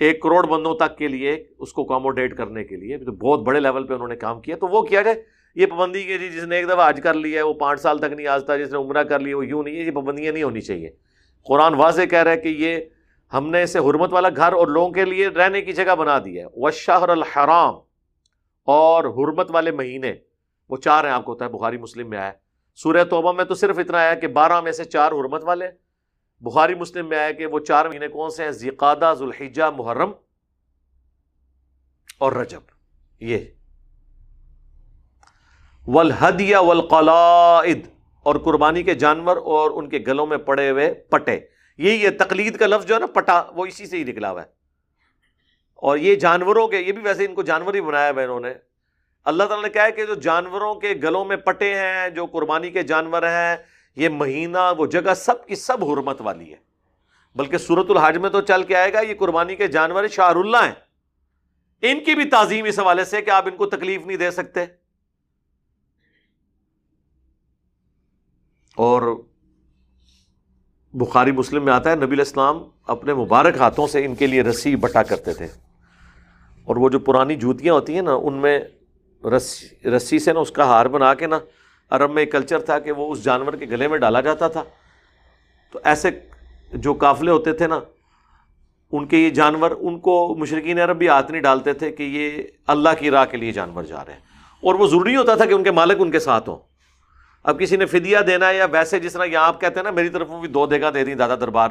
ایک 0.00 0.22
کروڑ 0.22 0.46
بندوں 0.46 0.74
تک 0.74 0.98
کے 0.98 1.08
لیے 1.08 1.44
اس 1.58 1.72
کو 1.72 1.82
اکاموڈیٹ 1.82 2.36
کرنے 2.36 2.64
کے 2.64 2.76
لیے، 2.76 2.98
تو 2.98 3.12
بہت 3.12 3.40
بڑے 3.40 3.60
لیول 3.60 3.86
پہ 3.86 3.94
انہوں 3.94 4.08
نے 4.08 4.16
کام 4.16 4.40
کیا، 4.40 4.56
تو 4.56 4.68
وہ 4.68 4.82
کیا 4.82 5.02
جائے؟ 5.02 5.22
یہ 5.54 5.66
پابندی 5.66 6.02
کی 6.02 6.18
جی 6.18 6.28
جس 6.28 6.44
نے 6.44 6.56
ایک 6.56 6.66
دفعہ 6.66 6.80
آج 6.80 7.00
کر 7.02 7.14
لیا 7.14 7.38
ہے، 7.38 7.42
وہ 7.42 7.54
پانچ 7.54 7.80
سال 7.80 7.98
تک 7.98 8.12
نہیں 8.12 8.26
آجتا 8.26 8.56
جس 8.56 8.72
نے 8.72 8.78
عمرہ 8.78 9.02
کر 9.02 9.20
لی، 9.20 9.32
وہ 9.32 9.46
یوں 9.46 9.62
نہیں 9.62 9.76
ہے، 9.76 9.82
یہ 9.82 9.90
پابندیاں 9.90 10.32
نہیں 10.32 10.42
ہونی 10.42 10.60
چاہیے۔ 10.60 10.90
قرآن 11.46 11.74
واضح 11.74 12.02
کہہ 12.02 12.22
رہا 12.22 12.30
ہے 12.30 12.36
کہ 12.36 12.48
یہ 12.48 12.78
ہم 13.32 13.50
نے 13.50 13.62
اسے 13.62 13.78
حرمت 13.78 14.12
والا 14.12 14.28
گھر 14.36 14.52
اور 14.52 14.68
لوگوں 14.68 14.90
کے 14.90 15.04
لیے 15.04 15.28
رہنے 15.28 15.62
کی 15.62 15.72
جگہ 15.72 15.94
بنا 15.94 16.18
دی 16.18 16.38
ہے۔ 16.40 16.44
وہ 16.52 16.70
شہر 16.70 17.08
الحرام 17.08 17.74
اور 18.64 19.04
حرمت 19.04 19.50
والے 19.50 19.70
مہینے، 19.70 20.12
وہ 20.70 20.76
چار 20.76 21.04
ہیں، 21.04 21.12
آپ 21.12 21.24
کو 21.24 21.32
ہوتا 21.32 21.44
ہے 21.44 21.50
بخاری 21.50 21.76
مسلم 21.76 22.10
میں 22.10 22.18
آیا 22.18 22.32
سورہ 22.74 23.04
توبہ 23.04 23.32
میں 23.32 23.44
تو 23.44 23.54
صرف 23.54 23.78
اتنا 23.78 23.98
آیا 23.98 24.14
کہ 24.14 24.26
بارہ 24.26 24.60
میں 24.60 24.72
سے 24.72 24.84
چار 24.84 25.12
حرمت 25.12 25.44
والے 25.44 25.68
بخاری 26.40 26.74
مسلم 26.74 27.08
میں 27.08 27.18
آیا 27.18 27.32
کہ 27.32 27.46
وہ 27.46 27.60
چار 27.60 27.86
مہینے 27.86 28.08
کون 28.08 28.30
سے 28.30 28.44
ہیں؟ 28.44 28.50
زیقادہ 28.50 29.14
ذوالحجہ، 29.18 29.64
محرم 29.76 30.12
اور 32.18 32.32
رجب۔ 32.32 32.60
یہ۔ 33.20 33.38
ولحدیہ 35.86 36.56
والقلائد۔ 36.56 37.86
اور 38.22 38.36
قربانی 38.36 38.82
کے 38.82 38.94
جانور 38.94 39.36
اور 39.36 39.70
ان 39.70 39.88
کے 39.88 39.98
گلوں 40.06 40.26
میں 40.26 40.36
پڑے 40.36 40.70
ہوئے 40.70 40.94
پٹے۔ 40.94 41.40
یہی 41.78 42.04
ہے 42.04 42.10
تقلید 42.10 42.58
کا 42.58 42.66
لفظ 42.66 42.86
جو 42.86 42.94
ہے 42.94 43.00
نا، 43.00 43.06
پٹا، 43.06 43.42
وہ 43.54 43.66
اسی 43.66 43.86
سے 43.86 43.96
ہی 43.96 44.04
نکلا 44.04 44.30
ہوا 44.30 44.42
ہے۔ 44.42 44.46
اور 45.74 45.98
یہ 45.98 46.14
جانوروں 46.14 46.68
کے، 46.68 46.78
یہ 46.78 46.92
بھی 46.92 47.02
ویسے 47.02 47.24
ان 47.24 47.34
کو 47.34 47.42
جانور 47.42 47.74
ہی 47.74 47.80
بنایا 47.80 48.10
ہوا 48.10 48.22
انہوں 48.22 48.40
نے۔ 48.40 48.54
اللہ 49.24 49.44
تعالیٰ 49.44 49.64
نے 49.64 49.70
کہا 49.70 49.84
ہے 49.84 49.92
کہ 49.92 50.06
جو 50.06 50.14
جانوروں 50.14 50.74
کے 50.74 50.90
گلوں 51.02 51.24
میں 51.24 51.36
پٹے 51.36 51.74
ہیں، 51.74 52.08
جو 52.08 52.26
قربانی 52.26 52.70
کے 52.70 52.82
جانور 52.82 53.22
ہیں 53.22 53.56
یہ 53.96 54.08
مہینہ 54.08 54.58
وہ 54.78 54.86
جگہ 54.86 55.14
سب 55.16 55.46
کی 55.46 55.54
سب 55.54 55.84
حرمت 55.84 56.20
والی 56.20 56.50
ہے۔ 56.52 56.56
بلکہ 57.34 57.58
صورت 57.58 57.86
الحاج 57.90 58.16
میں 58.16 58.30
تو 58.30 58.40
چل 58.40 58.62
کے 58.62 58.76
آئے 58.76 58.92
گا، 58.92 59.00
یہ 59.00 59.14
قربانی 59.18 59.56
کے 59.56 59.68
جانور 59.68 60.08
شاہ 60.08 60.26
اللہ 60.26 60.56
ہیں۔ 60.56 60.72
ان 61.82 62.04
کی 62.04 62.14
بھی 62.14 62.24
تعظیم 62.24 62.64
اس 62.64 62.78
حوالے 62.78 63.04
سے 63.04 63.22
کہ 63.22 63.30
آپ 63.30 63.44
ان 63.46 63.56
کو 63.56 63.66
تکلیف 63.66 64.06
نہیں 64.06 64.16
دے 64.16 64.30
سکتے۔ 64.30 64.64
اور 68.76 69.22
بخاری 70.92 71.32
مسلم 71.32 71.64
میں 71.64 71.72
آتا 71.72 71.90
ہے، 71.90 71.96
نبی 71.96 72.14
الاسلام 72.14 72.62
اپنے 72.86 73.14
مبارک 73.14 73.56
ہاتھوں 73.56 73.86
سے 73.86 74.04
ان 74.04 74.14
کے 74.14 74.26
لیے 74.26 74.42
رسی 74.42 74.76
بٹا 74.76 75.02
کرتے 75.02 75.34
تھے۔ 75.34 75.46
اور 76.64 76.76
وہ 76.76 76.88
جو 76.88 76.98
پرانی 76.98 77.36
جوتیاں 77.36 77.74
ہوتی 77.74 77.94
ہیں 77.94 78.02
نا، 78.02 78.14
ان 78.14 78.34
میں 78.34 78.60
رسی 79.24 79.90
رسی 79.90 80.18
سے 80.18 80.32
نا 80.32 80.40
اس 80.40 80.50
کا 80.50 80.64
ہار 80.64 80.86
بنا 80.86 81.14
کے 81.14 81.26
نا 81.26 81.38
عرب 81.90 82.10
میں 82.10 82.22
ایک 82.22 82.32
کلچر 82.32 82.58
تھا 82.58 82.78
کہ 82.78 82.92
وہ 82.92 83.12
اس 83.12 83.24
جانور 83.24 83.52
کے 83.52 83.66
گلے 83.66 83.88
میں 83.88 83.98
ڈالا 83.98 84.20
جاتا 84.20 84.48
تھا۔ 84.48 84.64
تو 85.72 85.78
ایسے 85.84 86.08
جو 86.72 86.94
قافلے 86.94 87.30
ہوتے 87.30 87.52
تھے 87.52 87.66
نا، 87.66 87.80
ان 88.92 89.06
کے 89.06 89.16
یہ 89.16 89.30
جانور، 89.30 89.70
ان 89.80 90.00
کو 90.00 90.34
مشرقین 90.38 90.80
عرب 90.80 90.96
بھی 90.96 91.08
ہاتھ 91.08 91.30
نہیں 91.30 91.42
ڈالتے 91.42 91.72
تھے 91.72 91.92
کہ 91.92 92.02
یہ 92.02 92.42
اللہ 92.66 92.88
کی 92.98 93.10
راہ 93.10 93.24
کے 93.24 93.36
لیے 93.36 93.52
جانور 93.52 93.82
جا 93.82 94.04
رہے 94.04 94.12
ہیں۔ 94.12 94.20
اور 94.62 94.74
وہ 94.74 94.86
ضروری 94.86 95.16
ہوتا 95.16 95.34
تھا 95.34 95.44
کہ 95.44 95.54
ان 95.54 95.64
کے 95.64 95.70
مالک 95.70 95.96
ان 95.98 96.10
کے 96.10 96.18
ساتھ 96.18 96.48
ہوں۔ 96.48 96.58
اب 97.42 97.60
کسی 97.60 97.76
نے 97.76 97.86
فدیا 97.86 98.20
دینا 98.26 98.48
ہے 98.48 98.56
یا 98.56 98.66
ویسے 98.70 99.00
جس 99.00 99.12
طرح 99.12 99.24
یہاں 99.24 99.46
آپ 99.46 99.60
کہتے 99.60 99.74
ہیں 99.76 99.84
نا، 99.84 99.90
میری 99.90 100.08
طرف 100.08 100.28
بھی 100.28 100.48
دو 100.48 100.66
دے 100.66 100.80
گا 100.80 100.90
دے 100.94 101.04
دی 101.04 101.14
دادا 101.14 101.34
دربار۔ 101.34 101.68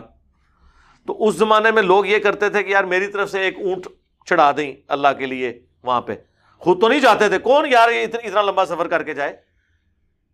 تو 1.08 1.28
اس 1.28 1.36
زمانے 1.36 1.72
میں 1.72 1.82
لوگ 1.82 2.06
یہ 2.06 2.20
کرتے 2.20 2.50
تھے 2.50 2.64
کہ 2.64 2.72
یار 2.72 2.84
میری 2.84 3.08
طرف 3.08 3.32
سے 3.32 3.40
ایک 3.40 3.58
اونٹ 3.58 3.88
چڑھا 4.26 4.52
دیں 4.58 4.76
اللہ 4.88 5.08
کے 5.18 5.26
لیے 5.26 5.60
وہاں 5.84 6.02
پہ۔ 6.02 6.16
خود 6.58 6.82
تو 6.82 6.88
نہیں 6.88 7.00
جاتے 7.00 7.30
تھے۔ 7.30 7.40
کون 7.40 7.66
یار 7.72 7.90
یہ 7.90 8.04
اتنا 8.04 8.42
لمبا 8.42 8.66
سفر 8.66 8.88
کر 8.88 9.04
کے 9.04 9.14
جائے؟ 9.14 9.49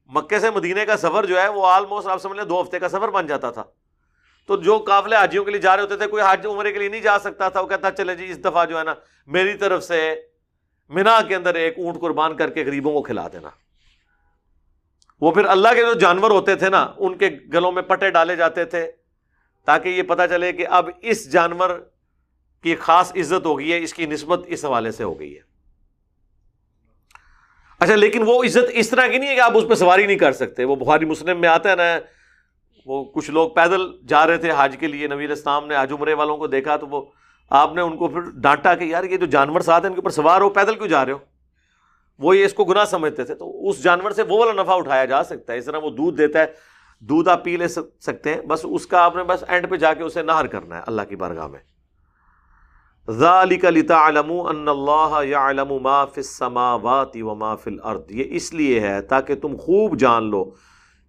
مکے 0.07 0.39
سے 0.39 0.49
مدینے 0.49 0.85
کا 0.85 0.97
سفر 0.97 1.25
جو 1.25 1.41
ہے 1.41 1.47
وہ 1.47 1.67
آلموسٹ 1.67 2.07
آپ 2.07 2.21
سمجھ 2.21 2.37
لیں 2.37 2.45
دو 2.45 2.61
ہفتے 2.61 2.79
کا 2.79 2.89
سفر 2.89 3.09
بن 3.09 3.27
جاتا 3.27 3.51
تھا۔ 3.51 3.63
تو 4.45 4.55
جو 4.55 4.77
قافلے 4.77 5.15
حاجیوں 5.15 5.45
کے 5.45 5.51
لیے 5.51 5.61
جا 5.61 5.75
رہے 5.75 5.83
ہوتے 5.83 5.97
تھے، 5.97 6.07
کوئی 6.07 6.23
حاج 6.23 6.45
عمرے 6.45 6.73
کے 6.73 6.79
لیے 6.79 6.89
نہیں 6.89 7.01
جا 7.01 7.19
سکتا 7.19 7.49
تھا، 7.49 7.61
وہ 7.61 7.67
کہتا 7.67 7.91
چلے 7.91 8.15
جی 8.15 8.31
اس 8.31 8.45
دفعہ 8.45 8.65
جو 8.65 8.79
ہے 8.79 8.83
نا، 8.83 8.93
میری 9.27 9.53
طرف 9.53 9.83
سے 9.83 10.15
مینا 10.89 11.21
کے 11.27 11.35
اندر 11.35 11.55
ایک 11.55 11.79
اونٹ 11.79 12.01
قربان 12.01 12.37
کر 12.37 12.49
کے 12.49 12.65
غریبوں 12.65 12.93
کو 12.93 13.01
کھلا 13.01 13.27
دینا۔ 13.33 13.49
وہ 15.21 15.31
پھر 15.31 15.45
اللہ 15.45 15.67
کے 15.75 15.81
جو 15.81 15.93
جانور 15.93 16.31
ہوتے 16.31 16.55
تھے 16.55 16.69
نا، 16.69 16.93
ان 16.97 17.17
کے 17.17 17.29
گلوں 17.53 17.71
میں 17.71 17.81
پٹے 17.81 18.09
ڈالے 18.09 18.35
جاتے 18.35 18.65
تھے 18.65 18.91
تاکہ 19.65 19.89
یہ 19.89 20.03
پتا 20.03 20.27
چلے 20.27 20.53
کہ 20.53 20.67
اب 20.67 20.89
اس 21.01 21.31
جانور 21.31 21.69
کی 22.63 22.75
خاص 22.75 23.15
عزت 23.15 23.45
ہو 23.45 23.59
گئی 23.59 23.73
ہے، 23.73 23.83
اس 23.83 23.93
کی 23.93 24.05
نسبت 24.05 24.43
اس 24.47 24.65
حوالے 24.65 24.91
سے 24.91 25.03
ہو 25.03 25.19
گئی 25.19 25.35
ہے۔ 25.35 25.54
اچھا 27.79 27.95
لیکن 27.95 28.23
وہ 28.25 28.43
عزت 28.43 28.69
اس 28.69 28.89
طرح 28.89 29.07
کی 29.07 29.17
نہیں 29.17 29.29
ہے 29.29 29.35
کہ 29.35 29.39
آپ 29.39 29.57
اس 29.57 29.63
پہ 29.69 29.73
سواری 29.73 30.05
نہیں 30.05 30.17
کر 30.17 30.31
سکتے۔ 30.31 30.63
وہ 30.63 30.75
بخاری 30.75 31.05
مسلم 31.05 31.41
میں 31.41 31.49
آتا 31.49 31.71
ہے 31.71 31.75
نا، 31.75 31.99
وہ 32.85 33.05
کچھ 33.05 33.31
لوگ 33.31 33.49
پیدل 33.49 33.81
جا 34.07 34.27
رہے 34.27 34.37
تھے 34.37 34.51
حاج 34.51 34.77
کے 34.79 34.87
لیے، 34.87 35.07
نویر 35.07 35.31
اسلام 35.31 35.67
نے 35.67 35.75
حاج 35.75 35.91
عمرے 35.91 36.13
والوں 36.13 36.37
کو 36.37 36.47
دیکھا 36.47 36.77
تو 36.77 36.87
وہ 36.87 37.05
آپ 37.49 37.73
نے 37.73 37.81
ان 37.81 37.97
کو 37.97 38.07
پھر 38.07 38.19
ڈانٹا 38.35 38.75
کہ 38.75 38.83
یار 38.83 39.03
یہ 39.03 39.17
جو 39.17 39.25
جانور 39.25 39.61
ساتھ 39.61 39.83
ہیں، 39.83 39.89
ان 39.89 39.95
کے 39.95 39.99
اوپر 39.99 40.09
سوار 40.09 40.41
ہو، 40.41 40.49
پیدل 40.49 40.75
کیوں 40.75 40.87
جا 40.87 41.05
رہے 41.05 41.11
ہو؟ 41.11 41.17
وہ 42.19 42.37
یہ 42.37 42.45
اس 42.45 42.53
کو 42.53 42.63
گناہ 42.63 42.85
سمجھتے 42.85 43.23
تھے۔ 43.23 43.35
تو 43.35 43.69
اس 43.69 43.83
جانور 43.83 44.11
سے 44.11 44.23
وہ 44.23 44.39
والا 44.39 44.61
نفع 44.61 44.73
اٹھایا 44.73 45.05
جا 45.05 45.23
سکتا 45.23 45.53
ہے۔ 45.53 45.57
اس 45.57 45.65
طرح 45.65 45.77
وہ 45.77 45.89
دودھ 45.89 46.17
دیتا 46.17 46.39
ہے، 46.39 46.45
دودھ 46.99 47.29
آپ 47.29 47.43
پی 47.43 47.57
لے 47.57 47.67
سکتے 47.67 48.33
ہیں۔ 48.33 48.41
بس 48.41 48.59
اس 48.63 48.87
کا 48.87 48.99
آپ 48.99 49.15
نے 49.15 49.23
بس 49.23 49.43
اینڈ 49.47 49.69
پہ 49.69 49.75
جا 49.75 49.93
کے 49.93 50.03
اسے 50.03 50.21
نہر 50.21 50.47
کرنا 50.47 50.77
ہے 50.77 50.81
اللہ 50.87 51.01
کی 51.09 51.15
بارگاہ 51.15 51.47
میں۔ 51.47 51.59
ذالک 53.09 53.65
لتعلموا 53.65 54.49
ان 54.49 54.67
اللہ 54.67 55.19
یعلم 55.25 55.81
ما 55.81 56.05
فی 56.05 56.21
السماوات 56.21 57.17
و 57.21 57.35
ما 57.35 57.55
فی 57.55 57.71
الارض۔ 57.71 58.01
یہ 58.09 58.23
اس 58.27 58.53
لیے 58.53 58.79
ہے 58.79 59.01
تاکہ 59.01 59.35
تم 59.35 59.55
خوب 59.55 59.99
جان 59.99 60.23
لو 60.23 60.51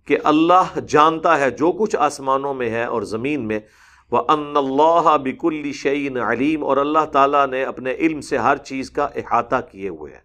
کہ 0.05 0.19
اللہ 0.25 0.79
جانتا 0.89 1.41
ہے 1.41 1.51
جو 1.51 1.73
کچھ 1.73 1.97
آسمانوں 1.97 2.55
میں 2.55 2.71
ہے 2.71 2.85
اور 2.85 3.03
زمین 3.03 3.49
میں۔ 3.49 3.61
وہ 4.11 4.19
ان 4.29 4.57
اللہ 4.57 5.17
بکل 5.17 5.73
شعین 5.73 6.17
علیم۔ 6.17 6.65
اور 6.65 6.77
اللہ 6.77 7.05
تعالیٰ 7.13 7.47
نے 7.47 7.65
اپنے 7.65 7.95
علم 7.95 8.21
سے 8.21 8.39
ہر 8.39 8.57
چیز 8.57 8.91
کا 8.91 9.05
احاطہ 9.05 9.57
کیے 9.73 9.89
ہوئے 9.89 10.13
ہیں۔ 10.13 10.21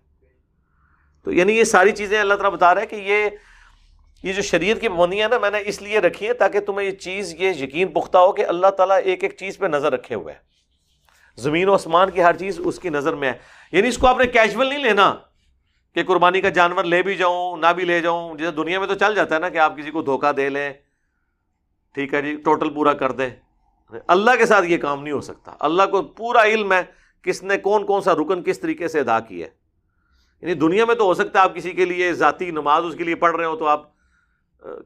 تو 1.24 1.32
یعنی 1.32 1.54
یہ 1.54 1.64
ساری 1.64 1.92
چیزیں 1.92 2.20
اللہ 2.20 2.34
تعالیٰ 2.34 2.52
بتا 2.52 2.74
رہا 2.74 2.82
ہے 2.82 2.88
کہ 2.88 2.96
یہ 2.96 3.30
یہ 4.24 4.34
جو 4.34 4.42
شریعت 4.42 4.82
کی 4.82 4.90
پابندیاں 4.90 5.30
نا، 5.30 5.38
میں 5.38 5.52
نے 5.52 5.58
اس 5.66 5.82
لیے 5.82 6.00
رکھی 6.00 6.26
ہیں 6.26 6.34
تاکہ 6.34 6.60
تمہیں 6.60 6.88
یہ 6.88 6.92
چیز، 6.92 7.36
یہ 7.40 7.50
یقین 7.50 7.88
پختہ 7.88 8.18
ہو 8.18 8.32
کہ 8.32 8.46
اللہ 8.46 8.68
تعالیٰ 8.68 9.00
ایک 9.04 9.24
ایک 9.24 9.38
چیز 9.38 9.58
پہ 9.58 9.66
نظر 9.66 9.94
رکھے 9.94 10.16
ہوئے 10.16 10.34
ہے 10.34 10.51
زمین 11.42 11.70
و 11.70 11.74
آسمان 11.74 12.10
کی 12.10 12.24
ہر 12.24 12.38
چیز 12.38 12.62
اس 12.66 12.80
کی 12.80 12.90
نظر 12.90 13.16
میں 13.16 13.34
ہے۔ 13.34 13.38
یعنی 13.72 13.88
اس 13.88 13.98
کو 13.98 14.08
آپ 14.08 14.18
نے 14.18 14.28
کیجول 14.28 14.70
نہیں 14.70 14.80
لینا 14.80 15.16
کہ 15.96 16.04
قربانی 16.04 16.42
کا 16.42 16.50
جانور 16.50 16.84
لے 16.84 17.04
بھی 17.04 17.16
جاؤں، 17.16 17.58
نہ 17.58 17.66
بھی 17.76 17.86
لے 17.86 18.00
جاؤں۔ 18.00 18.38
جیسے 18.38 18.52
دنیا 18.52 18.80
میں 18.80 18.88
تو 18.88 18.96
چل 18.96 19.16
جاتا 19.16 19.36
ہے 19.36 19.40
نا 19.40 19.50
کہ 19.50 19.58
آپ 19.58 19.78
کسی 19.78 19.92
کو 19.92 20.02
دھوکہ 20.02 20.32
دے 20.32 20.50
لیں۔ 20.50 20.74
ٹھیک 21.94 22.14
ہے 22.14 22.22
جی 22.22 22.36
ٹوٹل 22.36 22.70
پورا 22.70 22.94
کر 22.94 23.12
دیں۔ 23.12 23.30
اللہ 24.08 24.32
کے 24.38 24.46
ساتھ 24.46 24.66
یہ 24.66 24.78
کام 24.78 25.04
نہیں 25.04 25.14
ہو 25.14 25.22
سکتا۔ 25.22 25.56
اللہ 25.60 25.84
کو 25.92 26.02
پورا 26.02 26.44
علم 26.44 26.74
ہے 26.74 26.82
کس 27.22 27.44
نے 27.44 27.58
کون 27.58 27.86
کون 27.86 28.02
سا 28.02 28.14
رکن 28.14 28.44
کس 28.44 28.60
طریقے 28.60 28.88
سے 28.88 29.00
ادا 29.00 29.20
کیا 29.20 29.48
ہے۔ 29.48 29.52
یعنی 30.42 30.54
دنیا 30.54 30.86
میں 30.86 30.96
تو 30.96 31.04
ہو 31.04 31.14
سکتا 31.14 31.40
ہے 31.40 31.44
آپ 31.44 31.56
کسی 31.56 31.72
کے 31.72 31.86
لیے 31.86 32.14
ذاتی 32.14 32.52
نماز 32.52 32.86
اس 32.86 32.96
کے 32.96 33.04
لیے 33.04 33.16
پڑھ 33.16 33.36
رہے 33.36 33.46
ہو 33.46 33.56
تو 33.56 33.68
آپ 33.68 33.92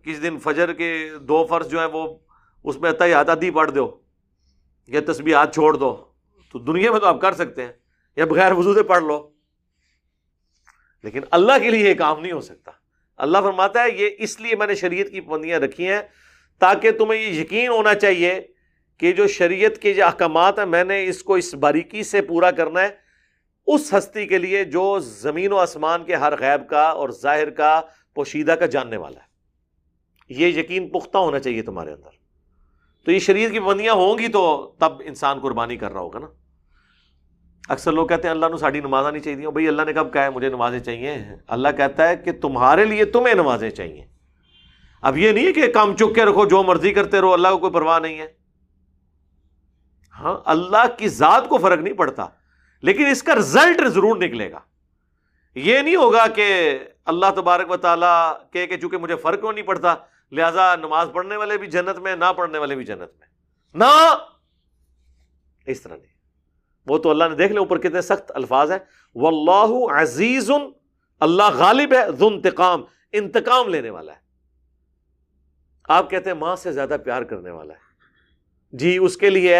کس 0.03 0.23
دن 0.23 0.39
فجر 0.39 0.73
کے 0.73 1.09
دو 1.21 1.45
فرض 1.45 1.69
جو 1.69 1.79
ہیں 1.79 1.87
وہ 1.93 2.15
اس 2.63 2.77
میں 2.77 3.07
یاد 3.07 3.25
پڑھ 3.53 3.71
دو 3.71 3.97
یا 4.87 5.01
تسبیحات 5.07 5.53
چھوڑ 5.53 5.73
دو۔ 5.73 6.14
تو 6.55 6.59
دنیا 6.59 6.91
میں 6.91 6.99
تو 6.99 7.05
آپ 7.05 7.21
کر 7.21 7.33
سکتے 7.33 7.65
ہیں، 7.65 7.71
یا 8.15 8.25
بغیر 8.25 8.51
وضو 8.51 8.73
سے 8.73 8.83
پڑھ 8.83 9.03
لو۔ 9.03 9.29
لیکن 11.03 11.19
اللہ 11.31 11.51
کے 11.61 11.69
لیے 11.69 11.89
یہ 11.89 11.93
کام 11.93 12.21
نہیں 12.21 12.31
ہو 12.31 12.41
سکتا۔ 12.41 12.71
اللہ 13.17 13.37
فرماتا 13.43 13.83
ہے، 13.83 13.89
یہ 13.89 14.09
اس 14.19 14.39
لیے 14.39 14.55
میں 14.55 14.67
نے 14.67 14.75
شریعت 14.75 15.07
کی 15.07 15.21
پابندیاں 15.21 15.59
رکھی 15.59 15.87
ہیں 15.87 16.01
تاکہ 16.59 16.91
تمہیں 16.91 17.21
یہ 17.21 17.41
یقین 17.41 17.67
ہونا 17.67 17.95
چاہیے 17.95 18.41
کہ 18.97 19.11
جو 19.11 19.27
شریعت 19.27 19.81
کے 19.81 19.93
جو 19.93 20.05
احکامات 20.05 20.59
ہیں، 20.59 20.65
میں 20.65 20.83
نے 20.83 21.07
اس 21.07 21.23
کو 21.23 21.33
اس 21.33 21.53
باریکی 21.53 22.03
سے 22.03 22.21
پورا 22.21 22.51
کرنا 22.51 22.81
ہے۔ 22.81 22.89
اس 23.67 23.93
ہستی 23.93 24.27
کے 24.27 24.37
لیے 24.37 24.63
جو 24.63 24.99
زمین 24.99 25.51
و 25.51 25.57
آسمان 25.57 26.03
کے 26.03 26.15
ہر 26.15 26.39
غیب 26.39 26.69
کا 26.69 26.83
اور 26.83 27.09
ظاہر 27.09 27.49
کا، 27.49 27.81
پوشیدہ 28.13 28.51
کا 28.51 28.65
جاننے 28.65 28.97
والا 28.97 29.19
ہے۔ 29.19 29.25
یہ 30.29 30.47
یقین 30.47 30.89
پختہ 30.89 31.17
ہونا 31.17 31.39
چاہیے 31.39 31.61
تمہارے 31.61 31.91
اندر۔ 31.91 32.09
تو 33.05 33.11
یہ 33.11 33.19
شریر 33.19 33.49
کی 33.49 33.59
پابندیاں 33.59 33.93
ہوں 33.93 34.17
گی 34.17 34.27
تو 34.27 34.75
تب 34.79 34.93
انسان 35.05 35.39
قربانی 35.39 35.77
کر 35.77 35.91
رہا 35.91 35.99
ہوگا 35.99 36.19
نا۔ 36.19 36.27
اکثر 37.69 37.91
لوگ 37.91 38.07
کہتے 38.07 38.27
ہیں 38.27 38.35
اللہ 38.35 38.45
نے 38.45 38.57
ساڑھی 38.57 38.79
نمازیں 38.79 39.11
نہیں 39.11 39.23
چاہیے 39.23 39.49
بھائی 39.49 39.67
اللہ 39.67 39.81
نے 39.81 39.93
کب 39.93 40.13
کہا 40.13 40.23
ہے، 40.23 40.29
مجھے 40.29 40.49
نمازیں 40.49 40.79
چاہیے 40.79 41.17
اللہ 41.47 41.67
کہتا 41.77 42.07
ہے 42.07 42.17
کہ 42.17 42.31
تمہارے 42.31 42.85
لیے 42.85 43.05
تمہیں 43.05 43.33
نمازیں 43.33 43.69
چاہیے۔ 43.69 44.05
اب 45.01 45.17
یہ 45.17 45.31
نہیں 45.31 45.47
ہے 45.47 45.51
کہ 45.51 45.73
کام 45.73 45.95
چک 45.95 46.15
کے 46.15 46.25
رکھو، 46.25 46.45
جو 46.45 46.63
مرضی 46.63 46.93
کرتے 46.93 47.21
رہو، 47.21 47.33
اللہ 47.33 47.47
کو 47.47 47.57
کوئی 47.57 47.73
پرواہ 47.73 47.99
نہیں 47.99 48.19
ہے۔ 48.19 48.27
ہاں 50.19 50.37
اللہ 50.45 50.97
کی 50.97 51.09
ذات 51.09 51.49
کو 51.49 51.57
فرق 51.57 51.81
نہیں 51.81 51.93
پڑتا، 51.93 52.25
لیکن 52.81 53.05
اس 53.05 53.23
کا 53.23 53.35
رزلٹ 53.35 53.87
ضرور 53.87 54.15
نکلے 54.15 54.51
گا۔ 54.51 54.59
یہ 55.55 55.79
نہیں 55.79 55.95
ہوگا 55.95 56.27
کہ 56.27 56.79
اللہ 57.05 57.25
تبارک 57.35 57.71
و 57.71 57.77
تعالیٰ 57.77 58.33
کہ 58.51 58.77
چونکہ 58.81 58.97
مجھے 58.97 59.15
فرق 59.15 59.39
کیوں 59.41 59.53
نہیں 59.53 59.65
پڑتا، 59.65 59.95
لہذا 60.31 60.75
نماز 60.75 61.07
پڑھنے 61.13 61.37
والے 61.37 61.57
بھی 61.57 61.67
جنت 61.67 61.99
میں، 61.99 62.15
نہ 62.15 62.33
پڑھنے 62.37 62.57
والے 62.57 62.75
بھی 62.75 62.85
جنت 62.85 63.19
میں۔ 63.19 63.27
نہ! 63.73 64.15
اس 65.65 65.81
طرح 65.81 65.95
نہیں۔ 65.95 66.14
وہ 66.87 66.97
تو 66.97 67.09
اللہ 67.09 67.23
نے 67.29 67.35
دیکھ 67.35 67.51
لیا 67.51 67.59
اوپر 67.59 67.77
کتنے 67.77 68.01
سخت 68.01 68.31
الفاظ 68.35 68.71
ہیں۔ 68.71 68.79
وہ 69.15 69.27
اللہ 69.27 69.93
عزیز، 69.93 70.51
اللہ 71.19 71.43
غالب 71.53 71.93
ہے 71.93 72.25
انتقام 72.25 72.83
انتقام 73.11 73.69
لینے 73.69 73.89
والا 73.89 74.11
ہے۔ 74.11 74.17
آپ 75.89 76.09
کہتے 76.09 76.29
ہیں، 76.29 76.37
ماں 76.37 76.55
سے 76.55 76.71
زیادہ 76.71 76.97
پیار 77.05 77.21
کرنے 77.21 77.51
والا 77.51 77.73
ہے۔ 77.73 77.79
جی 78.71 78.97
اس 78.97 79.17
کے 79.17 79.29
لیے 79.29 79.55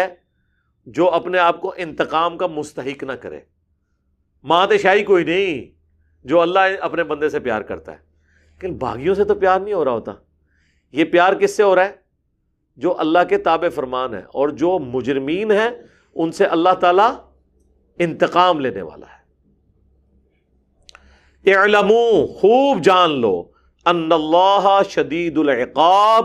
جو 0.86 1.10
اپنے 1.10 1.38
آپ 1.38 1.60
کو 1.60 1.74
انتقام 1.76 2.38
کا 2.38 2.46
مستحق 2.46 3.02
نہ 3.02 3.12
کرے۔ 3.12 3.40
مات 4.42 4.68
شاہی 4.82 5.04
کوئی 5.04 5.24
نہیں، 5.24 5.78
جو 6.26 6.40
اللہ 6.40 6.58
اپنے 6.80 7.04
بندے 7.04 7.28
سے 7.28 7.40
پیار 7.40 7.62
کرتا 7.62 7.92
ہے۔ 7.92 7.96
لیکن 8.52 8.74
باغیوں 8.74 9.14
سے 9.14 9.24
تو 9.24 9.34
پیار 9.34 9.60
نہیں 9.60 9.74
ہو 9.74 9.84
رہا 9.84 9.92
ہوتا۔ 9.92 10.12
یہ 10.92 11.04
پیار 11.04 11.32
کس 11.32 11.56
سے 11.56 11.62
ہو 11.62 11.74
رہا 11.74 11.84
ہے؟ 11.84 11.92
جو 12.76 13.00
اللہ 13.00 13.18
کے 13.28 13.38
تاب 13.38 13.64
فرمان 13.74 14.14
ہے 14.14 14.20
اور 14.20 14.48
جو 14.48 14.78
مجرمین 14.78 15.50
ہیں 15.50 15.70
ان 16.16 16.32
سے 16.32 16.44
اللہ 16.46 16.74
تعالی 16.80 17.14
انتقام 17.98 18.60
لینے 18.60 18.82
والا 18.82 19.06
ہے۔ 19.06 19.16
اعلمو، 21.54 22.26
خوب 22.26 22.82
جان 22.82 23.20
لو 23.20 23.50
ان 23.84 24.12
اللہ 24.12 24.80
شدید 24.90 25.38
العقاب، 25.38 26.24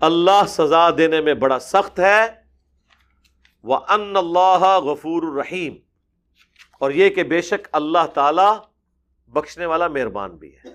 اللہ 0.00 0.46
سزا 0.48 0.90
دینے 0.98 1.20
میں 1.20 1.34
بڑا 1.34 1.58
سخت 1.58 2.00
ہے۔ 2.00 2.26
وہ 3.62 3.76
ان 3.88 4.16
اللہ 4.16 4.80
غفور 4.84 5.22
الرحیم۔ 5.22 5.74
اور 6.78 6.90
یہ 6.90 7.08
کہ 7.08 7.22
بے 7.22 7.42
شک 7.42 7.68
اللہ 7.72 8.06
تعالی 8.14 8.50
بخشنے 9.26 9.66
والا 9.66 9.88
مہربان 9.88 10.30
بھی 10.30 10.56
ہے۔ 10.56 10.68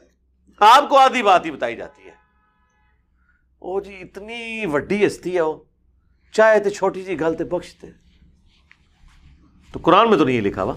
آپ 0.60 0.90
کو 0.90 0.98
آدھی 0.98 1.24
بات 1.24 1.46
ہی 1.46 1.52
بتائی 1.52 1.76
جاتی 1.76 2.04
ہے۔ 2.04 2.12
او 3.60 3.80
جی 3.80 3.96
اتنی 4.02 4.66
وڈی 4.66 5.08
ہستی 5.08 5.36
ہے 5.36 5.42
وہ۔ 5.42 5.64
چاہے 6.32 6.60
تو 6.60 6.70
چھوٹی 6.70 7.04
سی 7.04 7.20
گل 7.20 7.34
تو 7.34 7.46
بخشتے 7.46 7.88
تو 9.78 9.82
قرآن 9.84 10.10
میں 10.10 10.18
تو 10.18 10.26
نہیں 10.26 10.42
لکھا 10.42 10.64
ہوا۔ 10.64 10.74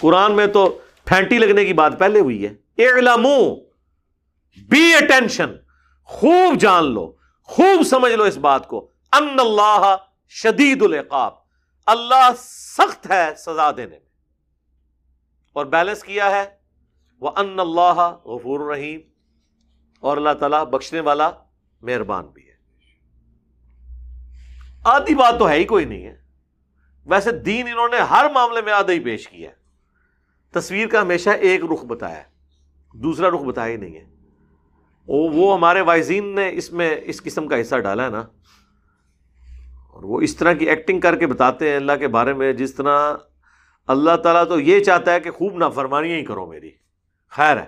قرآن 0.00 0.32
میں 0.32 0.46
تو 0.46 0.78
پھینٹی 1.04 1.38
لگنے 1.38 1.64
کی 1.64 1.72
بات 1.72 1.98
پہلے 1.98 2.20
ہوئی 2.20 2.46
ہے۔ 2.46 2.84
اعلمو، 2.84 3.54
بی 4.68 4.94
اٹینشن، 4.94 5.52
خوب 6.04 6.60
جان 6.60 6.84
لو، 6.84 7.12
خوب 7.42 7.82
سمجھ 7.82 8.12
لو 8.12 8.22
اس 8.22 8.36
بات 8.36 8.68
کو۔ 8.68 8.90
ان 9.12 9.40
اللہ 9.40 9.96
شدید 10.28 10.82
العقاب، 10.82 11.32
اللہ 11.86 12.30
سخت 12.38 13.10
ہے 13.10 13.34
سزا 13.36 13.70
دینے 13.70 13.90
میں۔ 13.90 14.08
اور 15.52 15.66
بیلنس 15.66 16.02
کیا 16.02 16.30
ہے؟ 16.30 16.44
وہ 17.20 17.30
ان 17.36 17.60
اللہ 17.60 18.16
غفور 18.24 18.60
الرحیم 18.60 19.00
اور 20.00 20.16
اللہ 20.16 20.34
تعالیٰ 20.40 20.64
بخشنے 20.66 21.00
والا 21.00 21.30
مہربان 21.82 22.26
بھی 22.26 22.48
ہے۔ 22.48 22.54
آدھی 24.84 25.14
بات 25.14 25.34
تو 25.38 25.48
ہے 25.48 25.54
ہی 25.54 25.64
کوئی 25.64 25.84
نہیں 25.84 26.06
ہے۔ 26.06 26.27
ویسے 27.08 27.32
دین 27.32 27.66
انہوں 27.66 27.88
نے 27.88 27.96
ہر 27.96 28.26
معاملے 28.34 28.62
میں 28.62 28.72
آدھا 28.72 28.92
ہی 28.92 29.00
پیش 29.00 29.28
کیا 29.28 29.50
ہے۔ 29.50 29.54
تصویر 30.50 30.88
کا 30.88 31.02
ہمیشہ 31.02 31.30
ایک 31.30 31.60
رخ 31.72 31.84
بتایا 31.84 32.16
ہے، 32.16 32.22
دوسرا 32.94 33.28
رخ 33.28 33.40
بتایا 33.40 33.72
ہی 33.72 33.76
نہیں 33.76 33.96
ہے۔ 33.96 34.04
وہ 35.06 35.54
ہمارے 35.54 35.80
وائزین 35.80 36.34
نے 36.34 36.50
اس 36.52 36.72
میں 36.72 36.96
اس 37.02 37.22
قسم 37.22 37.48
کا 37.48 37.60
حصہ 37.60 37.76
ڈالا 37.76 38.04
ہے 38.04 38.08
نا۔ 38.08 38.20
اور 39.92 40.02
وہ 40.02 40.20
اس 40.20 40.36
طرح 40.36 40.52
کی 40.52 40.64
ایکٹنگ 40.64 41.00
کر 41.00 41.16
کے 41.16 41.26
بتاتے 41.26 41.68
ہیں 41.68 41.76
اللہ 41.76 41.92
کے 41.92 42.08
بارے 42.08 42.32
میں، 42.32 42.52
جس 42.52 42.74
طرح 42.74 43.14
اللہ 43.86 44.16
تعالیٰ 44.16 44.48
تو 44.48 44.60
یہ 44.60 44.84
چاہتا 44.84 45.12
ہے 45.12 45.20
کہ 45.20 45.30
خوب 45.30 45.56
نافرمانی 45.56 46.12
ہی 46.12 46.24
کرو 46.24 46.46
میری۔ 46.46 46.70
خیر 47.28 47.56
ہے۔ 47.56 47.66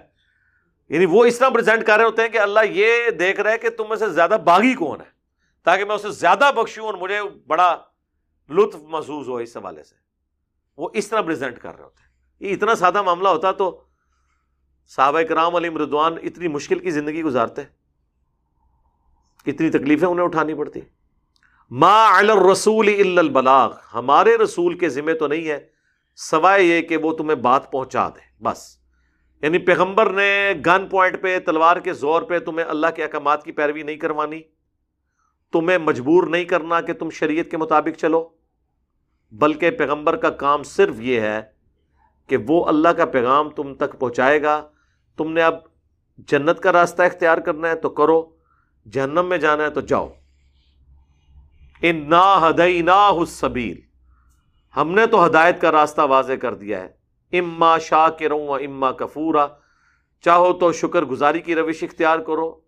یعنی 0.88 1.04
وہ 1.04 1.24
اس 1.24 1.38
طرح 1.38 1.48
پریزنٹ 1.48 1.86
کر 1.86 1.96
رہے 1.96 2.04
ہوتے 2.04 2.22
ہیں 2.22 2.28
کہ 2.28 2.38
اللہ 2.38 2.60
یہ 2.70 3.10
دیکھ 3.10 3.40
رہا 3.40 3.50
ہے 3.50 3.58
کہ 3.58 3.70
تم 3.70 3.84
میں 3.88 3.96
سے 3.96 4.08
زیادہ 4.08 4.36
باغی 4.44 4.74
کون 4.74 5.00
ہے، 5.00 5.10
تاکہ 5.64 5.84
میں 5.84 5.94
اسے 5.94 6.10
زیادہ 6.10 6.50
بخشوں 6.56 6.84
اور 6.84 6.94
مجھے 6.94 7.20
بڑا 7.46 7.76
لطف 8.50 8.76
محسوس 8.82 9.28
ہو 9.28 9.36
اس 9.36 9.56
حوالے 9.56 9.82
سے۔ 9.82 9.94
وہ 10.76 10.88
اس 10.92 11.08
طرح 11.08 11.20
پریزنٹ 11.20 11.58
کر 11.58 11.76
رہے 11.76 11.84
ہوتے 11.84 12.02
ہیں۔ 12.02 12.10
یہ 12.40 12.56
اتنا 12.56 12.74
سادہ 12.74 13.02
معاملہ 13.02 13.28
ہوتا 13.28 13.52
تو 13.52 13.80
صحابہ 14.88 15.22
کرام 15.22 15.54
علی 15.54 15.68
مردوان 15.68 16.14
اتنی 16.22 16.48
مشکل 16.48 16.78
کی 16.78 16.90
زندگی 16.90 17.22
گزارتے۔ 17.22 17.62
اتنی 19.46 19.70
تکلیفیں 19.70 20.08
انہیں 20.08 20.24
اٹھانی 20.24 20.54
پڑتی۔ 20.54 20.80
ما 21.70 22.18
الرسول 22.18 23.18
البلاغ۔ 23.18 23.74
ہمارے 23.94 24.36
رسول 24.36 24.78
کے 24.78 24.88
ذمے 24.88 25.14
تو 25.14 25.26
نہیں 25.26 25.48
ہے، 25.48 25.68
سوائے 26.16 26.62
یہ 26.62 26.82
کہ 26.82 26.96
وہ 26.96 27.12
تمہیں 27.12 27.36
بات 27.36 27.72
پہنچا 27.72 28.08
دے۔ 28.08 28.42
بس۔ 28.42 28.78
یعنی 29.42 29.58
پیغمبر 29.58 30.10
نے 30.10 30.52
گن 30.66 30.88
پوائنٹ 30.88 31.22
پہ، 31.22 31.38
تلوار 31.38 31.76
کے 31.76 31.92
زور 31.92 32.22
پہ 32.22 32.38
تمہیں 32.38 32.66
اللہ 32.66 32.86
کے 32.96 33.04
احکامات 33.04 33.44
کی 33.44 33.52
پیروی 33.52 33.82
نہیں 33.82 33.96
کروانی۔ 33.96 34.42
تمہیں 35.52 35.78
مجبور 35.78 36.26
نہیں 36.26 36.44
کرنا 36.44 36.80
کہ 36.80 36.92
تم 36.92 37.10
شریعت 37.10 37.50
کے 37.50 37.56
مطابق 37.56 37.98
چلو۔ 37.98 38.39
بلکہ 39.32 39.70
پیغمبر 39.70 40.16
کا 40.16 40.30
کام 40.30 40.62
صرف 40.62 40.94
یہ 40.98 41.20
ہے 41.20 41.42
کہ 42.26 42.36
وہ 42.48 42.64
اللہ 42.66 42.88
کا 42.88 43.04
پیغام 43.04 43.50
تم 43.50 43.74
تک 43.74 43.98
پہنچائے 43.98 44.42
گا۔ 44.42 44.68
تم 45.16 45.32
نے 45.32 45.42
اب 45.42 45.54
جنت 46.18 46.60
کا 46.60 46.72
راستہ 46.72 47.02
اختیار 47.02 47.38
کرنا 47.38 47.68
ہے 47.68 47.74
تو 47.74 47.90
کرو، 47.90 48.36
جہنم 48.92 49.26
میں 49.28 49.38
جانا 49.38 49.64
ہے 49.64 49.70
تو 49.70 49.80
جاؤ۔ 49.80 50.08
ان 51.82 52.10
نا 52.10 52.48
ہدئی 52.48 52.82
نا 52.82 53.10
حسبیل 53.10 53.80
ہم 54.76 54.90
نے 54.90 55.06
تو 55.06 55.26
ہدایت 55.26 55.60
کا 55.60 55.72
راستہ 55.72 56.00
واضح 56.00 56.32
کر 56.32 56.54
دیا 56.54 56.82
ہے۔ 56.82 57.00
اما 57.38 57.78
شاہ 57.78 58.08
کے 58.08 58.28
رو 58.28 58.54
اما 58.54 58.92
کفورا۔ 58.92 59.46
چاہو 60.20 60.52
تو 60.52 60.72
شکر 60.72 61.02
گزاری 61.02 61.40
کی 61.40 61.54
روش 61.54 61.82
اختیار 61.82 62.18
کرو۔ 62.18 62.60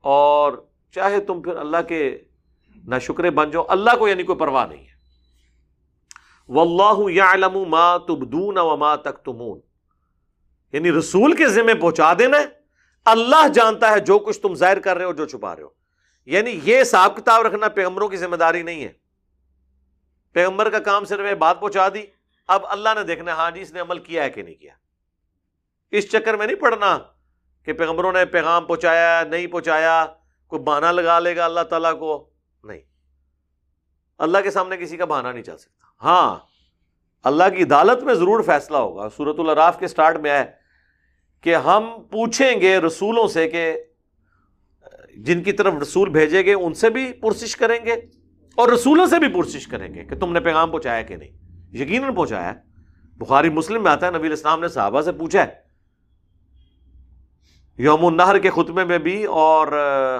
اور 0.00 0.66
چاہے 0.94 1.20
تم 1.20 1.42
پھر 1.42 1.56
اللہ 1.56 1.76
کے 1.88 2.18
نہ 2.84 2.94
شکرے 3.00 3.30
بن 3.30 3.50
جاؤ۔ 3.50 3.64
اللہ 3.68 3.90
کو 3.98 4.08
یعنی 4.08 4.22
کوئی 4.22 4.38
پرواہ 4.38 4.66
نہیں 4.66 4.86
ہے۔ 4.86 4.93
واللہ 6.48 7.12
یعلم 7.12 7.68
ما 7.68 7.96
تبدون 7.96 8.58
وما 8.58 8.96
تکتمون۔ 8.96 9.60
یعنی 10.72 10.92
رسول 10.92 11.36
کے 11.36 11.48
ذمہ 11.48 11.80
پہنچا 11.80 12.12
دینا 12.18 12.38
ہے۔ 12.38 12.46
اللہ 13.04 13.48
جانتا 13.48 13.90
ہے 13.90 14.00
جو 14.00 14.18
کچھ 14.18 14.40
تم 14.40 14.54
ظاہر 14.54 14.80
کر 14.80 14.96
رہے 14.96 15.04
ہو، 15.04 15.12
جو 15.12 15.26
چھپا 15.26 15.56
رہے 15.56 15.62
ہو۔ 15.62 15.68
یعنی 16.26 16.60
یہ 16.64 16.82
حساب 16.82 17.16
کتاب 17.16 17.42
رکھنا 17.42 17.68
پیغمبروں 17.68 18.08
کی 18.08 18.16
ذمہ 18.16 18.36
داری 18.36 18.62
نہیں 18.62 18.84
ہے۔ 18.84 18.92
پیغمبر 20.32 20.70
کا 20.70 20.78
کام 20.78 21.04
صرف 21.04 21.38
بات 21.38 21.60
پہنچا 21.60 21.88
دی، 21.88 22.02
اب 22.48 22.66
اللہ 22.66 22.88
نے 22.96 23.02
دیکھنا 23.02 23.32
ہاں 23.32 23.50
جی 23.50 23.60
اس 23.60 23.72
نے 23.72 23.80
عمل 23.80 23.98
کیا 23.98 24.24
ہے 24.24 24.30
کہ 24.30 24.42
نہیں 24.42 24.54
کیا۔ 24.54 24.74
اس 25.90 26.10
چکر 26.10 26.34
میں 26.34 26.46
نہیں 26.46 26.56
پڑھنا 26.56 26.98
کہ 27.64 27.72
پیغمبروں 27.72 28.12
نے 28.12 28.24
پیغام 28.24 28.64
پہنچایا 28.64 29.22
نہیں 29.30 29.46
پہنچایا، 29.46 30.06
کوئی 30.46 30.62
بہانا 30.62 30.92
لگا 30.92 31.18
لے 31.18 31.36
گا 31.36 31.44
اللہ 31.44 31.60
تعالیٰ 31.60 31.98
کو۔ 31.98 32.30
نہیں۔ 32.64 32.80
اللہ 34.18 34.38
کے 34.38 34.50
سامنے 34.50 34.76
کسی 34.76 34.96
کا 34.96 35.04
بہانا 35.04 35.32
نہیں 35.32 35.42
چل 35.42 35.56
سکتا۔ 35.56 35.83
ہاں 36.02 36.36
اللہ 37.24 37.44
کی 37.56 37.62
عدالت 37.62 38.02
میں 38.02 38.14
ضرور 38.14 38.42
فیصلہ 38.42 38.76
ہوگا۔ 38.76 39.08
سورت 39.08 39.40
الراف 39.40 39.78
کے 39.78 39.86
سٹارٹ 39.86 40.16
میں 40.16 40.30
آئے 40.30 40.44
کہ 41.40 41.56
ہم 41.56 41.90
پوچھیں 42.10 42.60
گے 42.60 42.78
رسولوں 42.78 43.28
سے 43.28 43.48
کہ، 43.48 43.84
جن 45.16 45.42
کی 45.42 45.52
طرف 45.52 45.74
رسول 45.82 46.10
بھیجے 46.10 46.44
گے 46.44 46.54
ان 46.54 46.74
سے 46.74 46.90
بھی 46.90 47.12
پرسش 47.12 47.56
کریں 47.56 47.84
گے 47.86 47.92
اور 48.54 48.68
رسولوں 48.68 49.06
سے 49.06 49.18
بھی 49.18 49.28
پرسش 49.28 49.66
کریں 49.66 49.94
گے 49.94 50.04
کہ 50.04 50.16
تم 50.16 50.32
نے 50.32 50.40
پیغام 50.40 50.70
پہنچایا 50.70 51.02
کہ 51.02 51.16
نہیں۔ 51.16 51.30
یقیناً 51.72 52.14
پہنچایا 52.14 52.52
بخاری 53.16 53.48
مسلم 53.48 53.82
میں 53.82 53.92
آتا 53.92 54.06
ہے، 54.06 54.12
نبی 54.12 54.26
الاسلام 54.26 54.60
نے 54.60 54.68
صحابہ 54.68 55.00
سے 55.00 55.12
پوچھا 55.12 55.42
ہے۔ 55.42 55.52
یوم 57.78 58.06
النہر 58.06 58.38
کے 58.38 58.50
خطبے 58.50 58.84
میں 58.84 58.98
بھی 58.98 59.24
اور، 59.24 59.68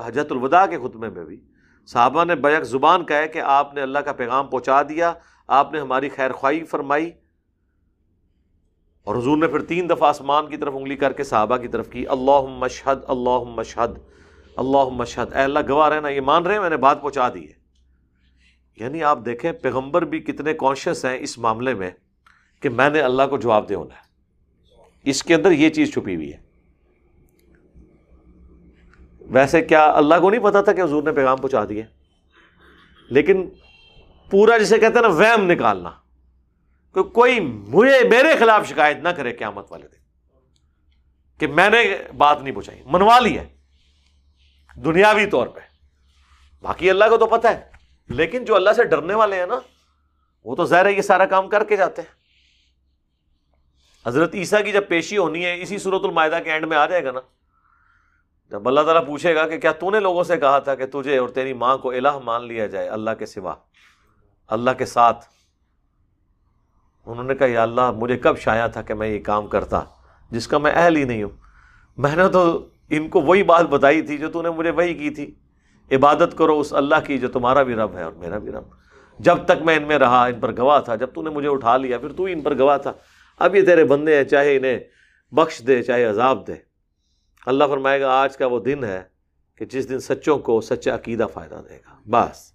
حجت 0.06 0.32
الوداع 0.32 0.66
کے 0.66 0.78
خطبے 0.78 1.08
میں 1.08 1.24
بھی 1.24 1.40
صحابہ 1.86 2.24
نے 2.24 2.34
بیک 2.34 2.64
زبان 2.64 3.04
کہا 3.04 3.18
ہے 3.18 3.28
کہ 3.28 3.38
آپ 3.38 3.74
نے 3.74 3.82
اللہ 3.82 3.98
کا 3.98 4.12
پیغام 4.12 4.46
پہنچا 4.46 4.82
دیا۔ 4.82 5.12
آپ 5.46 5.72
نے 5.72 5.80
ہماری 5.80 6.08
خیر 6.08 6.32
خواہی 6.32 6.64
فرمائی 6.64 7.10
اور 9.04 9.16
حضور 9.16 9.36
نے 9.36 9.46
پھر 9.46 9.60
تین 9.60 9.88
دفعہ 9.88 10.08
آسمان 10.08 10.46
کی 10.46 10.56
طرف 10.56 10.72
انگلی 10.76 10.96
کر 10.96 11.12
کے 11.12 11.24
صحابہ 11.24 11.56
کی 11.56 11.68
طرف 11.68 11.90
کی 11.90 12.06
اللہ 12.06 12.40
مشہد 12.40 12.98
اللہ 13.08 13.50
مشہد 13.56 13.98
اللہ 14.56 14.88
مشہد 14.88 15.32
اے 15.32 15.42
اللہ، 15.42 15.58
گواہ 15.68 15.88
رہنا، 15.88 16.08
یہ 16.08 16.20
مان 16.20 16.46
رہے 16.46 16.54
ہیں، 16.54 16.60
میں 16.60 16.70
نے 16.70 16.76
بات 16.76 17.02
پہنچا 17.02 17.28
دی 17.28 17.48
ہے۔ 17.48 17.52
یعنی 18.76 19.02
آپ 19.02 19.18
دیکھیں، 19.24 19.52
پیغمبر 19.52 20.04
بھی 20.04 20.20
کتنے 20.20 20.54
کانشیس 20.54 21.04
ہیں 21.04 21.18
اس 21.18 21.38
معاملے 21.38 21.74
میں 21.74 21.90
کہ 22.60 22.68
میں 22.68 22.90
نے 22.90 23.00
اللہ 23.00 23.22
کو 23.30 23.38
جواب 23.38 23.68
دے 23.68 23.74
ہونا 23.74 23.94
ہے۔ 23.94 24.04
اس 25.04 25.22
کے 25.22 25.34
اندر 25.34 25.50
یہ 25.50 25.70
چیز 25.70 25.92
چھپی 25.92 26.16
ہوئی 26.16 26.32
ہے۔ 26.32 26.44
ویسے 29.20 29.62
کیا 29.62 29.92
اللہ 29.92 30.14
کو 30.20 30.30
نہیں 30.30 30.40
پتا 30.40 30.62
تھا 30.62 30.72
کہ 30.72 30.80
حضور 30.80 31.02
نے 31.02 31.12
پیغام 31.12 31.38
پہنچا 31.38 31.64
دیے؟ 31.68 31.82
لیکن 33.10 33.48
پورا 34.34 34.58
جسے 34.58 34.78
کہتے 34.78 34.94
ہیں 34.94 35.02
نا 35.02 35.08
ویم 35.08 35.50
نکالنا۔ 35.50 35.90
کہ 36.94 37.02
کوئی 37.02 37.40
مجھے 37.40 38.08
میرے 38.08 38.36
خلاف 38.38 38.68
شکایت 38.68 38.96
نہ 38.96 39.08
کرے 39.08 39.32
قیامت 39.32 39.72
والے 39.72 39.88
دن۔ 39.88 39.96
کہ 41.38 41.46
میں 41.46 41.70
نے 41.70 41.96
بات 42.16 42.42
نہیں 42.42 42.54
پوچھائی۔ 42.54 42.82
منوا 42.86 43.18
لی 43.18 43.38
ہے۔ 43.38 43.48
دنیاوی 44.84 45.26
طور 45.26 45.46
پہ۔ 45.46 45.60
باقی 46.62 46.90
اللہ 46.90 47.04
کو 47.10 47.16
تو 47.16 47.26
پتہ 47.26 47.48
ہے۔ 47.48 47.70
لیکن 48.08 48.44
جو 48.44 48.56
اللہ 48.56 48.70
سے 48.76 48.84
ڈرنے 48.84 49.14
والے 49.14 49.36
ہیں 49.36 49.46
نا، 49.46 49.60
وہ 50.44 50.56
تو 50.56 50.64
ظاہر 50.64 50.86
ہے 50.86 50.92
یہ 50.92 51.02
سارا 51.02 51.26
کام 51.26 51.48
کر 51.48 51.64
کے 51.64 51.76
جاتے 51.76 52.02
ہیں۔ 52.02 52.14
حضرت 54.06 54.34
عیسیٰ 54.34 54.64
کی 54.64 54.72
جب 54.72 54.88
پیشی 54.88 55.16
ہونی 55.16 55.44
ہے، 55.44 55.62
اسی 55.62 55.78
صورت 55.78 56.00
المائدہ 56.04 56.38
کے 56.44 56.52
اینڈ 56.52 56.64
میں 56.64 56.76
آ 56.76 56.86
جائے 56.86 57.04
گا 57.04 57.10
نا۔ 57.10 57.20
جب 58.50 58.68
اللہ 58.68 58.80
تعالیٰ 58.80 59.06
پوچھے 59.06 59.34
گا 59.34 59.48
کہ 59.48 59.60
کیا 59.60 59.72
تو 59.72 59.90
نے 59.90 60.00
لوگوں 60.00 60.24
سے 60.24 60.36
کہا 60.36 60.58
تھا 60.58 60.74
کہ 60.74 60.86
تجھے 60.86 61.18
اور 61.18 61.28
تیری 61.28 61.52
ماں 61.52 61.78
کو 61.78 61.90
الہ 61.90 62.18
مان 62.24 62.46
لیا 62.46 62.66
جائے، 62.66 62.88
اللہ 62.88 63.10
کے 63.18 63.26
سوا۔ 63.26 63.54
اللہ 64.48 64.70
کے 64.70 64.84
ساتھ۔ 64.84 65.24
انہوں 67.06 67.24
نے 67.24 67.34
کہا، 67.34 67.46
یا 67.46 67.62
اللہ، 67.62 67.90
مجھے 67.90 68.16
کب 68.16 68.38
شایا 68.38 68.66
تھا 68.66 68.82
کہ 68.82 68.94
میں 68.94 69.08
یہ 69.08 69.20
کام 69.20 69.46
کرتا 69.46 69.80
جس 70.30 70.48
کا 70.48 70.58
میں 70.58 70.72
اہل 70.74 70.96
ہی 70.96 71.04
نہیں 71.04 71.22
ہوں۔ 71.22 71.30
میں 71.96 72.16
نے 72.16 72.28
تو 72.28 72.68
ان 72.90 73.08
کو 73.08 73.20
وہی 73.20 73.42
بات 73.42 73.64
بتائی 73.64 74.02
تھی 74.02 74.18
جو 74.18 74.30
تو 74.30 74.42
نے 74.42 74.50
مجھے 74.50 74.70
وہی 74.70 74.94
کی 74.94 75.10
تھی۔ 75.10 75.34
عبادت 75.92 76.38
کرو 76.38 76.60
اس 76.60 76.72
اللہ 76.72 76.94
کی 77.06 77.18
جو 77.18 77.28
تمہارا 77.28 77.62
بھی 77.62 77.74
رب 77.74 77.96
ہے 77.96 78.02
اور 78.02 78.12
میرا 78.12 78.38
بھی 78.38 78.52
رب۔ 78.52 78.64
جب 79.18 79.36
تک 79.44 79.62
میں 79.64 79.76
ان 79.76 79.82
میں 79.82 79.98
رہا، 79.98 80.26
ان 80.26 80.40
پر 80.40 80.56
گواہ 80.56 80.80
تھا، 80.80 80.94
جب 80.94 81.10
تو 81.14 81.22
نے 81.22 81.30
مجھے 81.30 81.48
اٹھا 81.48 81.76
لیا، 81.76 81.98
پھر 81.98 82.12
تو 82.12 82.24
ہی 82.24 82.32
ان 82.32 82.40
پر 82.40 82.58
گواہ 82.58 82.78
تھا۔ 82.78 82.92
اب 83.38 83.56
یہ 83.56 83.62
تیرے 83.62 83.84
بندے 83.84 84.16
ہیں، 84.16 84.24
چاہے 84.24 84.56
انہیں 84.56 84.80
بخش 85.32 85.62
دے، 85.66 85.82
چاہے 85.82 86.04
عذاب 86.04 86.46
دے۔ 86.46 86.54
اللہ 87.46 87.64
فرمائے 87.70 88.00
گا، 88.00 88.08
آج 88.08 88.36
کا 88.36 88.46
وہ 88.46 88.60
دن 88.60 88.84
ہے 88.84 89.02
کہ 89.58 89.64
جس 89.64 89.88
دن 89.88 90.00
سچوں 90.00 90.38
کو 90.38 90.60
سچا 90.60 90.94
عقیدہ 90.94 91.26
فائدہ 91.32 91.62
دے 91.68 91.76
گا۔ 91.76 92.00
بس۔ 92.06 92.53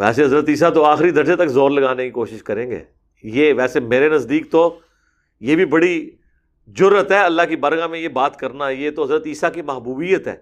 ویسے 0.00 0.24
حضرت 0.24 0.48
عیسیٰ 0.48 0.72
تو 0.72 0.84
آخری 0.84 1.10
درجے 1.10 1.36
تک 1.36 1.46
زور 1.46 1.70
لگانے 1.70 2.04
کی 2.04 2.10
کوشش 2.10 2.42
کریں 2.42 2.70
گے۔ 2.70 2.84
یہ 3.22 3.54
ویسے 3.54 3.80
میرے 3.80 4.08
نزدیک 4.08 4.50
تو 4.50 4.78
یہ 5.40 5.56
بھی 5.56 5.64
بڑی 5.64 6.10
جرت 6.66 7.12
ہے 7.12 7.18
اللہ 7.18 7.42
کی 7.48 7.56
برگاہ 7.56 7.86
میں 7.86 7.98
یہ 7.98 8.08
بات 8.08 8.36
کرنا۔ 8.36 8.68
یہ 8.68 8.90
تو 8.90 9.02
حضرت 9.02 9.22
عیسیٰ 9.26 9.52
کی 9.52 9.62
محبوبیت 9.62 10.28
ہے 10.28 10.36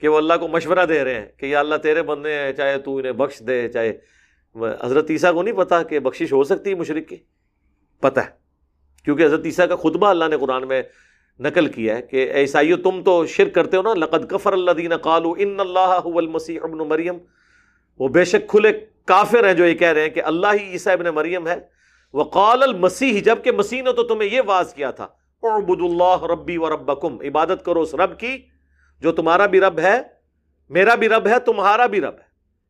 کہ 0.00 0.08
وہ 0.08 0.16
اللہ 0.16 0.34
کو 0.40 0.48
مشورہ 0.48 0.86
دے 0.88 1.04
رہے 1.04 1.14
ہیں 1.14 1.26
کہ 1.36 1.46
یہ 1.46 1.56
اللہ 1.56 1.74
تیرے 1.74 2.02
بندے 2.02 2.32
ہیں، 2.32 2.52
چاہے 2.52 2.78
تو 2.78 2.96
انہیں 2.96 3.12
بخش 3.12 3.40
دے، 3.40 3.68
چاہے۔ 3.68 3.92
حضرت 4.80 5.10
عیسیٰ 5.10 5.32
کو 5.32 5.42
نہیں 5.42 5.54
پتا 5.54 5.82
کہ 5.82 5.98
بخشش 5.98 6.32
ہو 6.32 6.44
سکتی 6.44 6.70
ہے 6.70 6.74
مشرق 6.74 7.08
کی؟ 7.08 7.16
پتہ 8.00 8.20
ہے۔ 8.20 8.30
کیونکہ 9.04 9.24
حضرت 9.24 9.40
عیسیٰ 9.44 9.68
کا 9.68 9.76
خطبہ 9.76 10.06
اللہ 10.06 10.24
نے 10.30 10.36
قرآن 10.38 10.68
میں 10.68 10.82
نقل 11.40 11.66
کیا 11.66 11.96
ہے 11.96 12.02
کہ 12.02 12.32
عیسائیو، 12.34 12.76
تم 12.76 13.02
تو 13.04 13.26
شرک 13.26 13.54
کرتے 13.54 13.76
ہو 13.76 13.82
نا۔ 13.82 13.94
لقد 13.94 14.30
کفر 14.30 14.52
اللہ 14.52 14.70
دین 14.70 14.96
قالو 14.96 15.34
ان 15.38 15.60
اللہ 15.60 16.00
المسیح 16.04 16.60
ابن 16.62 16.78
مریم۔ 16.78 17.14
وہ 17.98 18.08
بے 18.08 18.24
شک 18.24 18.48
کھلے 18.48 18.72
کافر 19.10 19.46
ہیں 19.46 19.54
جو 19.54 19.66
یہ 19.66 19.74
کہہ 19.74 19.92
رہے 19.92 20.02
ہیں 20.02 20.08
کہ 20.10 20.22
اللہ 20.24 20.52
ہی 20.52 20.70
عیسیٰ 20.72 20.92
ابن 20.92 21.14
مریم 21.14 21.46
ہے۔ 21.48 21.58
وہ 22.14 22.24
قال 22.32 22.62
المسیح 22.62 23.20
جبکہ 23.24 23.52
مسیح 23.52 23.82
نے 23.82 23.92
تو 23.92 24.02
تمہیں 24.04 24.30
یہ 24.30 24.40
واضح 24.46 24.74
کیا 24.76 24.90
تھا 24.90 25.06
اعبد 25.42 25.82
اللہ 25.82 26.24
ربی 26.30 26.56
و 26.58 26.68
ربکم، 26.70 27.20
عبادت 27.20 27.64
کرو 27.64 27.80
اس 27.80 27.94
رب 27.94 28.18
کی 28.20 28.36
جو 29.02 29.12
تمہارا 29.12 29.46
بھی 29.46 29.60
رب 29.60 29.78
ہے، 29.80 30.00
میرا 30.70 30.94
بھی 30.94 31.08
رب 31.08 31.26
ہے، 31.26 31.38
تمہارا 31.40 31.86
بھی 31.86 32.00
رب 32.00 32.14
ہے۔ 32.14 32.28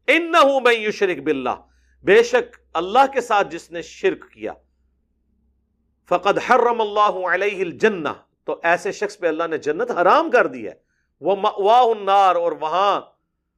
ان 0.09 0.30
میں 0.64 0.72
یشرک 0.72 1.22
باللہ، 1.24 1.57
بے 2.05 2.22
شک 2.22 2.57
اللہ 2.74 3.07
کے 3.12 3.20
ساتھ 3.20 3.49
جس 3.51 3.70
نے 3.70 3.82
شرک 3.82 4.30
کیا۔ 4.32 4.53
فقد 6.11 6.38
حرم 6.38 6.80
اللہ 6.80 7.26
علیہ 7.28 7.61
الجنہ، 7.61 8.12
تو 8.45 8.59
ایسے 8.62 8.93
شخص 8.93 9.18
پہ 9.18 9.26
اللہ 9.28 9.47
نے 9.51 9.59
جنت 9.59 9.91
حرام 9.91 10.30
کر 10.30 10.47
دی 10.47 10.66
ہے۔ 10.66 10.74
وہ 11.22 11.70
النار، 11.70 12.36
اور 12.36 12.53
وہاں 12.61 13.01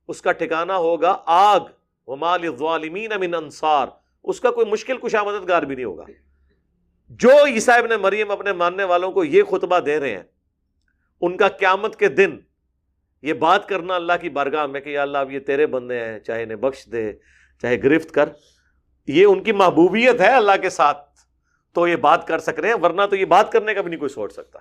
اس 0.08 0.22
کا 0.22 0.32
ٹھکانہ 0.32 0.72
ہوگا 0.86 1.16
آگ۔ 1.26 1.60
وہ 2.06 2.16
مال 2.16 2.56
ظالمین 2.56 3.10
من 3.20 3.34
انصار۔ 3.34 3.86
اس 4.24 4.40
کا 4.40 4.50
کوئی 4.50 4.66
مشکل 4.66 4.96
کشا 4.96 5.22
مددگار 5.22 5.62
بھی 5.62 5.74
نہیں 5.74 5.84
ہوگا۔ 5.84 6.04
جو 7.08 7.30
عیسیٰ 7.46 7.78
ابن 7.78 7.90
مریم 8.00 8.30
اپنے 8.30 8.52
ماننے 8.52 8.84
والوں 8.84 9.12
کو 9.12 9.24
یہ 9.24 9.42
خطبہ 9.42 9.78
دے 9.78 10.00
رہے 10.00 10.16
ہیں، 10.16 10.22
ان 11.20 11.36
کا 11.36 11.48
قیامت 11.48 11.96
کے 11.96 12.08
دن 12.08 12.38
یہ 13.22 13.32
بات 13.32 13.68
کرنا 13.68 13.94
اللہ 13.94 14.12
کی 14.20 14.28
بارگاہ 14.28 14.66
میں 14.66 14.80
کہ 14.80 14.88
یا 14.88 15.02
اللہ 15.02 15.18
اب 15.18 15.30
یہ 15.30 15.40
تیرے 15.40 15.66
بندے 15.66 16.04
ہیں، 16.04 16.18
چاہے 16.18 16.42
انہیں 16.42 16.56
بخش 16.56 16.86
دے، 16.92 17.12
چاہے 17.62 17.82
گرفت 17.82 18.10
کر۔ 18.10 18.28
یہ 19.06 19.24
ان 19.24 19.42
کی 19.42 19.52
محبوبیت 19.52 20.20
ہے 20.20 20.28
اللہ 20.28 20.52
کے 20.62 20.70
ساتھ۔ 20.70 21.12
تو 21.72 21.88
یہ 21.88 21.96
بات 21.96 22.26
کر 22.26 22.38
سک 22.38 22.60
رہے 22.60 22.68
ہیں، 22.68 22.76
ورنہ 22.82 23.02
تو 23.10 23.16
یہ 23.16 23.24
بات 23.24 23.52
کرنے 23.52 23.74
کا 23.74 23.80
بھی 23.80 23.90
نہیں 23.90 23.98
کوئی 23.98 24.08
سوچ 24.08 24.32
سکتا۔ 24.32 24.58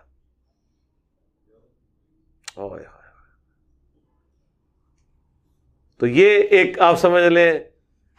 تو 6.01 6.07
یہ 6.07 6.39
ایک 6.51 6.79
آپ 6.79 6.95
سمجھ 6.99 7.23
لیں، 7.23 7.59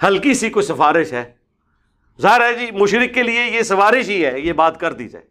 ہلکی 0.03 0.35
سی 0.35 0.51
کوئی 0.51 0.67
سفارش 0.67 1.13
ہے۔ 1.13 1.33
ظاہر 2.21 2.41
ہے 2.41 2.55
جی 2.55 2.71
مشرق 2.71 3.15
کے 3.15 3.23
لیے 3.23 3.45
یہ 3.45 3.63
سفارش 3.63 4.09
ہی 4.09 4.27
ہے، 4.27 4.41
یہ 4.41 4.53
بات 4.53 4.81
کر 4.81 4.93
دی 4.93 5.09
جائے۔ 5.09 5.25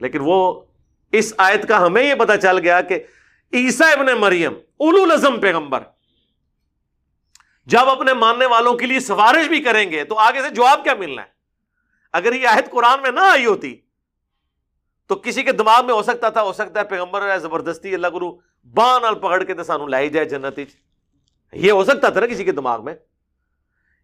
لیکن 0.00 0.18
وہ 0.22 0.62
اس 1.12 1.32
آیت 1.36 1.68
کا 1.68 1.86
ہمیں 1.86 2.02
یہ 2.02 2.14
پتا 2.14 2.36
چل 2.36 2.58
گیا 2.58 2.80
کہ 2.80 2.98
عیسا 3.52 3.88
ابن 3.88 4.06
مریم، 4.20 4.54
اولو 4.76 5.04
لزم 5.06 5.40
پیغمبر، 5.40 5.82
جب 7.66 7.88
اپنے 7.88 8.12
ماننے 8.14 8.46
والوں 8.46 8.74
کے 8.74 8.86
لیے 8.86 9.00
سفارش 9.00 9.48
بھی 9.48 9.60
کریں 9.60 9.90
گے 9.90 10.04
تو 10.04 10.18
آگے 10.18 10.42
سے 10.42 10.50
جواب 10.50 10.84
کیا 10.84 10.94
ملنا 10.94 11.22
ہے؟ 11.22 11.28
اگر 12.12 12.32
یہ 12.32 12.48
آیت 12.48 12.70
قرآن 12.70 13.02
میں 13.02 13.10
نہ 13.10 13.20
آئی 13.20 13.46
ہوتی 13.46 13.76
تو 15.06 15.14
کسی 15.14 15.42
کے 15.42 15.52
دماغ 15.52 15.86
میں 15.86 15.94
ہو 15.94 16.02
سکتا 16.02 16.28
تھا، 16.28 16.42
ہو 16.42 16.52
سکتا 16.52 16.80
ہے 16.80 16.84
پیغمبر 16.84 17.38
زبردستی، 17.38 17.94
اللہ 17.94 18.06
گرو 18.14 18.36
بان 18.74 19.14
پکڑ 19.14 19.42
کے 19.42 19.62
سانو 19.64 19.86
لائی 19.86 20.08
جائے 20.10 20.26
جنت 20.28 20.58
یہ 21.52 21.70
ہو 21.72 21.84
سکتا 21.84 22.08
تھا 22.08 22.20
نا 22.20 22.26
کسی 22.26 22.44
کے 22.44 22.52
دماغ 22.52 22.84
میں؟ 22.84 22.94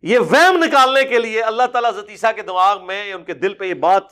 یہ 0.04 0.18
وہم 0.18 0.62
نکالنے 0.64 1.04
کے 1.04 1.18
لیے 1.18 1.42
اللہ 1.42 1.66
تعالیٰ 1.72 1.92
زتیسا 1.94 2.32
کے 2.32 2.42
دماغ 2.42 2.86
میں 2.86 3.12
ان 3.12 3.24
کے 3.24 3.34
دل 3.34 3.54
پہ 3.54 3.64
یہ 3.64 3.74
بات 3.84 4.02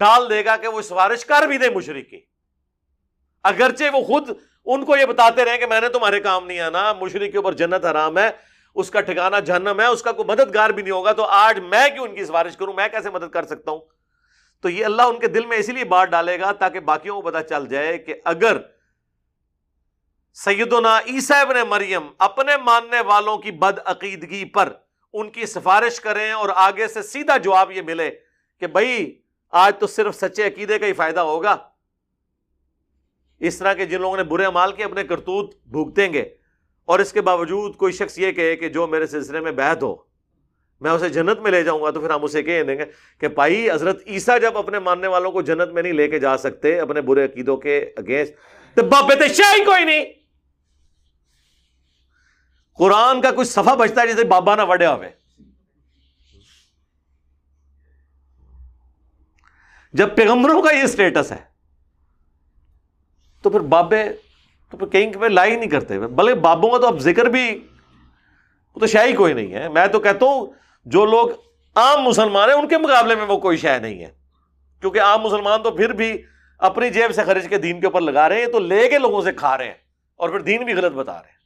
ڈال 0.00 0.28
دے 0.30 0.44
گا 0.44 0.56
کہ 0.56 0.68
وہ 0.68 0.82
سفارش 0.82 1.24
کر 1.24 1.46
بھی 1.46 1.58
دے 1.58 1.70
مشرقی 1.70 2.20
اگرچہ 3.44 3.94
وہ 3.94 4.02
خود 4.04 4.30
ان 4.66 4.84
کو 4.84 4.96
یہ 4.96 5.06
بتاتے 5.06 5.44
رہے 5.44 5.58
کہ 5.58 5.66
میں 5.66 5.80
نے 5.80 5.88
تمہارے 5.88 6.20
کام 6.20 6.46
نہیں 6.46 6.60
آنا 6.60 6.92
مشرق 6.92 7.32
کے 7.32 7.38
اوپر 7.38 7.52
جنت 7.52 7.84
حرام 7.84 8.18
ہے، 8.18 8.30
اس 8.74 8.90
کا 8.90 9.00
ٹھکانا 9.00 9.38
جہنم 9.40 9.80
ہے، 9.80 9.86
اس 9.86 10.02
کا 10.02 10.12
کوئی 10.12 10.28
مددگار 10.28 10.70
بھی 10.70 10.82
نہیں 10.82 10.92
ہوگا، 10.92 11.12
تو 11.12 11.24
آج 11.24 11.58
میں 11.58 11.88
کیوں 11.88 12.06
ان 12.08 12.14
کی 12.14 12.24
سفارش 12.24 12.56
کروں؟ 12.56 12.72
میں 12.72 12.88
کیسے 12.88 13.10
مدد 13.10 13.30
کر 13.32 13.46
سکتا 13.46 13.70
ہوں؟ 13.70 13.80
تو 14.60 14.68
یہ 14.68 14.84
اللہ 14.84 15.02
ان 15.02 15.18
کے 15.18 15.28
دل 15.28 15.46
میں 15.46 15.58
اسی 15.58 15.72
لیے 15.72 15.84
بات 15.84 16.08
ڈالے 16.08 16.38
گا 16.40 16.52
تاکہ 16.52 16.80
باقیوں 16.80 17.20
کو 17.22 17.28
پتا 17.28 17.42
چل 17.42 17.66
جائے 17.66 17.98
کہ 17.98 18.14
اگر 18.24 18.58
سیدنا 20.44 20.98
عیسیٰ 20.98 21.40
ابن 21.40 21.56
مریم 21.68 22.06
اپنے 22.18 22.52
ماننے 22.64 23.00
والوں 23.00 23.38
کی 23.38 23.50
بد 23.50 23.78
عقیدگی 23.84 24.44
پر 24.44 24.68
ان 25.12 25.30
کی 25.30 25.46
سفارش 25.46 26.00
کریں 26.00 26.30
اور 26.32 26.48
آگے 26.54 26.86
سے 26.88 27.02
سیدھا 27.02 27.36
جواب 27.36 27.70
یہ 27.70 27.82
ملے 27.82 28.10
کہ 28.60 28.66
بھائی، 28.66 29.20
آج 29.52 29.72
تو 29.78 29.86
صرف 29.86 30.14
سچے 30.14 30.46
عقیدے 30.46 30.78
کا 30.78 30.86
ہی 30.86 30.92
فائدہ 30.92 31.20
ہوگا۔ 31.20 31.56
اس 33.40 33.58
طرح 33.58 33.72
کے 33.72 33.86
جن 33.86 34.00
لوگوں 34.00 34.16
نے 34.16 34.22
برے 34.22 34.48
مال 34.48 34.72
کے 34.72 34.84
اپنے 34.84 35.04
کرتوت 35.04 35.54
بھوگتیں 35.66 36.12
گے 36.12 36.22
اور 36.84 36.98
اس 36.98 37.12
کے 37.12 37.20
باوجود 37.20 37.76
کوئی 37.76 37.92
شخص 37.92 38.18
یہ 38.18 38.32
کہے 38.32 38.54
کہ 38.56 38.68
جو 38.68 38.86
میرے 38.86 39.06
سلسلے 39.06 39.40
میں 39.40 39.52
بیت 39.52 39.82
ہو، 39.82 39.94
میں 40.80 40.90
اسے 40.90 41.08
جنت 41.08 41.40
میں 41.40 41.50
لے 41.50 41.62
جاؤں 41.62 41.82
گا 41.82 41.90
تو 41.90 42.00
پھر 42.00 42.10
ہم 42.10 42.24
اسے 42.24 42.42
کہہ 42.42 42.62
دیں 42.62 42.78
گے 42.78 42.84
کہ 43.20 43.28
بھائی، 43.28 43.70
حضرت 43.70 44.02
عیسیٰ 44.06 44.40
جب 44.40 44.58
اپنے 44.58 44.78
ماننے 44.78 45.06
والوں 45.06 45.32
کو 45.32 45.42
جنت 45.42 45.72
میں 45.72 45.82
نہیں 45.82 45.92
لے 45.92 46.08
کے 46.08 46.18
جا 46.18 46.36
سکتے 46.36 46.78
اپنے 46.80 47.00
برے 47.00 47.24
عقیدوں 47.24 47.56
کے 47.56 47.78
اگینسٹ، 47.96 48.34
تو 48.76 48.82
بابے 48.82 49.28
شاہی 49.34 49.64
کوئی 49.64 49.84
نہیں۔ 49.84 50.04
قرآن 52.78 53.20
کا 53.20 53.30
کچھ 53.30 53.48
صفحہ 53.48 53.74
بچتا 53.76 54.02
ہے 54.02 54.06
جیسے 54.06 54.24
بابا 54.24 54.54
نہ 54.54 54.62
وڈیا 54.62 54.94
ہوئے۔ 54.94 55.10
جب 59.92 60.16
پیغمبروں 60.16 60.62
کا 60.62 60.74
یہ 60.74 60.82
اسٹیٹس 60.82 61.32
ہے، 61.32 61.36
تو 63.42 63.50
پھر 63.50 63.60
بابے، 63.60 64.02
تو 64.70 64.76
پھر 64.76 64.86
کہیں 64.86 65.28
لا 65.28 65.44
ہی 65.44 65.56
نہیں 65.56 65.70
کرتے۔ 65.70 65.98
بلکہ 65.98 66.34
بابوں 66.34 66.70
کا 66.70 66.78
تو 66.78 66.86
اب 66.86 66.98
ذکر 66.98 67.26
بھی، 67.26 67.66
وہ 68.74 68.80
تو 68.80 68.86
شاہی 68.86 69.12
کوئی 69.12 69.32
نہیں 69.32 69.54
ہے۔ 69.54 69.68
میں 69.68 69.86
تو 69.86 70.00
کہتا 70.00 70.26
ہوں، 70.26 70.46
جو 70.86 71.04
لوگ 71.06 71.28
عام 71.74 72.02
مسلمان 72.02 72.48
ہیں، 72.48 72.56
ان 72.56 72.68
کے 72.68 72.78
مقابلے 72.78 73.14
میں 73.14 73.24
وہ 73.24 73.38
کوئی 73.38 73.56
شہ 73.56 73.78
نہیں 73.82 74.00
ہے۔ 74.00 74.10
کیونکہ 74.80 75.00
عام 75.00 75.22
مسلمان 75.22 75.62
تو 75.62 75.70
پھر 75.70 75.92
بھی 75.92 76.22
اپنی 76.58 76.90
جیب 76.90 77.14
سے 77.14 77.22
خرچ 77.22 77.48
کے 77.48 77.58
دین 77.58 77.80
کے 77.80 77.86
اوپر 77.86 78.00
لگا 78.00 78.28
رہے 78.28 78.38
ہیں، 78.38 78.46
تو 78.46 78.58
لے 78.58 78.88
کے 78.90 78.98
لوگوں 78.98 79.22
سے 79.22 79.32
کھا 79.32 79.58
رہے 79.58 79.64
ہیں 79.64 79.74
اور 80.16 80.28
پھر 80.28 80.40
دین 80.40 80.64
بھی 80.64 80.74
غلط 80.74 80.92
بتا 80.92 81.22
رہے 81.22 81.28
ہیں۔ 81.28 81.37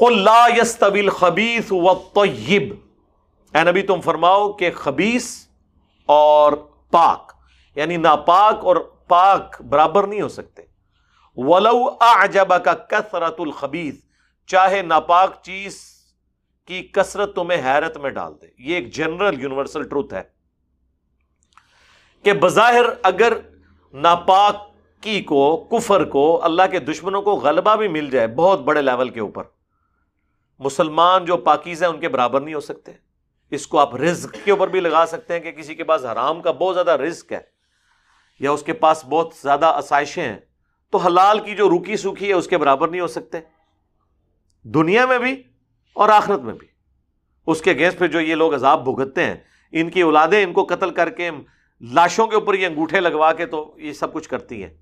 لا 0.00 0.46
یس 0.56 0.78
طویل 0.78 1.10
خبیس 1.10 1.72
و 1.72 1.94
طیب 1.94 2.74
اے 3.54 3.62
نبی، 3.64 3.82
تم 3.82 4.00
فرماؤ 4.00 4.52
کہ 4.52 4.70
خبیس 4.70 5.48
اور 6.06 6.52
پاک 6.90 7.32
یعنی 7.76 7.96
ناپاک 7.96 8.64
اور 8.64 8.76
پاک 9.08 9.62
برابر 9.62 10.06
نہیں 10.06 10.20
ہو 10.20 10.28
سکتے۔ 10.28 10.62
ولو 11.36 11.88
اعجب 12.00 12.52
کا 12.64 12.74
کثرت 12.74 13.34
الخبیث 13.38 13.94
چاہے 14.46 14.82
ناپاک 14.82 15.42
چیز 15.42 15.80
کی 16.66 16.82
کثرت 16.82 17.34
تمہیں 17.34 17.62
حیرت 17.64 17.96
میں 17.96 18.10
ڈال 18.10 18.32
دے۔ 18.42 18.46
یہ 18.58 18.74
ایک 18.74 18.94
جنرل 18.94 19.42
یونیورسل 19.42 19.82
ٹروتھ 19.82 20.14
ہے 20.14 20.22
کہ 22.22 22.32
بظاہر 22.32 22.84
اگر 23.02 23.32
ناپاک 23.92 24.56
کی 25.00 25.20
کو، 25.20 25.56
کفر 25.56 26.04
کو، 26.04 26.44
اللہ 26.44 26.62
کے 26.70 26.78
دشمنوں 26.78 27.22
کو 27.22 27.32
غلبہ 27.32 27.76
بھی 27.76 27.88
مل 27.88 28.10
جائے 28.10 28.26
بہت 28.26 28.60
بڑے 28.60 28.82
لیول 28.82 29.08
کے 29.08 29.20
اوپر 29.20 29.55
مسلمان 30.58 31.24
جو 31.24 31.36
پاکیز 31.36 31.82
ہیں، 31.82 31.90
ان 31.90 32.00
کے 32.00 32.08
برابر 32.08 32.40
نہیں 32.40 32.54
ہو 32.54 32.60
سکتے۔ 32.60 32.92
اس 33.50 33.66
کو 33.66 33.78
آپ 33.78 33.96
رزق 33.96 34.36
کے 34.44 34.50
اوپر 34.50 34.68
بھی 34.68 34.80
لگا 34.80 35.04
سکتے 35.08 35.34
ہیں 35.34 35.40
کہ 35.40 35.52
کسی 35.52 35.74
کے 35.74 35.84
پاس 35.84 36.04
حرام 36.04 36.42
کا 36.42 36.50
بہت 36.50 36.74
زیادہ 36.74 36.90
رزق 36.90 37.32
ہے 37.32 37.40
یا 38.40 38.50
اس 38.50 38.62
کے 38.62 38.72
پاس 38.72 39.04
بہت 39.04 39.34
زیادہ 39.42 39.66
آسائشیں 39.66 40.24
ہیں، 40.24 40.38
تو 40.90 40.98
حلال 40.98 41.40
کی 41.40 41.54
جو 41.54 41.68
روکی 41.68 41.96
سوکھی 41.96 42.28
ہے، 42.28 42.32
اس 42.32 42.48
کے 42.48 42.58
برابر 42.58 42.88
نہیں 42.88 43.00
ہو 43.00 43.06
سکتے۔ 43.06 43.38
دنیا 44.62 45.06
میں 45.06 45.18
بھی 45.18 45.42
اور 45.92 46.08
آخرت 46.08 46.40
میں 46.40 46.54
بھی۔ 46.54 46.66
اس 47.46 47.62
کے 47.62 47.72
گیس 47.72 47.98
پہ 47.98 48.06
جو 48.06 48.20
یہ 48.20 48.34
لوگ 48.34 48.54
عذاب 48.54 48.84
بھگتتے 48.84 49.24
ہیں، 49.24 49.36
ان 49.72 49.90
کی 49.90 50.02
اولادیں 50.02 50.44
ان 50.44 50.52
کو 50.52 50.64
قتل 50.64 50.90
کر 50.90 51.10
کے 51.10 51.30
لاشوں 51.80 52.26
کے 52.26 52.34
اوپر 52.34 52.54
یہ 52.54 52.66
انگوٹھے 52.66 53.00
لگوا 53.00 53.32
کے 53.32 53.46
تو 53.46 53.74
یہ 53.76 53.92
سب 53.92 54.12
کچھ 54.12 54.28
کرتی 54.28 54.62
ہیں۔ 54.64 54.74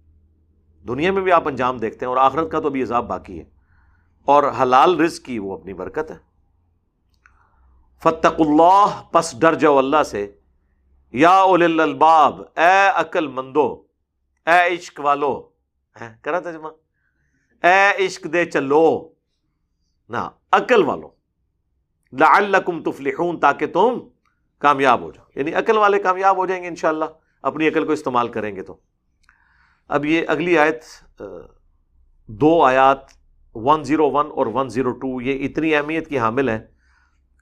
دنیا 0.89 1.13
میں 1.13 1.23
بھی 1.23 1.33
آپ 1.33 1.49
انجام 1.49 1.77
دیکھتے 1.77 2.07
ہیں 2.07 2.11
اور 2.11 2.17
آخرت 2.17 2.51
کا 2.51 2.61
تو 2.61 2.71
بھی 2.71 2.83
عذاب 2.83 3.09
باقی 3.09 3.39
ہے۔ 3.39 3.45
اور 4.25 4.43
حلال 4.63 5.01
رزق 5.01 5.25
کی 5.25 5.39
وہ 5.39 5.59
اپنی 5.59 5.75
برکت 5.75 6.11
ہے۔ 6.11 6.17
فتق 7.99 8.41
اللہ، 8.41 9.03
پس 9.13 9.39
ڈر 9.39 9.55
جاؤ 9.55 9.79
اللہ 9.79 10.03
سے۔ 10.03 10.37
یا 11.13 11.31
اول 11.31 11.81
الباب، 11.81 12.43
اے 12.57 12.91
عقل 12.95 13.27
مندو، 13.27 13.83
اے 14.47 14.75
عشق 14.75 15.01
والو۔ 15.01 15.49
کرا 16.23 16.41
تجمہ 16.41 16.69
اے 17.67 18.07
عشق 18.07 18.25
دے 18.33 18.45
چلو۔ 18.45 19.13
نہ، 20.09 20.31
عقل 20.53 20.83
والو۔ 20.83 21.11
لعلکم 22.13 22.83
تفلحون، 22.83 23.41
تاکہ 23.41 23.67
تم 23.67 23.99
کامیاب 24.59 25.01
ہو 25.01 25.11
جاؤ۔ 25.11 25.25
یعنی 25.35 25.55
عقل 25.55 25.77
والے 25.77 25.99
کامیاب 25.99 26.37
ہو 26.37 26.47
جائیں 26.47 26.63
گے 26.63 26.69
انشاءاللہ، 26.69 27.05
اپنی 27.43 27.69
عقل 27.69 27.87
کو 27.87 27.93
استعمال 27.93 28.29
کریں 28.29 28.57
گے 28.57 28.63
تو۔ 28.63 28.77
اب 29.89 30.05
یہ 30.05 30.23
اگلی 30.29 30.59
آیت 30.59 30.85
دو 32.27 32.63
آیات 32.63 33.24
ون 33.55 33.85
زیرو 33.85 34.11
ون 34.11 34.27
اور 34.35 34.47
ون 34.47 34.69
زیرو 34.69 34.93
ٹو 34.93 35.21
یہ 35.21 35.49
اتنی 35.49 35.77
اہمیت 35.77 36.09
کی 36.09 36.19
حامل 36.19 36.49
ہے 36.49 36.61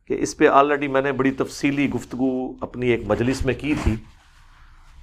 کہ 0.07 0.17
اس 0.21 0.37
پہ 0.37 0.49
آلریڈی 0.49 0.89
میں 0.89 1.01
نے 1.01 1.13
بڑی 1.13 1.31
تفصیلی 1.31 1.91
گفتگو 1.91 2.53
اپنی 2.61 2.89
ایک 2.89 3.01
مجلس 3.07 3.47
میں 3.47 3.55
کی 3.55 3.75
تھی، 3.83 3.97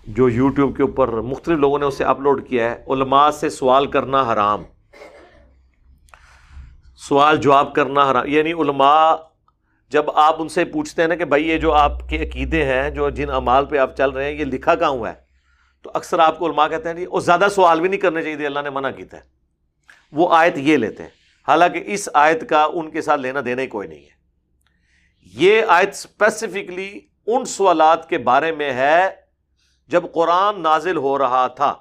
جو 0.08 0.30
یوٹیوب 0.30 0.78
کے 0.78 0.82
اوپر 0.82 1.08
مختلف 1.08 1.58
لوگوں 1.58 1.80
نے 1.80 1.86
اسے 1.86 2.04
اپلوڈ 2.04 2.48
کیا 2.48 2.72
ہے۔ 2.72 2.84
علماء 2.88 3.30
سے 3.30 3.50
سوال 3.50 3.88
کرنا 3.88 4.34
حرام۔ 4.34 4.64
سوال 6.96 7.38
جواب 7.38 7.76
کرنا 7.76 8.12
حرام۔ 8.12 8.26
یعنی 8.28 8.54
علماء 8.54 9.16
جب 9.90 10.12
آپ 10.14 10.42
ان 10.42 10.50
سے 10.50 10.66
پوچھتے 10.66 11.02
ہیں 11.02 11.10
نا 11.10 11.16
کہ 11.16 11.26
بھائی 11.26 11.50
یہ 11.50 11.58
جو 11.58 11.74
آپ 11.74 12.10
کے 12.10 12.24
عقیدے 12.24 12.66
ہیں، 12.66 12.90
جو 12.90 13.10
جن 13.10 13.30
امال 13.30 13.66
پہ 13.66 13.78
آپ 13.78 13.98
چل 13.98 14.10
رہے 14.10 14.26
ہیں، 14.26 14.40
یہ 14.40 14.46
لکھا 14.46 14.76
کہاں 14.76 14.90
ہوا 14.90 15.10
ہے؟ 15.10 15.16
تو 15.84 15.92
اکثر 15.94 16.20
آپ 16.20 16.40
کو 16.40 16.48
علماء 16.48 16.68
کہتے 16.68 16.90
ہیں 16.90 16.96
جی 16.96 17.06
اور 17.06 17.22
زیادہ 17.22 17.48
سوال 17.52 17.82
بھی 17.82 17.90
نہیں 17.90 18.00
کرنے 18.00 18.24
چاہیے 18.24 18.46
اللہ 18.46 18.60
نے 18.60 18.70
منع 18.70 18.90
کیتا 18.90 19.18
ہے 19.18 19.39
وہ 20.12 20.36
آیت 20.36 20.58
یہ 20.58 20.78
لیتے 20.78 21.04
ہیں۔ 21.04 21.10
حالانکہ 21.48 21.84
اس 21.86 22.10
آیت 22.14 22.50
کا 22.50 22.68
ان 22.74 22.92
کے 22.92 23.02
ساتھ 23.02 23.22
لینا 23.22 23.40
دینا 23.46 23.62
ہی 23.62 23.68
کوئی 23.68 23.88
نہیں 23.88 24.04
ہے۔ 24.04 24.20
یہ 25.24 25.62
آیت 25.68 25.90
اسپیسیفکلی 25.90 27.00
ان 27.28 27.46
سوالات 27.46 28.10
کے 28.10 28.18
بارے 28.18 28.52
میں 28.52 28.74
ہے 28.74 29.10
جب 29.88 30.04
قرآن 30.14 30.62
نازل 30.62 30.98
ہو 30.98 31.18
رہا 31.18 31.48
تھا۔ 31.48 31.76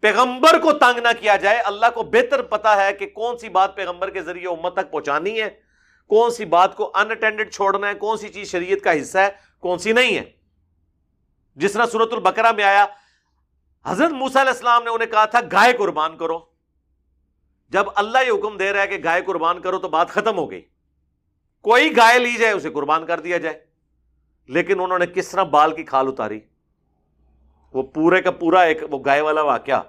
پیغمبر 0.00 0.58
کو 0.58 0.72
تنگ 0.72 0.98
نہ 0.98 1.08
کیا 1.20 1.36
جائے۔ 1.36 1.58
اللہ 1.58 1.86
کو 1.94 2.02
بہتر 2.02 2.42
پتا 2.42 2.84
ہے 2.84 2.92
کہ 2.92 3.06
کون 3.06 3.38
سی 3.38 3.48
بات 3.48 3.76
پیغمبر 3.76 4.10
کے 4.10 4.22
ذریعے 4.22 4.48
امت 4.48 4.72
تک 4.72 4.90
پہنچانی 4.90 5.42
ہے۔ 5.42 5.50
کون 6.06 6.30
سی 6.30 6.44
بات 6.44 6.76
کو 6.76 6.92
ان 6.94 7.10
اٹینڈڈ 7.10 7.52
چھوڑنا 7.52 7.88
ہے۔ 7.88 7.94
کون 7.94 8.18
سی 8.18 8.28
چیز 8.28 8.50
شریعت 8.50 8.84
کا 8.84 9.00
حصہ 9.00 9.18
ہے۔ 9.18 9.28
کون 9.60 9.78
سی 9.78 9.92
نہیں 9.92 10.16
ہے۔ 10.16 10.32
جس 11.56 11.72
طرح 11.72 11.86
سورت 11.86 12.12
البکرا 12.12 12.52
میں 12.52 12.64
آیا، 12.64 12.86
حضرت 13.84 14.10
موسیٰ 14.10 14.40
علیہ 14.40 14.52
السلام 14.52 14.82
نے 14.82 14.90
انہیں 14.90 15.12
کہا 15.12 15.24
تھا، 15.24 15.40
گائے 15.52 15.72
قربان 15.72 16.16
کرو۔ 16.16 16.55
جب 17.68 17.84
اللہ 17.94 18.18
یہ 18.26 18.32
حکم 18.32 18.56
دے 18.56 18.72
رہا 18.72 18.82
ہے 18.82 18.86
کہ 18.86 18.98
گائے 19.04 19.22
قربان 19.22 19.60
کرو 19.60 19.78
تو 19.78 19.88
بات 19.88 20.08
ختم 20.08 20.38
ہو 20.38 20.50
گئی۔ 20.50 20.62
کوئی 21.62 21.96
گائے 21.96 22.18
لی 22.18 22.36
جائے، 22.36 22.52
اسے 22.52 22.70
قربان 22.70 23.06
کر 23.06 23.20
دیا 23.20 23.38
جائے۔ 23.38 23.64
لیکن 24.48 24.80
انہوں 24.80 24.98
نے 24.98 25.06
کس 25.06 25.28
طرح 25.28 25.42
بال 25.42 25.74
کی 25.74 25.84
کھال 25.84 26.06
اتاری؟ 26.08 26.40
وہ 27.72 27.82
پورے 27.82 28.22
کا 28.22 28.30
پورا 28.30 28.60
ایک 28.60 28.78
وہ 28.90 28.98
گائے 29.06 29.20
والا 29.20 29.42
واقعہ۔ 29.42 29.82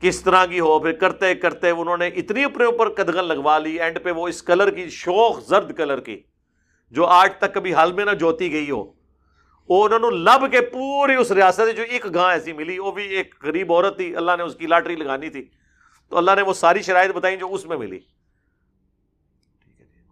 کس 0.00 0.20
طرح 0.20 0.46
کی 0.46 0.60
ہو، 0.60 0.78
پھر 0.78 0.92
کرتے 0.92 1.34
کرتے 1.34 1.70
انہوں 1.70 1.96
نے 1.96 2.06
اتنی 2.06 2.44
اپنے 2.44 2.64
اوپر 2.64 2.88
قدغن 2.88 3.24
لگوا 3.24 3.58
لی، 3.58 3.80
اینڈ 3.80 3.98
پہ 4.02 4.10
وہ 4.10 4.28
اس 4.28 4.42
کلر 4.42 4.70
کی 4.70 4.90
شوق 4.90 5.46
زرد 5.46 5.76
کلر 5.76 6.00
کی، 6.00 6.22
جو 6.90 7.06
آج 7.06 7.30
تک 7.38 7.54
کبھی 7.54 7.74
حال 7.74 7.92
میں 7.92 8.04
نہ 8.04 8.10
جوتی 8.10 8.52
گئی 8.52 8.70
ہو۔ 8.70 8.92
وہ 9.68 9.88
انہوں 9.88 10.10
نے 10.10 10.16
لب 10.16 10.52
کے 10.52 10.60
پوری 10.60 11.14
اس 11.14 11.30
ریاست 11.30 11.76
جو 11.76 11.82
ایک 11.82 12.14
گاں 12.14 12.32
ایسی 12.32 12.52
ملی، 12.52 12.78
وہ 12.78 12.92
بھی 12.92 13.08
ایک 13.08 13.34
غریب 13.42 13.72
عورت 13.72 13.96
تھی، 13.96 14.16
اللہ 14.16 14.32
نے 14.36 14.42
اس 14.42 14.54
کی 14.54 14.66
لاٹری 14.66 14.96
لگانی 14.96 15.30
تھی۔ 15.30 15.48
تو 16.08 16.18
اللہ 16.18 16.30
نے 16.36 16.42
وہ 16.42 16.52
ساری 16.52 16.82
شرائط 16.82 17.10
بتائی 17.10 17.36
جو 17.36 17.54
اس 17.54 17.66
میں 17.66 17.76
ملی۔ 17.76 18.00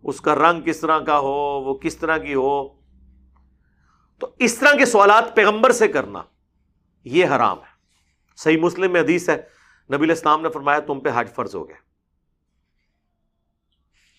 اس 0.03 0.21
کا 0.21 0.35
رنگ 0.35 0.63
کس 0.63 0.81
طرح 0.81 0.99
کا 0.99 1.19
ہو، 1.19 1.61
وہ 1.61 1.75
کس 1.75 1.97
طرح 1.97 2.19
کی 2.19 2.35
ہو۔ 2.35 2.69
تو 4.19 4.35
اس 4.39 4.59
طرح 4.59 4.77
کے 4.79 4.87
سوالات 4.87 5.37
پیغمبر 5.37 5.73
سے 5.73 5.89
کرنا 5.89 6.23
یہ 7.05 7.27
حرام 7.27 7.59
ہے۔ 7.59 7.77
صحیح 8.37 8.57
مسلم 8.57 8.93
میں 8.93 9.01
حدیث 9.01 9.29
ہے، 9.29 9.37
نبی 9.95 10.05
الاسلام 10.05 10.43
نے 10.43 10.49
فرمایا 10.49 10.79
تم 10.79 11.01
پہ 11.01 11.11
حج 11.15 11.29
فرض 11.35 11.55
ہو 11.55 11.69
گیا۔ 11.69 11.77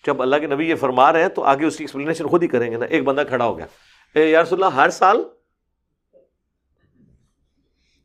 جب 0.06 0.22
اللہ 0.22 0.36
کے 0.36 0.46
نبی 0.46 0.70
یہ 0.70 0.74
فرما 0.74 1.12
رہے 1.12 1.22
ہیں 1.22 1.28
تو 1.28 1.44
آگے 1.44 1.64
اس 1.64 1.76
کی 1.76 1.84
ایکسپلینیشن 1.84 2.26
خود 2.26 2.42
ہی 2.42 2.48
کریں 2.48 2.70
گے 2.70 2.76
نا۔ 2.76 2.84
ایک 2.84 3.04
بندہ 3.04 3.22
کھڑا 3.28 3.44
ہو 3.44 3.58
گیا۔ 3.58 3.66
اے 4.14 4.36
اللہ، 4.36 4.66
ہر 4.66 4.90
سال 4.90 5.24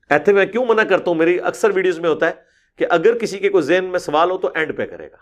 ایتھے 0.09 0.33
میں 0.33 0.45
کیوں 0.45 0.65
منع 0.65 0.83
کرتا 0.83 1.03
ہوں؟ 1.07 1.15
میری 1.15 1.39
اکثر 1.39 1.69
ویڈیوز 1.69 1.99
میں 1.99 2.09
ہوتا 2.09 2.27
ہے۔ 2.27 2.52
کہ 2.77 2.85
اگر 2.89 3.17
کسی 3.17 3.39
کے 3.39 3.49
کوئی 3.49 3.63
ذہن 3.63 3.85
میں 3.85 3.99
سوال 3.99 4.31
ہو 4.31 4.37
تو 4.37 4.49
اینڈ 4.55 4.77
پہ 4.77 4.85
کرے 4.85 5.11
گا۔ 5.11 5.17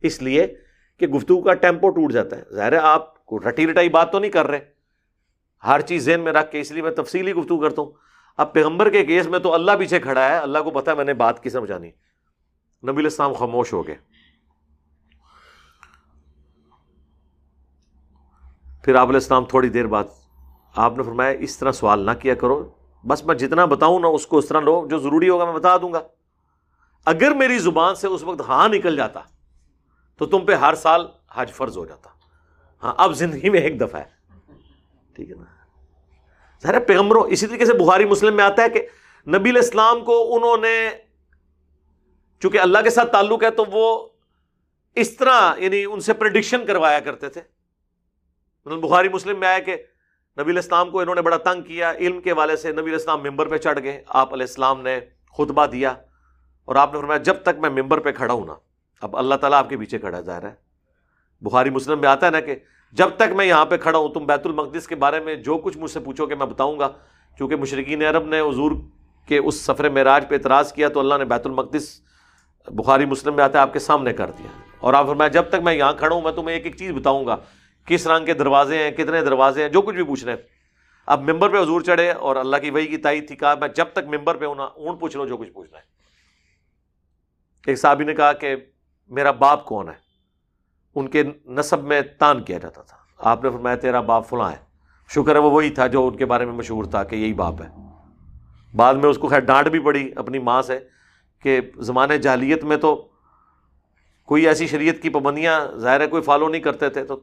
اس 0.00 0.22
لیے 0.22 0.54
کہ 0.98 1.06
گفتگو 1.06 1.42
کا 1.42 1.54
ٹیمپو 1.54 1.90
ٹوٹ 1.90 2.12
جاتا 2.12 2.36
ہے۔ 2.36 2.42
ظاہر 2.52 2.72
ہے 2.72 2.78
آپ 2.78 3.24
کو 3.24 3.38
رٹی 3.38 3.66
رٹائی 3.66 3.88
بات 3.88 4.12
تو 4.12 4.18
نہیں 4.18 4.30
کر 4.30 4.46
رہے۔ 4.46 4.58
ہر 5.66 5.80
چیز 5.80 6.04
ذہن 6.04 6.20
میں 6.20 6.32
رکھ 6.32 6.52
کے 6.52 6.60
اس 6.60 6.72
لیے 6.72 6.82
میں 6.82 6.90
تفصیلی 6.90 7.32
گفتگو 7.32 7.60
کرتا 7.60 7.82
ہوں۔ 7.82 7.90
اب 8.36 8.52
پیغمبر 8.52 8.90
کے 8.90 9.04
کیس 9.04 9.26
میں 9.26 9.38
تو 9.38 9.54
اللہ 9.54 9.72
پیچھے 9.78 10.00
کھڑا 10.00 10.28
ہے۔ 10.28 10.38
اللہ 10.38 10.58
کو 10.58 10.70
پتا 10.70 10.94
میں 10.94 11.04
نے 11.04 11.14
بات 11.14 11.42
کی 11.42 11.50
سمجھانی 11.50 11.90
نبی 12.88 12.98
الاسلام 12.98 13.32
خاموش 13.32 13.72
ہو 13.72 13.86
گئے۔ 13.86 13.96
پھر 18.84 18.94
آپ 18.94 19.06
علیہ 19.06 19.16
السلام 19.16 19.44
تھوڑی 19.44 19.68
دیر 19.68 19.86
بعد 19.86 20.04
آپ 20.76 20.96
نے 20.96 21.02
فرمایا، 21.02 21.30
اس 21.30 21.58
طرح 21.58 21.72
سوال 21.72 22.06
نہ 22.06 22.10
کیا 22.20 22.34
کرو۔ 22.34 22.70
بس 23.06 23.24
میں 23.24 23.34
جتنا 23.34 23.64
بتاؤں 23.64 24.00
نا، 24.00 24.08
اس 24.08 24.26
کو 24.26 24.38
اس 24.38 24.48
طرح 24.48 24.60
لو۔ 24.60 24.86
جو 24.90 24.98
ضروری 24.98 25.28
ہوگا 25.28 25.44
میں 25.44 25.52
بتا 25.52 25.76
دوں 25.76 25.92
گا۔ 25.92 26.00
اگر 27.04 27.30
میری 27.30 27.58
زبان 27.58 27.94
سے 27.94 28.06
اس 28.06 28.22
وقت 28.22 28.40
ہاں 28.40 28.68
نکل 28.68 28.96
جاتا 28.96 29.20
تو 30.16 30.26
تم 30.26 30.46
پہ 30.46 30.54
ہر 30.54 30.74
سال 30.74 31.06
حج 31.34 31.52
فرض 31.52 31.76
ہو 31.76 31.86
جاتا۔ 31.86 32.10
ہاں 32.82 32.94
اب 32.96 33.12
زندگی 33.12 33.50
میں 33.50 33.60
ایک 33.60 33.80
دفعہ 33.80 34.00
ہے۔ 34.00 34.20
ٹھیک 35.14 35.30
ہے 35.30 35.34
نا؟ 35.34 35.44
ظاہر 36.62 36.80
پیغمبروں، 36.80 37.24
اسی 37.28 37.46
طریقے 37.46 37.64
سے 37.64 37.74
بخاری 37.74 38.04
مسلم 38.04 38.36
میں 38.36 38.44
آتا 38.44 38.62
ہے 38.62 38.68
کہ 38.68 38.86
نبی 39.26 39.50
الاسلام 39.50 40.04
کو 40.04 40.36
انہوں 40.36 40.56
نے 40.56 40.90
چونکہ 42.40 42.58
اللہ 42.58 42.78
کے 42.78 42.90
ساتھ 42.90 43.12
تعلق 43.12 43.42
ہے 43.42 43.50
تو 43.50 43.64
وہ 43.72 44.08
اس 44.94 45.16
طرح 45.16 45.56
یعنی 45.56 45.84
ان 45.84 46.00
سے 46.00 46.12
پرڈکشن 46.12 46.66
کروایا 46.66 47.00
کرتے 47.00 47.28
تھے۔ 47.28 47.40
بخاری 48.64 49.08
مسلم 49.08 49.40
میں 49.40 49.48
آیا 49.48 49.58
کہ 49.58 49.76
نبی 50.40 50.50
الاسلام 50.50 50.90
کو 50.90 51.00
انہوں 51.00 51.14
نے 51.14 51.22
بڑا 51.22 51.36
تنگ 51.36 51.62
کیا، 51.62 51.92
علم 51.92 52.20
کے 52.20 52.32
والے 52.32 52.56
سے 52.56 52.72
نبی 52.72 52.90
الاسلام 52.90 53.22
ممبر 53.22 53.48
پہ 53.48 53.56
چڑھ 53.56 53.82
گئے۔ 53.82 54.02
آپ 54.06 54.32
علیہ 54.32 54.46
السلام 54.46 54.80
نے 54.80 55.00
خطبہ 55.38 55.66
دیا۔ 55.66 55.94
اور 56.70 56.76
آپ 56.76 56.94
نے 56.94 57.00
فرمایا 57.00 57.18
جب 57.18 57.34
تک 57.42 57.58
میں 57.58 57.70
ممبر 57.70 57.98
پہ 57.98 58.12
کھڑا 58.12 58.34
ہوں 58.34 58.46
نا، 58.46 58.54
اب 59.00 59.16
اللہ 59.16 59.34
تعالیٰ 59.34 59.58
آپ 59.58 59.68
کے 59.68 59.76
پیچھے 59.76 59.98
کھڑا 59.98 60.18
ہے، 60.18 60.22
ظاہر 60.22 60.42
ہے۔ 60.42 60.54
بخاری 61.40 61.70
مسلم 61.70 62.00
میں 62.00 62.08
آتا 62.08 62.26
ہے 62.26 62.30
نا 62.30 62.40
کہ 62.40 62.54
جب 62.92 63.08
تک 63.16 63.32
میں 63.34 63.46
یہاں 63.46 63.66
پہ 63.66 63.76
کھڑا 63.76 63.98
ہوں، 63.98 64.08
تم 64.08 64.26
بیت 64.26 64.46
المقدس 64.46 64.88
کے 64.88 64.94
بارے 64.94 65.20
میں 65.20 65.34
جو 65.34 65.58
کچھ 65.58 65.78
مجھ 65.78 65.90
سے 65.90 66.00
پوچھو 66.00 66.26
کہ 66.26 66.34
میں 66.34 66.46
بتاؤں 66.46 66.78
گا۔ 66.78 66.88
کیونکہ 67.36 67.56
مشرقین 67.56 68.02
عرب 68.02 68.24
نے 68.24 68.40
حضور 68.40 68.72
کے 69.26 69.38
اس 69.38 69.60
سفر 69.60 69.88
معراج 69.88 70.28
پہ 70.28 70.34
اعتراض 70.34 70.72
کیا 70.72 70.88
تو 70.88 71.00
اللہ 71.00 71.14
نے 71.18 71.24
بیت 71.24 71.46
المقدس 71.46 72.00
بخاری 72.66 73.04
مسلم 73.04 73.36
میں 73.36 73.44
آتا 73.44 73.58
ہے، 73.58 73.62
آپ 73.62 73.72
کے 73.72 73.78
سامنے 73.78 74.12
کر 74.12 74.30
دیا۔ 74.38 74.60
اور 74.78 74.94
آپ 74.94 75.06
میں 75.06 75.28
جب 75.28 75.42
تک 75.48 75.56
میں 75.64 75.74
یہاں 75.74 75.92
کھڑا 75.92 76.14
ہوں، 76.14 76.22
میں 76.22 76.32
تمہیں 76.32 76.56
ایک 76.56 76.64
ایک 76.64 76.76
چیز 76.76 76.90
بتاؤں 76.90 77.26
گا۔ 77.26 77.36
کس 77.86 78.06
رنگ 78.06 78.26
کے 78.26 78.34
دروازے 78.34 78.78
ہیں، 78.78 78.90
کتنے 78.90 79.20
دروازے 79.20 79.62
ہیں، 79.62 79.68
جو 79.68 79.82
کچھ 79.82 79.96
بھی 79.96 80.04
پوچھ 80.04 80.24
رہے 80.24 80.32
ہیں۔ 80.32 80.42
اب 81.06 81.30
ممبر 81.30 81.48
پہ 81.48 81.60
حضور 81.60 81.80
چڑھے 81.80 82.10
اور 82.10 82.36
اللہ 82.36 82.56
کی 82.56 82.70
وہی 82.70 82.86
کی 82.86 82.96
تائید 82.96 83.28
تھی، 83.28 83.36
کہا 83.36 83.54
میں 83.60 83.68
جب 83.68 83.86
تک 83.92 84.06
ممبر 84.06 84.36
پہ 84.36 84.44
ہوں 84.44 84.54
نا 84.54 84.64
اون 84.64 84.96
پوچھ 84.96 85.16
لو 85.16 85.26
جو 85.26 85.36
کچھ 85.36 85.50
پوچھنا 85.50 85.78
ہے 85.78 85.99
ایک 87.66 87.78
صحابی 87.78 88.04
نے 88.04 88.14
کہا 88.14 88.32
کہ 88.32 88.56
میرا 89.08 89.30
باپ 89.30 89.64
کون 89.64 89.88
ہے؟ 89.88 89.94
ان 90.94 91.08
کے 91.08 91.22
نصب 91.46 91.82
میں 91.82 92.00
تان 92.18 92.42
کیا 92.42 92.58
جاتا 92.58 92.82
تھا۔ 92.82 92.96
آپ 93.18 93.44
نے 93.44 93.50
فرمایا 93.50 93.76
تیرا 93.76 94.00
باپ 94.00 94.28
فلاں 94.28 94.50
ہے۔ 94.50 94.56
شکر 95.08 95.34
ہے 95.34 95.40
وہ 95.40 95.50
وہی 95.50 95.70
تھا 95.70 95.86
جو 95.86 96.06
ان 96.06 96.16
کے 96.16 96.26
بارے 96.26 96.44
میں 96.44 96.52
مشہور 96.52 96.84
تھا 96.84 97.04
کہ 97.04 97.16
یہی 97.16 97.34
باپ 97.34 97.62
ہے۔ 97.62 97.68
بعد 98.76 98.94
میں 98.94 99.10
اس 99.10 99.18
کو 99.18 99.28
خیر 99.28 99.40
ڈانٹ 99.40 99.68
بھی 99.68 99.78
پڑی 99.78 100.10
اپنی 100.16 100.38
ماں 100.38 100.62
سے 100.62 100.78
کہ 101.42 101.60
زمانے 101.76 102.18
جہلیت 102.18 102.64
میں 102.64 102.76
تو 102.76 103.08
کوئی 104.24 104.48
ایسی 104.48 104.66
شریعت 104.66 105.02
کی 105.02 105.08
پابندیاں 105.08 105.78
ظاہر 105.78 106.00
ہے 106.00 106.06
کوئی 106.06 106.22
فالو 106.22 106.48
نہیں 106.48 106.62
کرتے 106.62 106.88
تھے 106.88 107.04
تو 107.04 107.20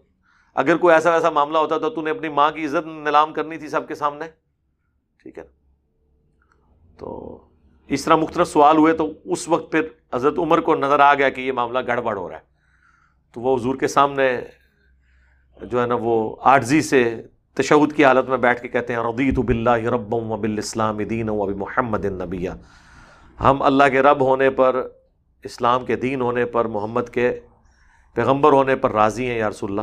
اگر 0.54 0.78
کوئی 0.78 0.96
ایسا 0.96 1.14
ویسا 1.14 1.30
معاملہ 1.30 1.58
ہوتا 1.58 1.78
تو 1.78 1.90
تو 1.90 2.02
نے 2.02 2.10
اپنی 2.10 2.30
ماں 2.30 2.52
کی 2.52 2.66
عزت 2.66 2.88
نیلام 2.88 3.34
کرنی 3.34 3.58
تھی 3.58 3.70
سب 3.70 3.88
کے 3.88 3.96
سامنے۔ 3.96 4.26
ٹھیک 5.24 5.40
ہے۔ 5.40 5.44
تو 6.98 7.38
اس 7.88 8.06
طرح 8.06 8.16
مختلف 8.16 8.48
سوال 8.48 8.78
ہوئے 8.78 8.94
تو 8.94 9.12
اس 9.26 9.48
وقت 9.48 9.72
پھر 9.72 9.82
حضرت 10.14 10.40
عمر 10.40 10.60
کو 10.60 10.76
نظر 10.76 11.00
آ 11.00 11.14
گیا 11.14 11.30
کہ 11.30 11.42
یہ 11.42 11.52
معاملہ 11.52 11.80
گڑبڑ 11.88 12.18
ہو 12.18 12.30
رہا 12.30 12.36
ہے۔ 12.36 12.58
تو 13.34 13.42
وہ 13.42 13.58
حضور 13.58 13.76
کے 13.76 13.88
سامنے 13.88 14.42
جو 15.62 15.82
ہے 15.82 15.88
نا 15.88 15.96
وہ 16.00 16.36
آرزی 16.42 16.82
سے 16.82 17.22
تشود 17.54 17.94
کی 17.94 18.06
حالت 18.06 18.30
میں 18.30 18.38
بیٹھ 18.38 18.62
کے 18.62 18.68
کہتے 18.68 18.94
ہیں 18.94 19.00
ردیت 19.00 19.40
بلّہ 19.40 19.70
رب 19.70 20.14
و 20.14 20.36
بال 20.36 20.58
اسلام 20.58 20.98
دین 20.98 21.30
و 21.30 21.46
محمد 21.56 22.06
نبیہ 22.06 22.50
ہم 23.40 23.62
اللہ 23.62 23.84
کے 23.92 24.02
رب 24.02 24.22
ہونے 24.22 24.50
پر، 24.50 24.88
اسلام 25.44 25.86
کے 25.86 25.96
دین 25.96 26.22
ہونے 26.22 26.46
پر، 26.46 26.66
محمد 26.66 27.10
کے 27.12 27.40
پیغمبر 28.14 28.52
ہونے 28.52 28.76
پر 28.76 28.92
راضی 28.92 29.30
ہیں 29.30 29.38
یا 29.38 29.50
رسول 29.50 29.70
اللہ۔ 29.70 29.82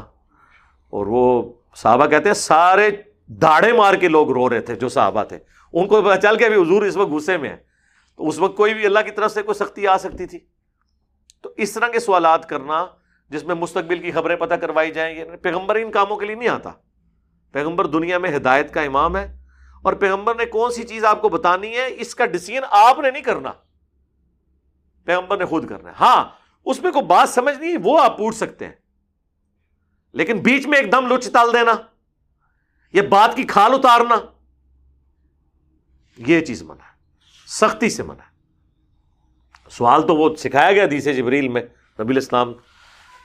اور 0.91 1.07
وہ 1.07 1.53
صحابہ 1.77 2.07
کہتے 2.07 2.29
ہیں، 2.29 2.35
سارے 2.35 2.91
داڑے 3.27 3.72
مار 3.72 3.95
کے 3.95 4.09
لوگ 4.09 4.31
رو 4.31 4.51
رہے 4.51 4.61
تھے 4.61 4.75
جو 4.75 4.89
صحابہ 4.89 5.22
تھے۔ 5.22 5.39
ان 5.72 5.89
کو 5.89 6.03
پتا 6.03 6.16
چل 6.16 6.37
کے 6.37 6.47
ابھی 6.47 6.62
حضور 6.62 6.83
اس 6.83 6.97
وقت 6.97 7.11
غصے 7.11 7.37
میں 7.37 7.51
ہے 7.51 7.74
تو 8.17 8.29
اس 8.29 8.39
وقت 8.39 8.57
کوئی 8.57 8.75
بھی 8.75 8.87
اللہ 8.87 8.99
کی 8.99 9.11
طرف 9.11 9.33
سے 9.33 9.43
کوئی 9.43 9.55
سختی 9.55 9.87
آ 9.87 9.99
سکتی 9.99 10.27
تھی۔ 10.27 10.39
تو 11.43 11.53
اس 11.57 11.73
طرح 11.73 11.89
کے 11.89 12.01
سوالات 12.01 12.49
کرنا، 12.49 12.87
جس 13.29 13.45
میں 13.45 13.55
مستقبل 13.55 13.99
کی 13.99 14.12
خبریں 14.12 14.37
پتہ 14.37 14.55
کروائی 14.55 14.91
جائیں 14.91 15.17
گے 15.17 15.21
یعنی 15.21 15.37
پیغمبر 15.37 15.75
ان 15.75 15.91
کاموں 15.91 16.17
کے 16.17 16.27
لیے 16.27 16.35
نہیں 16.35 16.49
آتا۔ 16.49 16.71
پیغمبر 17.53 17.87
دنیا 17.87 18.19
میں 18.19 18.37
ہدایت 18.37 18.75
کا 18.75 18.81
امام 18.81 19.17
ہے 19.17 19.39
اور 19.83 19.93
پیغمبر 19.93 20.35
نے 20.35 20.47
کون 20.47 20.73
سی 20.73 20.83
چیز 20.83 21.05
آپ 21.05 21.23
کو 21.23 21.29
بتانی 21.29 21.77
ہے، 21.77 21.89
اس 21.91 22.15
کا 22.15 22.27
ڈسیزن 22.27 22.65
آپ 22.71 22.99
نے 22.99 23.11
نہیں 23.11 23.23
کرنا۔ 23.23 23.53
پیغمبر 25.05 25.37
نے 25.37 25.45
خود 25.45 25.69
کرنا 25.69 25.89
ہے۔ 25.89 25.95
ہاں 26.01 26.25
اس 26.65 26.83
میں 26.83 26.93
کوئی 26.93 27.05
بات 27.05 27.29
سمجھ 27.29 27.59
نہیں، 27.59 27.77
وہ 27.85 28.01
آپ 28.01 28.19
پوچھ 28.19 28.37
سکتے 28.37 28.67
ہیں۔ 28.67 28.75
لیکن 30.12 30.39
بیچ 30.39 30.67
میں 30.67 30.79
ایک 30.79 30.93
دم 30.93 31.15
لچ 31.15 31.31
تال 31.33 31.53
دینا، 31.53 31.73
یہ 32.93 33.03
بات 33.03 33.37
کی 33.37 33.43
کھال 33.43 33.75
اتارنا، 33.75 34.15
یہ 36.17 36.41
چیز 36.41 36.62
منع 36.62 36.85
ہے۔ 36.85 36.93
سختی 37.61 37.89
سے 37.91 38.03
منع 38.03 38.25
سوال 39.71 40.03
تو 40.07 40.17
وہ 40.17 40.29
سکھایا 40.37 40.73
گیا 40.73 40.85
دیسے 40.91 41.13
جبریل 41.15 41.49
میں، 41.49 41.63
نبی 41.99 42.13
الاسلام 42.13 42.53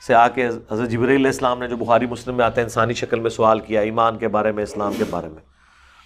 سے 0.02 0.14
آ 0.16 0.28
کے 0.28 0.48
حضرت 0.48 0.90
جبریل 0.90 1.16
علیہ 1.16 1.26
السلام 1.26 1.60
نے 1.60 1.68
جو 1.68 1.78
بخاری 1.78 2.06
مسلم 2.08 2.36
میں 2.38 2.46
آتے 2.46 2.62
ہیں، 2.62 2.66
انسانی 2.66 2.94
شکل 2.94 3.20
میں 3.20 3.30
سوال 3.30 3.60
کیا، 3.60 3.82
ایمان 3.82 4.18
کے 4.18 4.28
بارے 4.28 4.52
میں، 4.52 4.64
اسلام 4.64 4.94
کے 4.98 5.04
بارے 5.10 5.30
میں۔ 5.30 5.42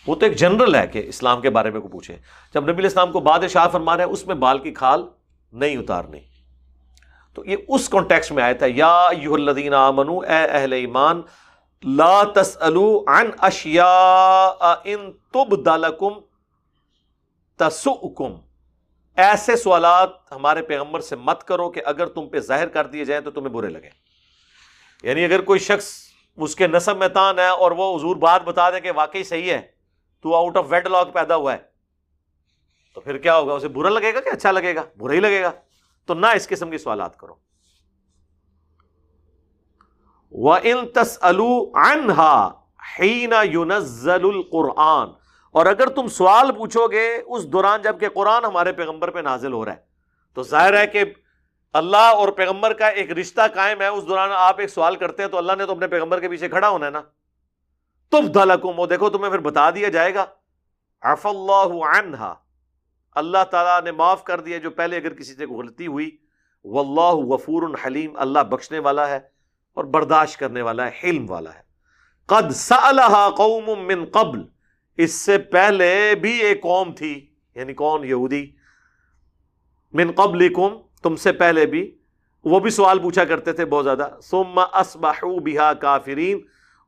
وہ 0.07 0.15
تو 0.15 0.25
ایک 0.25 0.35
جنرل 0.37 0.75
ہے 0.75 0.85
کہ 0.87 1.03
اسلام 1.07 1.41
کے 1.41 1.49
بارے 1.49 1.71
میں 1.71 1.81
کو 1.81 1.87
پوچھے 1.87 2.17
جب 2.53 2.69
نبی 2.69 2.81
الاسلام 2.81 3.11
کو 3.11 3.19
بادشاہ 3.19 3.67
فرما 3.71 3.97
رہے 3.97 4.03
ہیں 4.03 4.11
اس 4.11 4.25
میں 4.27 4.35
بال 4.35 4.59
کی 4.59 4.71
کھال 4.73 5.05
نہیں 5.53 5.77
اتارنی۔ 5.77 6.19
تو 7.37 7.45
یہ 7.45 7.55
اس 7.67 7.89
کانٹیکس 7.89 8.31
میں 8.31 8.43
آیا 8.43 8.53
تھا، 8.53 8.65
یا 8.69 9.07
یو 9.17 9.33
الدین 9.33 9.73
آمنو، 9.73 10.19
اے 10.19 10.43
اہل 10.43 10.73
ایمان، 10.73 11.21
لا 11.83 12.23
تسلو 12.35 13.03
عن 13.07 13.29
اشیاء 13.41 14.73
ان 14.83 15.11
تبدلکم 15.33 16.19
تسؤکم۔ 17.57 18.33
ایسے 19.15 19.55
سوالات 19.55 20.09
ہمارے 20.31 20.61
پیغمبر 20.61 20.99
سے 20.99 21.15
مت 21.15 21.43
کرو 21.43 21.69
کہ 21.69 21.81
اگر 21.85 22.07
تم 22.07 22.29
پہ 22.29 22.39
ظاہر 22.39 22.67
کر 22.67 22.87
دیے 22.87 23.05
جائیں 23.05 23.21
تو 23.21 23.31
تمہیں 23.31 23.53
برے 23.53 23.69
لگے 23.69 23.89
یعنی 25.03 25.25
اگر 25.25 25.41
کوئی 25.41 25.59
شخص 25.59 26.03
اس 26.35 26.55
کے 26.55 26.67
نصب 26.67 26.97
میں 26.97 27.07
تان 27.07 27.39
ہے 27.39 27.47
اور 27.47 27.71
وہ 27.71 27.97
حضور 27.97 28.15
بات 28.15 28.43
بتا 28.43 28.69
دے 28.69 28.79
کہ 28.79 28.91
واقعی 28.91 29.23
صحیح 29.23 29.51
ہے، 29.51 29.61
تو 30.21 30.35
آؤٹ 30.35 30.57
آف 30.57 30.65
ویڈ 30.69 30.87
لاک 30.87 31.13
پیدا 31.13 31.35
ہوا 31.35 31.53
ہے، 31.53 31.57
تو 32.95 33.01
پھر 33.01 33.17
کیا 33.17 33.37
ہوگا؟ 33.37 33.53
اسے 33.53 33.67
برا 33.67 33.89
لگے 33.89 34.13
گا 34.13 34.19
کہ 34.19 34.29
اچھا 34.29 34.51
لگے 34.51 34.75
گا؟ 34.75 34.83
برا 34.97 35.13
ہی 35.13 35.19
لگے 35.19 35.43
گا۔ 35.43 35.51
تو 36.05 36.13
نہ 36.13 36.25
اس 36.25 36.47
قسم 36.47 36.69
کے 36.69 36.77
سوالات 36.77 37.17
کرو۔ 37.17 37.35
وہ 40.31 40.57
ان 40.63 40.87
تس 40.87 41.19
يُنَزَّلُ 43.43 44.33
القرآن۔ 44.33 45.07
اور 45.53 45.65
اگر 45.65 45.87
تم 45.87 46.07
سوال 46.07 46.51
پوچھو 46.51 46.87
گے 46.87 47.21
اس 47.25 47.47
دوران 47.47 47.81
جبکہ 47.81 48.09
قرآن 48.09 48.45
ہمارے 48.45 48.71
پیغمبر 48.71 49.11
پہ 49.11 49.19
نازل 49.19 49.53
ہو 49.53 49.65
رہا 49.65 49.71
ہے، 49.71 49.77
تو 50.33 50.43
ظاہر 50.43 50.77
ہے 50.77 50.87
کہ 50.87 51.03
اللہ 51.73 51.97
اور 51.97 52.27
پیغمبر 52.27 52.73
کا 52.73 52.87
ایک 52.87 53.11
رشتہ 53.11 53.41
قائم 53.53 53.81
ہے، 53.81 53.87
اس 53.87 54.07
دوران 54.07 54.29
آپ 54.33 54.59
ایک 54.59 54.69
سوال 54.69 54.95
کرتے 54.95 55.23
ہیں 55.23 55.29
تو 55.29 55.37
اللہ 55.37 55.51
نے 55.57 55.65
تو 55.65 55.71
اپنے 55.71 55.87
پیغمبر 55.87 56.19
کے 56.19 56.29
پیچھے 56.29 56.49
کھڑا 56.49 56.69
ہونا 56.69 56.85
ہے 56.85 56.91
نا۔ 56.91 57.01
تم 58.11 58.27
دلکم 58.27 58.79
وہ 58.79 58.85
دیکھو 58.85 59.09
تمہیں 59.09 59.29
پھر 59.29 59.39
بتا 59.39 59.69
دیا 59.69 59.89
جائے 59.89 60.15
گا۔ 60.15 60.25
عف 61.01 61.25
اللہ 61.25 61.85
عنہا۔ 61.85 62.33
اللہ 63.15 63.43
تعالیٰ 63.51 63.81
نے 63.81 63.91
معاف 63.91 64.23
کر 64.23 64.39
دیا 64.39 64.57
جو 64.57 64.71
پہلے 64.71 64.97
اگر 64.97 65.13
کسی 65.13 65.35
سے 65.35 65.45
غلطی 65.45 65.87
ہوئی۔ 65.87 66.17
واللہ 66.65 67.33
غفور 67.33 67.63
حلیم، 67.85 68.11
اللہ 68.15 68.39
بخشنے 68.39 68.79
والا 68.79 69.07
ہے 69.07 69.19
اور 69.73 69.83
برداشت 69.83 70.39
کرنے 70.39 70.61
والا 70.61 70.85
ہے، 70.85 70.91
حلم 71.03 71.31
والا 71.31 71.53
ہے۔ 71.53 71.61
قد 72.25 72.51
سألہا 72.51 73.29
قوم 73.29 73.65
من 73.87 74.05
قبل۔ 74.05 74.52
اس 74.97 75.11
سے 75.11 75.37
پہلے 75.37 76.15
بھی 76.21 76.39
ایک 76.39 76.61
قوم 76.61 76.93
تھی 76.93 77.27
یعنی 77.55 77.73
کون؟ 77.73 78.03
یہودی۔ 78.03 78.51
من 79.93 80.11
قبلکم، 80.11 80.69
تم 81.03 81.15
سے 81.15 81.31
پہلے 81.31 81.65
بھی۔ 81.65 81.97
وہ 82.43 82.59
بھی 82.59 82.69
سوال 82.69 82.99
پوچھا 82.99 83.25
کرتے 83.25 83.53
تھے 83.53 83.65
بہت 83.65 83.83
زیادہ۔ 83.83 84.09
ثم 84.23 84.59
اصبحوا 84.73 85.33
بها 85.33 85.73
کافرین۔ 85.81 86.39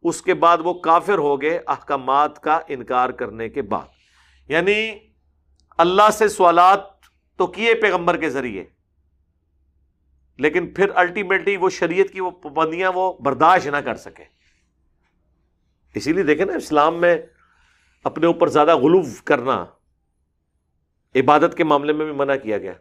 اس 0.04 0.22
کے 0.22 0.34
بعد 0.34 0.58
وہ 0.64 0.74
کافر 0.74 1.18
ہو 1.18 1.42
گئے 1.42 1.60
احکامات 1.68 2.40
کا 2.40 2.60
انکار 2.68 3.10
کرنے 3.10 3.50
کے 3.50 3.62
بعد۔ 3.62 3.86
یعنی 4.48 5.00
اللہ 5.78 6.10
سے 6.14 6.28
سوالات 6.28 6.80
تو 7.38 7.48
کیے 7.48 7.74
پیغمبر 7.74 8.18
کے 8.18 8.30
ذریعے۔ 8.30 8.64
لیکن 10.38 10.74
پھر 10.74 10.90
الٹیمیٹلی 10.96 11.58
وہ 11.58 11.70
شریعت 11.70 12.08
کی 12.14 12.22
وہ 12.22 12.32
پابندیاں 12.32 12.92
وہ 12.96 13.14
برداشت 13.20 13.68
نہ 13.68 13.78
کر 13.78 13.96
سکے۔ 13.96 14.24
اسی 15.96 16.14
لیے 16.14 16.24
دیکھیں 16.24 16.46
نا، 16.46 16.54
اسلام 16.54 17.02
میں 17.02 17.18
اپنے 18.06 18.28
اوپر 18.28 18.48
زیادہ 18.48 18.76
غلوف 18.76 19.24
کرنا 19.24 19.66
عبادت 21.16 21.58
کے 21.58 21.64
معاملے 21.64 21.94
میں 21.94 22.06
بھی 22.06 22.14
منع 22.14 22.36
کیا 22.36 22.58
گیا۔ 22.58 22.72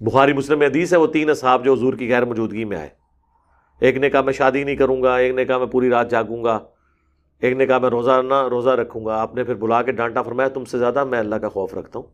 بخاری 0.00 0.32
مسلم 0.32 0.62
حدیث 0.62 0.92
ہے، 0.92 0.98
وہ 0.98 1.06
تین 1.06 1.30
اصحاب 1.30 1.64
جو 1.64 1.72
حضور 1.72 1.94
کی 1.94 2.10
غیر 2.10 2.24
موجودگی 2.24 2.64
میں 2.64 2.76
آئے۔ 2.76 2.88
ایک 3.80 3.96
نے 3.96 4.10
کہا 4.10 4.20
میں 4.20 4.32
شادی 4.32 4.64
نہیں 4.64 4.76
کروں 4.76 5.02
گا، 5.02 5.16
ایک 5.16 5.34
نے 5.34 5.44
کہا 5.44 5.58
میں 5.58 5.66
پوری 5.66 5.90
رات 5.90 6.10
جاگوں 6.10 6.44
گا، 6.44 6.58
ایک 7.40 7.56
نے 7.56 7.66
کہا 7.66 7.78
میں 7.78 7.90
روزہ 7.90 8.22
نہ، 8.28 8.48
روزہ 8.48 8.70
رکھوں 8.70 9.04
گا۔ 9.04 9.20
آپ 9.20 9.34
نے 9.34 9.44
پھر 9.44 9.54
بلا 9.54 9.82
کے 9.82 9.92
ڈانٹا 9.92 10.22
فرمایا، 10.22 10.48
تم 10.48 10.64
سے 10.64 10.78
زیادہ 10.78 11.04
میں 11.04 11.18
اللہ 11.18 11.34
کا 11.34 11.48
خوف 11.48 11.74
رکھتا 11.74 11.98
ہوں۔ 11.98 12.06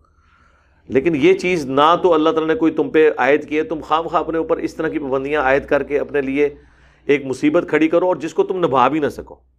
لیکن 0.89 1.17
یہ 1.17 1.35
چیز 1.35 1.67
نہ 1.67 1.97
تو 2.03 2.15
اللہ 2.15 2.31
تعالیٰ 2.31 2.49
نے 2.49 2.55
کوئی 2.55 2.73
تم 2.73 2.91
پہ 2.91 3.11
عائد 3.19 3.49
کی 3.49 3.59
ہے۔ 3.59 3.63
تم 3.63 3.81
خواہ 3.81 4.03
خواہ 4.03 4.23
اپنے 4.23 4.39
اوپر 4.39 4.57
اس 4.57 4.75
طرح 4.75 4.89
کی 4.89 4.99
پابندیاں 4.99 5.43
عائد 5.43 5.67
کر 5.67 5.83
کے 5.83 5.99
اپنے 5.99 6.21
لیے 6.21 6.55
ایک 7.05 7.25
مصیبت 7.25 7.65
کھڑی 7.69 7.89
کرو 7.89 8.07
اور 8.07 8.17
جس 8.17 8.35
کو 8.35 8.45
تم 8.45 8.59
نبھا 8.65 8.89
بھی 8.89 9.01
نہ 9.01 9.09
سکو۔ 9.09 9.50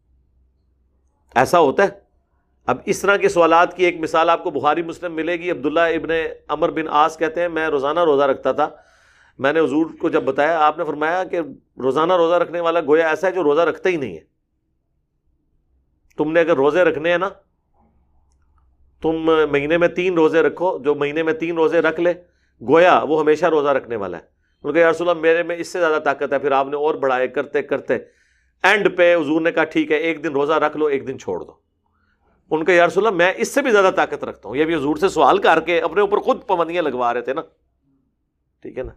ایسا 1.36 1.60
ہوتا 1.60 1.84
ہے؟ 1.84 1.90
اب 2.66 2.78
اس 2.86 3.00
طرح 3.00 3.18
کے 3.18 3.30
سوالات 3.30 3.78
کی 3.78 3.86
ایک 3.86 4.00
مثال 4.00 4.30
آپ 4.30 4.44
کو 4.44 4.52
بخاری 4.52 4.82
مسلم 4.82 5.14
ملے 5.14 5.34
گی، 5.34 5.52
عبداللہ 5.52 5.80
ابن 5.80 6.10
امر 6.48 6.72
بن 6.72 6.88
آس 6.90 7.18
کہتے 7.18 7.42
ہیں، 7.42 7.50
میں 7.50 7.68
روزانہ 7.68 8.00
روزہ 8.00 8.24
رکھتا 8.24 8.52
تھا۔ 8.52 8.70
میں 9.40 9.54
نے 9.54 9.60
حضور 9.60 9.86
کو 10.00 10.10
جب 10.10 10.24
بتایا، 10.24 10.60
آپ 10.60 10.78
نے 10.78 10.84
فرمایا 10.84 11.24
کہ 11.24 11.40
روزانہ 11.78 12.14
روزہ 12.14 12.36
رکھنے 12.36 12.60
والا 12.60 12.80
گویا 12.82 13.08
ایسا 13.08 13.28
ہے 13.28 13.32
جو 13.32 13.44
روزہ 13.44 13.62
رکھتا 13.62 13.90
ہی 13.90 13.98
نہیں 13.98 14.16
ہے۔ 14.16 14.22
تم 16.18 16.32
نے 16.32 16.40
اگر 16.40 16.56
روزے 16.56 16.84
رکھنے 16.84 17.12
ہیں 17.12 17.18
نا، 17.18 17.30
تم 19.02 19.32
مہینے 19.52 19.78
میں 19.78 19.88
تین 19.88 20.14
روزے 20.14 20.42
رکھو، 20.42 20.80
جو 20.80 20.96
مہینے 20.96 21.24
میں 21.24 21.34
تین 21.34 21.56
روزے 21.56 21.80
رکھ 21.82 22.00
لے، 22.00 22.14
گویا 22.68 23.04
وہ 23.04 23.22
ہمیشہ 23.22 23.46
روزہ 23.46 23.70
رکھنے 23.70 23.96
والا 23.96 24.18
ہے۔ 24.18 24.24
ان 24.64 24.74
کا 24.74 24.92
رسول 24.92 25.10
اللہ، 25.10 25.22
میرے 25.22 25.44
میں 25.44 25.56
اس 25.56 25.68
سے 25.68 25.80
زیادہ 25.80 26.02
طاقت 26.06 26.34
ہے۔ 26.34 26.40
پھر 26.40 26.52
آپ 26.52 26.68
نے 26.68 26.76
اور 26.76 26.96
بڑھائے، 26.96 27.28
کرتے 27.28 27.62
کرتے۔ 27.62 27.98
اینڈ 28.64 28.98
پہ 28.98 29.16
حضور 29.16 29.42
نے 29.42 29.52
کہا، 29.52 29.64
ٹھیک 29.64 29.92
ہے، 29.92 29.98
ایک 29.98 30.24
دن 30.24 30.32
روزہ 30.32 30.54
رکھ 30.54 30.78
لو، 30.78 30.86
ایک 30.86 31.08
دن 31.08 31.20
چھوڑ 31.20 31.44
دو. 31.44 31.54
ان 32.52 32.66
کا 32.66 32.88
رسول 32.88 33.08
اللہ، 33.08 33.18
میں 33.18 33.34
اس 33.38 33.48
سے 33.48 33.62
بھی 33.62 33.72
زیادہ 33.72 33.92
طاقت 33.96 34.24
رکھتا 34.24 34.50
ہوں۔ 34.50 34.56
یہ 34.56 34.66
بھی 34.66 34.76
حضور 34.76 34.96
سے 34.96 35.10
سوال 35.10 35.38
کر 35.38 35.60
کے 35.60 35.82
اپنے 35.82 36.02
اوپر 36.02 36.18
خود 36.18 36.48
پابندیاں 36.48 36.84
لگوا 36.84 37.14
رہے 37.14 37.22
تھے 37.22 37.34
نا۔ 37.34 37.42
ٹھیک 38.62 38.78
ہے 38.78 38.84
نا؟ 38.84 38.92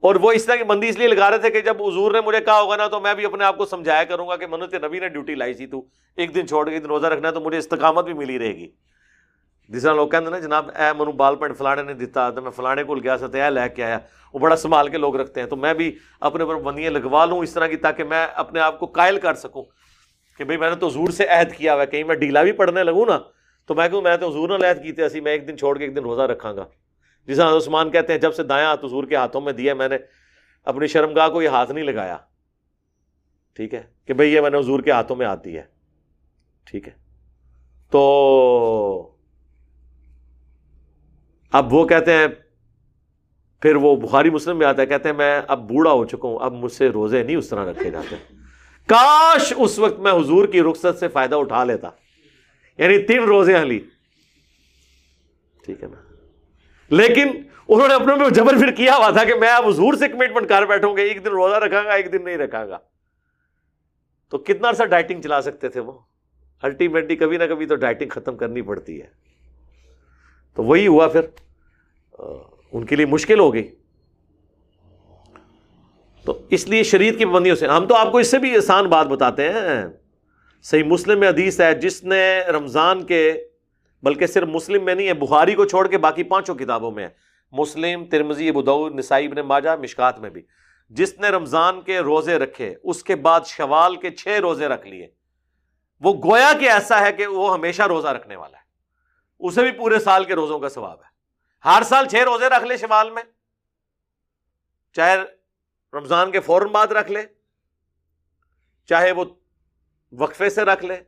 اور 0.00 0.14
وہ 0.14 0.32
اس 0.32 0.44
طرح 0.44 0.56
کی 0.56 0.64
بندی 0.64 0.88
اس 0.88 0.98
لیے 0.98 1.08
لگا 1.08 1.30
رہے 1.30 1.38
تھے 1.38 1.50
کہ 1.50 1.60
جب 1.60 1.82
حضور 1.82 2.12
نے 2.12 2.20
مجھے 2.20 2.40
کہا 2.40 2.60
ہوگا 2.60 2.76
نا، 2.76 2.86
تو 2.86 3.00
میں 3.00 3.14
بھی 3.14 3.24
اپنے 3.24 3.44
آپ 3.44 3.56
کو 3.58 3.66
سمجھایا 3.66 4.04
کروں 4.04 4.28
گا 4.28 4.36
کہ 4.36 4.46
منت 4.46 4.74
نبی 4.74 5.00
نے 5.00 5.08
ڈیوٹی 5.08 5.34
لائی 5.34 5.54
تھی 5.54 5.66
تو 5.66 5.84
ایک 6.16 6.34
دن 6.34 6.46
چھوڑ 6.46 6.68
کے 6.68 6.74
ایک 6.74 6.82
دن 6.82 6.88
روزہ 6.88 7.06
رکھنا 7.06 7.28
ہے 7.28 7.34
تو 7.34 7.40
مجھے 7.40 7.58
استقامت 7.58 8.04
بھی 8.04 8.12
ملی 8.12 8.38
رہے 8.38 8.52
گی۔ 8.52 8.70
جس 9.70 9.82
طرح 9.82 9.94
لوگ 9.94 10.08
کہتے 10.08 10.24
ہیں 10.24 10.30
نا 10.30 10.38
جناب 10.38 10.68
اے 10.76 10.92
منو 10.92 11.12
بال 11.12 11.36
پینٹ 11.36 11.56
فلانے 11.58 11.82
نے 11.82 11.94
دیتا 11.94 12.28
تو 12.30 12.42
میں 12.42 12.50
فلانے 12.50 12.84
کو 12.84 12.94
گیا 12.96 13.16
سا 13.18 13.26
اے 13.34 13.50
لے 13.50 13.68
کے 13.68 13.84
آیا 13.84 13.98
وہ 14.34 14.38
بڑا 14.38 14.56
سنبھال 14.56 14.88
کے 14.88 14.98
لوگ 14.98 15.16
رکھتے 15.16 15.40
ہیں 15.40 15.48
تو 15.48 15.56
میں 15.56 15.72
بھی 15.74 15.94
اپنے 16.20 16.44
اوپر 16.44 16.60
بندیاں 16.62 16.90
لگوا 16.90 17.24
لوں 17.24 17.42
اس 17.42 17.52
طرح 17.52 17.66
کی 17.66 17.76
تاکہ 17.76 18.04
میں 18.04 18.26
اپنے 18.34 18.60
آپ 18.60 18.78
کو 18.78 18.86
قائل 18.86 19.18
کر 19.18 19.34
سکوں 19.34 19.62
کہ 20.40 20.44
بھائی 20.44 20.58
میں 20.58 20.70
نے 20.70 20.76
تو 20.76 20.88
حضور 20.88 21.10
سے 21.10 21.26
عہد 21.28 21.52
کیا 21.52 21.74
ہوا 21.74 21.82
ہے 21.82 21.86
کہیں 21.86 22.04
میں 22.04 22.14
ڈھیلا 22.14 22.42
بھی 22.42 22.52
پڑھنے 22.52 22.84
لگوں 22.84 23.06
نا 23.06 23.18
تو 23.68 23.74
میں 23.74 23.88
کہوں 23.88 24.02
میں 24.02 24.16
تو 24.16 24.28
حضور 24.28 24.58
نے 24.58 24.68
عہد 24.68 24.82
کی 24.82 24.92
تھی 24.92 25.02
ایسی 25.02 25.20
میں 25.20 25.32
ایک 25.32 25.48
دن 25.48 25.56
چھوڑ 25.58 25.76
کے 25.78 25.84
ایک 25.84 25.96
دن 25.96 26.02
روزہ 26.02 26.22
رکھاں 26.22 26.54
گا 26.56 26.64
جس 27.28 27.36
طرح 27.36 27.56
عثمان 27.56 27.90
کہتے 27.90 28.12
ہیں 28.12 28.20
جب 28.20 28.34
سے 28.34 28.42
دایاں 28.42 28.68
ہاتھ 28.68 28.84
حضور 28.84 29.04
کے 29.04 29.16
ہاتھوں 29.16 29.40
میں 29.40 29.52
دیا 29.52 29.74
میں 29.74 29.88
نے 29.88 29.96
اپنی 30.66 30.86
شرمگاہ 30.86 31.28
کو 31.28 31.42
یہ 31.42 31.48
ہاتھ 31.48 31.72
نہیں 31.72 31.84
لگایا 31.84 32.16
ٹھیک 33.58 33.74
ہے 33.74 33.82
کہ 34.06 34.14
بھئی 34.14 34.32
یہ 34.34 34.40
میں 34.40 34.50
نے 34.50 34.58
حضور 34.58 34.80
کے 34.80 34.90
ہاتھوں 34.90 35.16
میں 35.16 35.26
آتی 35.26 35.56
ہے 35.56 35.62
ٹھیک 36.66 36.88
ہے 36.88 36.92
تو 37.92 39.15
اب 41.52 41.72
وہ 41.72 41.86
کہتے 41.86 42.12
ہیں، 42.12 42.26
پھر 43.62 43.76
وہ 43.76 43.96
بخاری 43.96 44.30
مسلم 44.30 44.58
میں 44.58 44.66
آتا 44.66 44.82
ہے، 44.82 44.86
کہتے 44.86 45.08
ہیں 45.08 45.16
میں 45.16 45.40
اب 45.48 45.68
بوڑھا 45.68 45.92
ہو 45.92 46.04
چکا 46.04 46.28
ہوں، 46.28 46.38
اب 46.40 46.52
مجھ 46.52 46.72
سے 46.72 46.88
روزے 46.88 47.22
نہیں 47.22 47.36
اس 47.36 47.48
طرح 47.48 47.70
رکھے 47.70 47.90
جاتے۔ 47.90 48.16
کاش 48.86 49.52
اس 49.56 49.78
وقت 49.78 49.98
میں 49.98 50.12
حضور 50.12 50.48
کی 50.48 50.62
رخصت 50.62 50.98
سے 51.00 51.08
فائدہ 51.08 51.34
اٹھا 51.34 51.64
لیتا۔ 51.64 51.90
یعنی 52.78 52.98
تین 52.98 53.24
روزے 53.24 53.64
لی۔ 53.64 53.80
ٹھیک 55.64 55.82
ہے 55.82 55.88
نا۔ 55.88 56.14
لیکن 56.88 57.28
انہوں 57.68 57.88
نے 57.88 57.94
اپنے 57.94 58.14
میں 58.14 58.30
جبر 58.30 58.54
پھر 58.54 58.70
کیا 58.70 58.96
ہوا 58.96 59.10
تھا 59.10 59.24
کہ 59.24 59.34
میں 59.34 59.48
اب 59.48 59.68
حضور 59.68 59.94
سے 59.94 60.08
کمٹمنٹ 60.08 60.48
کر 60.48 60.62
بیٹھوں 60.62 60.96
گا، 60.96 61.02
ایک 61.02 61.24
دن 61.24 61.30
روزہ 61.30 61.54
رکھا 61.54 61.82
گا، 61.82 61.92
ایک 61.92 62.12
دن 62.12 62.24
نہیں 62.24 62.36
رکھا 62.36 62.66
گا۔ 62.66 62.78
تو 64.30 64.38
کتنا 64.38 64.68
عرصہ 64.68 64.82
ڈائٹنگ 64.82 65.22
چلا 65.22 65.42
سکتے 65.42 65.68
تھے 65.68 65.80
وہ؟ 65.80 65.92
الٹیمیٹلی 66.62 67.16
کبھی 67.16 67.36
نہ 67.36 67.44
کبھی 67.44 67.66
تو 67.66 67.74
ڈائٹنگ 67.74 68.08
ختم 68.08 68.36
کرنی 68.36 68.62
پڑتی 68.62 69.02
ہے۔ 69.02 69.25
تو 70.56 70.62
وہی 70.62 70.86
ہوا 70.86 71.08
پھر۔ 71.08 71.20
ان 72.72 72.86
کے 72.86 72.96
لیے 72.96 73.06
مشکل 73.06 73.38
ہو 73.38 73.54
گئی۔ 73.54 73.74
تو 76.24 76.38
اس 76.50 76.68
لیے 76.68 76.82
شریعت 76.82 77.18
کی 77.18 77.24
پابندیوں 77.24 77.56
سے، 77.56 77.66
ہم 77.66 77.86
تو 77.86 77.94
آپ 77.94 78.12
کو 78.12 78.18
اس 78.18 78.30
سے 78.30 78.38
بھی 78.38 78.56
آسان 78.56 78.86
بات 78.86 79.06
بتاتے 79.06 79.48
ہیں۔ 79.48 79.86
صحیح 80.62 80.84
مسلم 80.84 81.20
میں 81.20 81.28
حدیث 81.28 81.60
ہے، 81.60 81.74
جس 81.74 82.04
نے 82.04 82.40
رمضان 82.40 83.06
کے، 83.06 83.44
بلکہ 84.02 84.26
صرف 84.26 84.48
مسلم 84.48 84.84
میں 84.84 84.94
نہیں 84.94 85.08
ہے، 85.08 85.14
بخاری 85.14 85.54
کو 85.54 85.64
چھوڑ 85.64 85.88
کے 85.88 85.98
باقی 85.98 86.22
پانچوں 86.22 86.54
کتابوں 86.54 86.90
میں 86.90 87.04
ہے۔ 87.04 87.08
مسلم 87.52 88.04
ترمزی 88.04 88.48
ابود 88.48 88.94
نسائی، 88.94 89.26
ابن 89.26 89.36
ماجہ، 89.36 89.70
مشکات 89.80 90.20
میں 90.20 90.30
بھی۔ 90.30 90.42
جس 90.90 91.18
نے 91.18 91.28
رمضان 91.28 91.80
کے 91.80 91.98
روزے 91.98 92.38
رکھے، 92.38 92.74
اس 92.82 93.02
کے 93.02 93.16
بعد 93.16 93.40
شوال 93.46 93.96
کے 93.96 94.10
چھ 94.10 94.28
روزے 94.28 94.66
رکھ 94.66 94.86
لیے۔ 94.86 95.06
وہ 96.00 96.14
گویا 96.24 96.52
کہ 96.60 96.70
ایسا 96.70 97.00
ہے 97.00 97.12
کہ 97.12 97.26
وہ 97.26 97.54
ہمیشہ 97.54 97.82
روزہ 97.82 98.08
رکھنے 98.08 98.36
والا 98.36 98.58
ہے۔ 98.58 98.65
اسے 99.38 99.62
بھی 99.62 99.70
پورے 99.70 99.98
سال 99.98 100.24
کے 100.24 100.34
روزوں 100.34 100.58
کا 100.58 100.68
ثواب 100.68 100.98
ہے۔ 100.98 101.16
ہر 101.64 101.82
سال 101.82 102.08
چھ 102.08 102.16
روزے 102.16 102.48
رکھ 102.48 102.64
لے 102.64 102.76
شمال 102.76 103.10
میں۔ 103.10 103.22
چاہے 104.92 105.16
رمضان 105.92 106.32
کے 106.32 106.40
فوراً 106.40 106.68
بعد 106.68 106.86
رکھ 106.86 107.10
لے۔ 107.10 107.22
چاہے 108.86 109.12
وہ 109.12 109.24
وقفے 110.12 110.50
سے 110.50 110.62
رکھ 110.62 110.84
لے۔ 110.84 111.00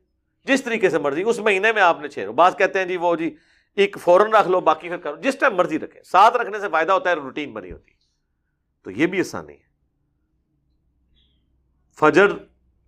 جس 0.44 0.64
طریقے 0.64 0.90
سے 0.90 0.98
مرضی، 0.98 1.22
اس 1.22 1.38
مہینے 1.38 1.72
میں 1.72 1.82
آپ 1.82 2.00
نے 2.00 2.08
چھ 2.08 2.26
بعض 2.36 2.56
کہتے 2.56 2.78
ہیں 2.78 2.86
جی 2.86 2.96
وہ 2.96 3.16
جی 3.16 3.36
ایک 3.74 3.96
فوراً 4.00 4.30
رکھ 4.30 4.48
لو، 4.48 4.60
باقی 4.60 4.88
پھر 4.88 4.96
کرو۔ 4.96 5.16
جس 5.16 5.38
ٹائم 5.38 5.54
مرضی 5.54 5.78
رکھے 5.78 6.02
ساتھ 6.02 6.36
رکھنے 6.36 6.60
سے 6.60 6.68
فائدہ 6.68 6.92
ہوتا 6.92 7.10
ہے، 7.10 7.14
روٹین 7.14 7.52
بنی 7.52 7.72
ہوتی 7.72 7.92
تو 8.82 8.90
یہ 8.90 9.06
بھی 9.06 9.20
آسانی 9.20 9.52
ہے۔ 9.52 9.68
فجر 11.94 12.26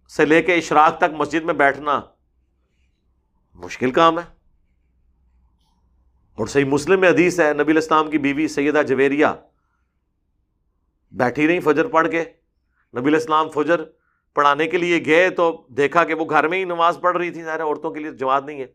سے 0.09 0.24
لے 0.24 0.43
کے 0.43 0.55
اشراق 0.55 0.99
تک 0.99 1.12
مسجد 1.12 1.45
میں 1.45 1.55
بیٹھنا 1.55 2.01
مشکل 3.55 3.91
کام 3.91 4.18
ہے۔ 4.18 4.39
اور 6.41 6.47
صحیح 6.47 6.64
مسلم 6.64 7.01
میں 7.01 7.09
حدیث 7.09 7.41
ہے، 7.41 7.53
نبی 7.53 7.72
الاسلام 7.72 8.11
کی 8.11 8.18
بیوی 8.18 8.49
سیدہ 8.49 8.82
جویریہ۔ 8.88 9.26
بیٹھی 11.12 11.47
رہی 11.47 11.61
فجر 11.61 11.86
پڑھ 11.86 12.11
کے۔ 12.11 12.24
نبی 12.97 13.09
الاسلام 13.09 13.51
فجر 13.51 13.80
پڑھانے 14.34 14.66
کے 14.66 14.78
لیے 14.78 15.05
گئے 15.05 15.30
تو 15.30 15.66
دیکھا 15.68 16.05
کہ 16.05 16.14
وہ 16.14 16.24
گھر 16.30 16.49
میں 16.49 16.59
ہی 16.59 16.64
نماز 16.64 16.99
پڑھ 17.01 17.16
رہی 17.16 17.30
تھی، 17.30 17.43
ظاہر 17.43 17.62
عورتوں 17.62 17.91
کے 17.91 18.01
لیے 18.01 18.11
جماعت 18.11 18.45
نہیں 18.45 18.61
ہے۔ 18.61 18.66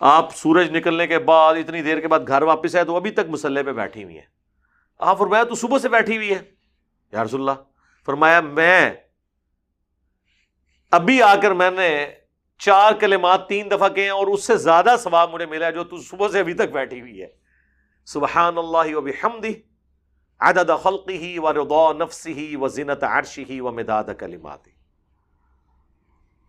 آپ 0.00 0.36
سورج 0.36 0.76
نکلنے 0.76 1.06
کے 1.06 1.18
بعد، 1.18 1.54
اتنی 1.54 1.82
دیر 1.82 2.00
کے 2.00 2.08
بعد 2.08 2.20
گھر 2.28 2.42
واپس 2.42 2.76
آئے 2.76 2.84
تو 2.84 2.96
ابھی 2.96 3.10
تک 3.10 3.28
مسلح 3.28 3.62
پہ 3.62 3.72
بیٹھی 3.72 4.04
ہوئی 4.04 4.16
ہے 4.16 4.24
آپ 4.98 5.18
فرمایا 5.18 5.44
تو 5.44 5.54
صبح 5.54 5.78
سے 5.78 5.88
بیٹھی 5.88 6.16
ہوئی 6.16 6.30
ہے 6.30 6.42
یا 7.12 7.24
رسول 7.24 7.40
اللہ، 7.40 7.62
فرمایا 8.06 8.40
میں، 8.40 8.90
ابھی 10.90 11.22
آ 11.22 11.34
کر 11.36 11.50
میں 11.50 11.70
نے 11.70 12.06
چار 12.64 12.92
کلمات 12.92 13.48
تین 13.48 13.70
دفعہ 13.70 13.88
کہے 13.88 14.08
اور 14.08 14.26
اس 14.26 14.46
سے 14.46 14.56
زیادہ 14.56 14.96
ثواب 14.98 15.30
مجھے 15.34 15.46
ملا 15.46 15.70
جو 15.70 15.84
تو 15.84 15.96
صبح 15.96 16.28
سے 16.28 16.40
ابھی 16.40 16.54
تک 16.54 16.72
بیٹھی 16.72 17.00
ہوئی 17.00 17.22
ہے۔ 17.22 17.26
سبحان 18.04 18.58
اللہ 18.58 18.94
و 18.94 19.00
بحمدی 19.00 19.54
عدد 20.40 20.70
خلقی 20.82 21.38
و 21.38 21.52
رضا 21.52 21.92
نفسی 21.92 22.56
و 22.56 22.68
زینت 22.68 23.04
عرشی 23.04 23.60
و 23.60 23.72
مداد 23.72 24.04
کلماتی۔ 24.18 24.70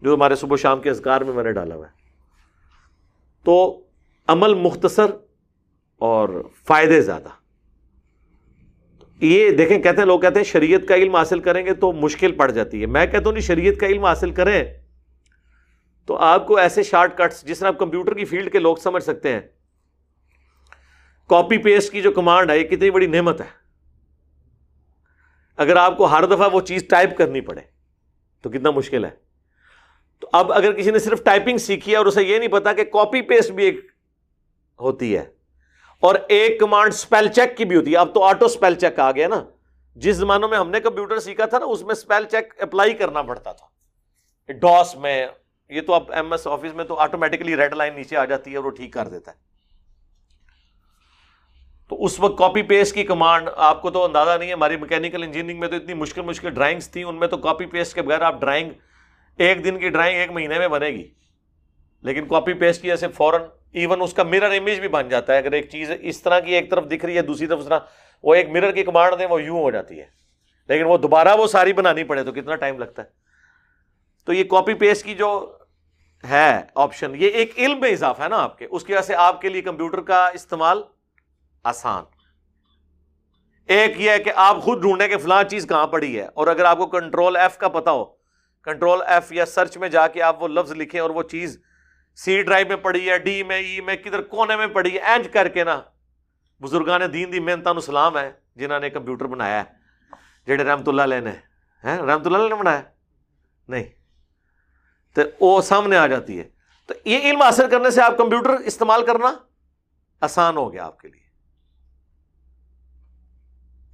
جو 0.01 0.13
ہمارے 0.13 0.35
صبح 0.35 0.55
شام 0.55 0.81
کے 0.81 0.89
اذکار 0.89 1.21
میں 1.21 1.33
میں 1.33 1.43
نے 1.43 1.51
ڈالا 1.51 1.75
ہوا 1.75 1.87
ہے۔ 1.87 1.91
تو 3.43 3.83
عمل 4.27 4.53
مختصر 4.53 5.11
اور 5.99 6.49
فائدے 6.67 7.01
زیادہ۔ 7.01 7.29
یہ 9.19 9.51
دیکھیں، 9.51 9.79
کہتے 9.79 9.97
ہیں، 9.97 10.05
لوگ 10.05 10.19
کہتے 10.19 10.39
ہیں، 10.39 10.45
شریعت 10.45 10.81
کا 10.87 10.95
علم 10.95 11.15
حاصل 11.15 11.39
کریں 11.39 11.65
گے 11.65 11.73
تو 11.73 11.91
مشکل 11.91 12.31
پڑ 12.31 12.51
جاتی 12.51 12.81
ہے۔ 12.81 12.85
میں 12.85 13.05
کہتا 13.05 13.25
ہوں 13.25 13.31
نہیں 13.31 13.41
شریعت 13.41 13.79
کا 13.79 13.87
علم 13.87 14.05
حاصل 14.05 14.31
کریں 14.31 14.82
تو 16.07 16.17
آپ 16.17 16.47
کو 16.47 16.57
ایسے 16.57 16.83
شارٹ 16.83 17.17
کٹس 17.17 17.43
جس 17.43 17.59
طرح 17.59 17.67
آپ 17.67 17.77
کمپیوٹر 17.79 18.13
کی 18.13 18.25
فیلڈ 18.25 18.51
کے 18.51 18.59
لوگ 18.59 18.75
سمجھ 18.75 19.03
سکتے 19.03 19.33
ہیں۔ 19.33 19.41
کاپی 21.29 21.57
پیسٹ 21.57 21.91
کی 21.91 22.01
جو 22.01 22.11
کمانڈ 22.11 22.51
ہے، 22.51 22.57
یہ 22.57 22.67
کتنی 22.67 22.89
بڑی 22.91 23.07
نعمت 23.07 23.41
ہے۔ 23.41 23.45
اگر 25.57 25.75
آپ 25.75 25.97
کو 25.97 26.05
ہر 26.05 26.25
دفعہ 26.25 26.49
وہ 26.53 26.61
چیز 26.61 26.83
ٹائپ 26.89 27.17
کرنی 27.17 27.41
پڑے، 27.41 27.61
تو 28.43 28.49
کتنا 28.49 28.71
مشکل 28.71 29.05
ہے۔ 29.05 29.09
تو 30.21 30.27
اب 30.33 30.51
اگر 30.53 30.73
کسی 30.73 30.91
نے 30.91 30.99
صرف 30.99 31.23
ٹائپنگ 31.23 31.57
سیکھی 31.57 31.91
ہے 31.91 31.97
اور 31.97 32.05
اسے 32.05 32.23
یہ 32.23 32.37
نہیں 32.37 32.51
پتا 32.51 32.73
کہ 32.73 32.83
کاپی 32.83 33.21
پیسٹ 33.21 33.51
بھی 33.51 33.63
ایک 33.65 33.79
ہوتی 34.79 35.15
ہے، 35.17 35.25
اور 36.03 36.15
ایک 36.27 36.59
کمانڈ 36.59 36.93
اسپیل 36.93 37.27
چیک 37.27 37.55
کی 37.57 37.65
بھی 37.65 37.75
ہوتی 37.75 37.91
ہے۔ 37.91 37.97
اب 37.97 38.13
تو 38.13 38.23
آٹو 38.23 38.45
اسپیل 38.45 38.75
چیک 38.75 38.99
آ 38.99 39.11
گیا 39.11 39.27
نا۔ 39.27 39.43
جس 39.97 40.15
زمانوں 40.15 40.49
میں 40.49 40.57
ہم 40.57 40.69
نے 40.69 40.79
کمپیوٹر 40.79 41.19
سیکھا 41.19 41.45
تھا 41.45 41.59
نا، 41.59 41.65
اس 41.65 41.81
میں 41.81 41.91
اسپیل 41.91 42.25
چیک 42.25 42.53
اپلائی 42.61 42.93
کرنا 42.93 43.21
پڑتا 43.21 43.51
تھا۔ 43.51 44.53
ڈاس 44.53 44.95
میں 44.95 45.27
یہ 45.73 45.81
تو 45.81 45.93
اب 45.93 46.11
ایم 46.11 46.31
ایس 46.31 46.47
آفس 46.47 46.75
میں 46.75 46.85
تو 46.85 46.95
آٹومیٹکلی 46.95 47.55
ریڈ 47.55 47.73
لائن 47.73 47.95
نیچے 47.95 48.17
آ 48.17 48.25
جاتی 48.25 48.51
ہے 48.51 48.57
اور 48.57 48.65
وہ 48.65 48.69
ٹھیک 48.69 48.93
کر 48.93 49.07
دیتا 49.07 49.31
ہے۔ 49.31 49.35
تو 51.89 52.03
اس 52.03 52.19
وقت 52.19 52.37
کاپی 52.37 52.61
پیسٹ 52.61 52.95
کی 52.95 53.03
کمانڈ 53.03 53.49
آپ 53.55 53.81
کو 53.81 53.91
تو 53.91 54.03
اندازہ 54.03 54.37
نہیں 54.37 54.49
ہے، 54.49 54.53
ہماری 54.53 54.77
میکینیکل 54.77 55.23
انجینئرنگ 55.23 55.59
میں 55.59 55.67
تو 55.67 55.75
اتنی 55.75 55.93
مشکل 55.93 56.21
مشکل 56.21 56.49
ڈرائنگس 56.49 56.91
تھیں، 56.91 57.03
ان 57.03 57.15
میں 57.15 57.27
تو 57.27 57.37
کاپی 57.37 57.65
پیسٹ 57.65 57.95
کے 57.95 58.01
بغیر 58.01 58.21
آپ 58.21 58.41
ڈرائنگ 58.41 58.69
ایک 59.37 59.63
دن 59.63 59.79
کی 59.79 59.89
ڈرائنگ 59.89 60.19
ایک 60.19 60.31
مہینے 60.31 60.59
میں 60.59 60.67
بنے 60.67 60.87
گی۔ 60.87 61.13
لیکن 62.01 62.27
کاپی 62.27 62.53
پیسٹ 62.53 62.81
کی 62.81 62.91
ایسے 62.91 63.07
فوراً 63.07 63.41
ایون 63.71 64.01
اس 64.01 64.13
کا 64.13 64.23
مرر 64.23 64.51
امیج 64.57 64.79
بھی 64.79 64.87
بن 64.87 65.09
جاتا 65.09 65.33
ہے۔ 65.33 65.37
اگر 65.37 65.51
ایک 65.51 65.69
چیز 65.69 65.91
اس 66.01 66.21
طرح 66.21 66.39
کی 66.39 66.53
ایک 66.53 66.71
طرف 66.71 66.85
دکھ 66.91 67.05
رہی 67.05 67.17
ہے، 67.17 67.21
دوسری 67.21 67.47
طرف 67.47 67.59
اس 67.59 67.65
طرح 67.65 67.79
وہ 68.23 68.35
ایک 68.35 68.49
مرر 68.49 68.71
کی 68.71 68.83
کمانڈ 68.83 69.19
دیں، 69.19 69.27
وہ 69.27 69.43
یوں 69.43 69.59
ہو 69.59 69.71
جاتی 69.71 69.99
ہے۔ 69.99 70.05
لیکن 70.67 70.83
وہ 70.83 70.97
دوبارہ 70.97 71.37
وہ 71.37 71.47
ساری 71.47 71.73
بنانی 71.73 72.03
پڑے 72.03 72.23
تو 72.23 72.31
کتنا 72.31 72.55
ٹائم 72.55 72.79
لگتا 72.79 73.01
ہے۔ 73.01 73.07
تو 74.25 74.33
یہ 74.33 74.43
کاپی 74.43 74.73
پیسٹ 74.73 75.05
کی 75.05 75.15
جو 75.15 75.57
ہے 76.23 76.61
آپشن 76.75 77.15
یہ 77.15 77.29
ایک 77.29 77.53
علم 77.57 77.79
میں 77.79 77.89
اضافہ 77.91 78.21
ہے 78.23 78.27
نا 78.29 78.37
آپ 78.43 78.57
کے. 78.57 78.67
اس 78.69 78.83
کی 78.83 78.93
وجہ 78.93 79.01
سے 79.01 79.15
آپ 79.15 79.41
کے 79.41 79.49
لیے 79.49 79.61
کمپیوٹر 79.61 80.01
کا 80.01 80.25
استعمال 80.33 80.81
آسان. 81.65 82.03
ایک 83.69 83.99
یہ 84.01 84.09
ہے 84.11 84.19
کہ 84.19 84.31
آپ 84.35 84.61
خود 84.63 84.81
ڈھونڈیں 84.81 85.07
کہ 85.07 85.17
فلاں 85.17 85.43
چیز 85.49 85.67
کہاں 85.67 85.87
پڑی 85.87 86.19
ہے. 86.19 86.25
اور 86.25 86.47
اگر 86.47 86.65
آپ 86.65 86.77
کو 86.77 86.85
کنٹرول 86.87 87.35
ایف 87.37 87.57
کا 87.57 87.67
پتا 87.69 87.91
ہو 87.91 88.05
کنٹرول 88.67 89.01
ایف 89.07 89.31
یا 89.31 89.45
سرچ 89.45 89.77
میں 89.77 89.89
جا 89.89 90.07
کے 90.07 90.21
آپ 90.21 90.41
وہ 90.43 90.47
لفظ 90.47 90.71
لکھیں 90.71 90.99
اور 90.99 91.09
وہ 91.09 91.23
چیز 91.31 91.57
سی 92.17 92.41
ڈرائیو 92.43 92.67
میں 92.67 92.75
پڑی 92.83 93.09
ہے 93.09 93.17
ڈی 93.17 93.41
میں 93.43 93.57
ای 93.57 93.79
میں، 93.81 93.95
کدھر 93.95 94.21
کونے 94.21 94.55
میں 94.55 94.67
پڑی 94.73 94.93
ہے، 94.93 94.99
اینج 94.99 95.27
کر 95.33 95.47
کے 95.47 95.63
نا. 95.63 95.81
بزرگان 96.61 97.01
دین 97.13 97.31
دی 97.33 97.39
محنت 97.39 97.83
سلام 97.85 98.17
ہے 98.17 98.31
جنہوں 98.55 98.79
نے 98.79 98.89
کمپیوٹر 98.89 99.25
بنایا 99.25 99.59
ہے 99.59 99.65
جہے 100.47 100.63
رحمت 100.63 100.87
اللہ 100.89 101.01
علیہ 101.01 101.19
نے. 101.19 101.31
رحمت 101.83 102.25
اللہ 102.25 102.37
علیہ 102.37 102.49
نے 102.49 102.55
بنایا 102.55 102.81
نہیں. 103.67 103.83
تو 105.13 105.21
وہ 105.39 105.61
سامنے 105.61 105.97
آ 105.97 106.07
جاتی 106.07 106.39
ہے۔ 106.39 106.49
تو 106.87 106.93
یہ 107.05 107.19
علم 107.19 107.41
حاصل 107.41 107.69
کرنے 107.69 107.91
سے 107.91 108.01
آپ 108.01 108.17
کمپیوٹر 108.17 108.49
استعمال 108.49 109.05
کرنا 109.05 109.33
آسان 110.21 110.57
ہو 110.57 110.73
گیا 110.73 110.85
آپ 110.85 110.99
کے 110.99 111.07
لیے۔ 111.07 111.23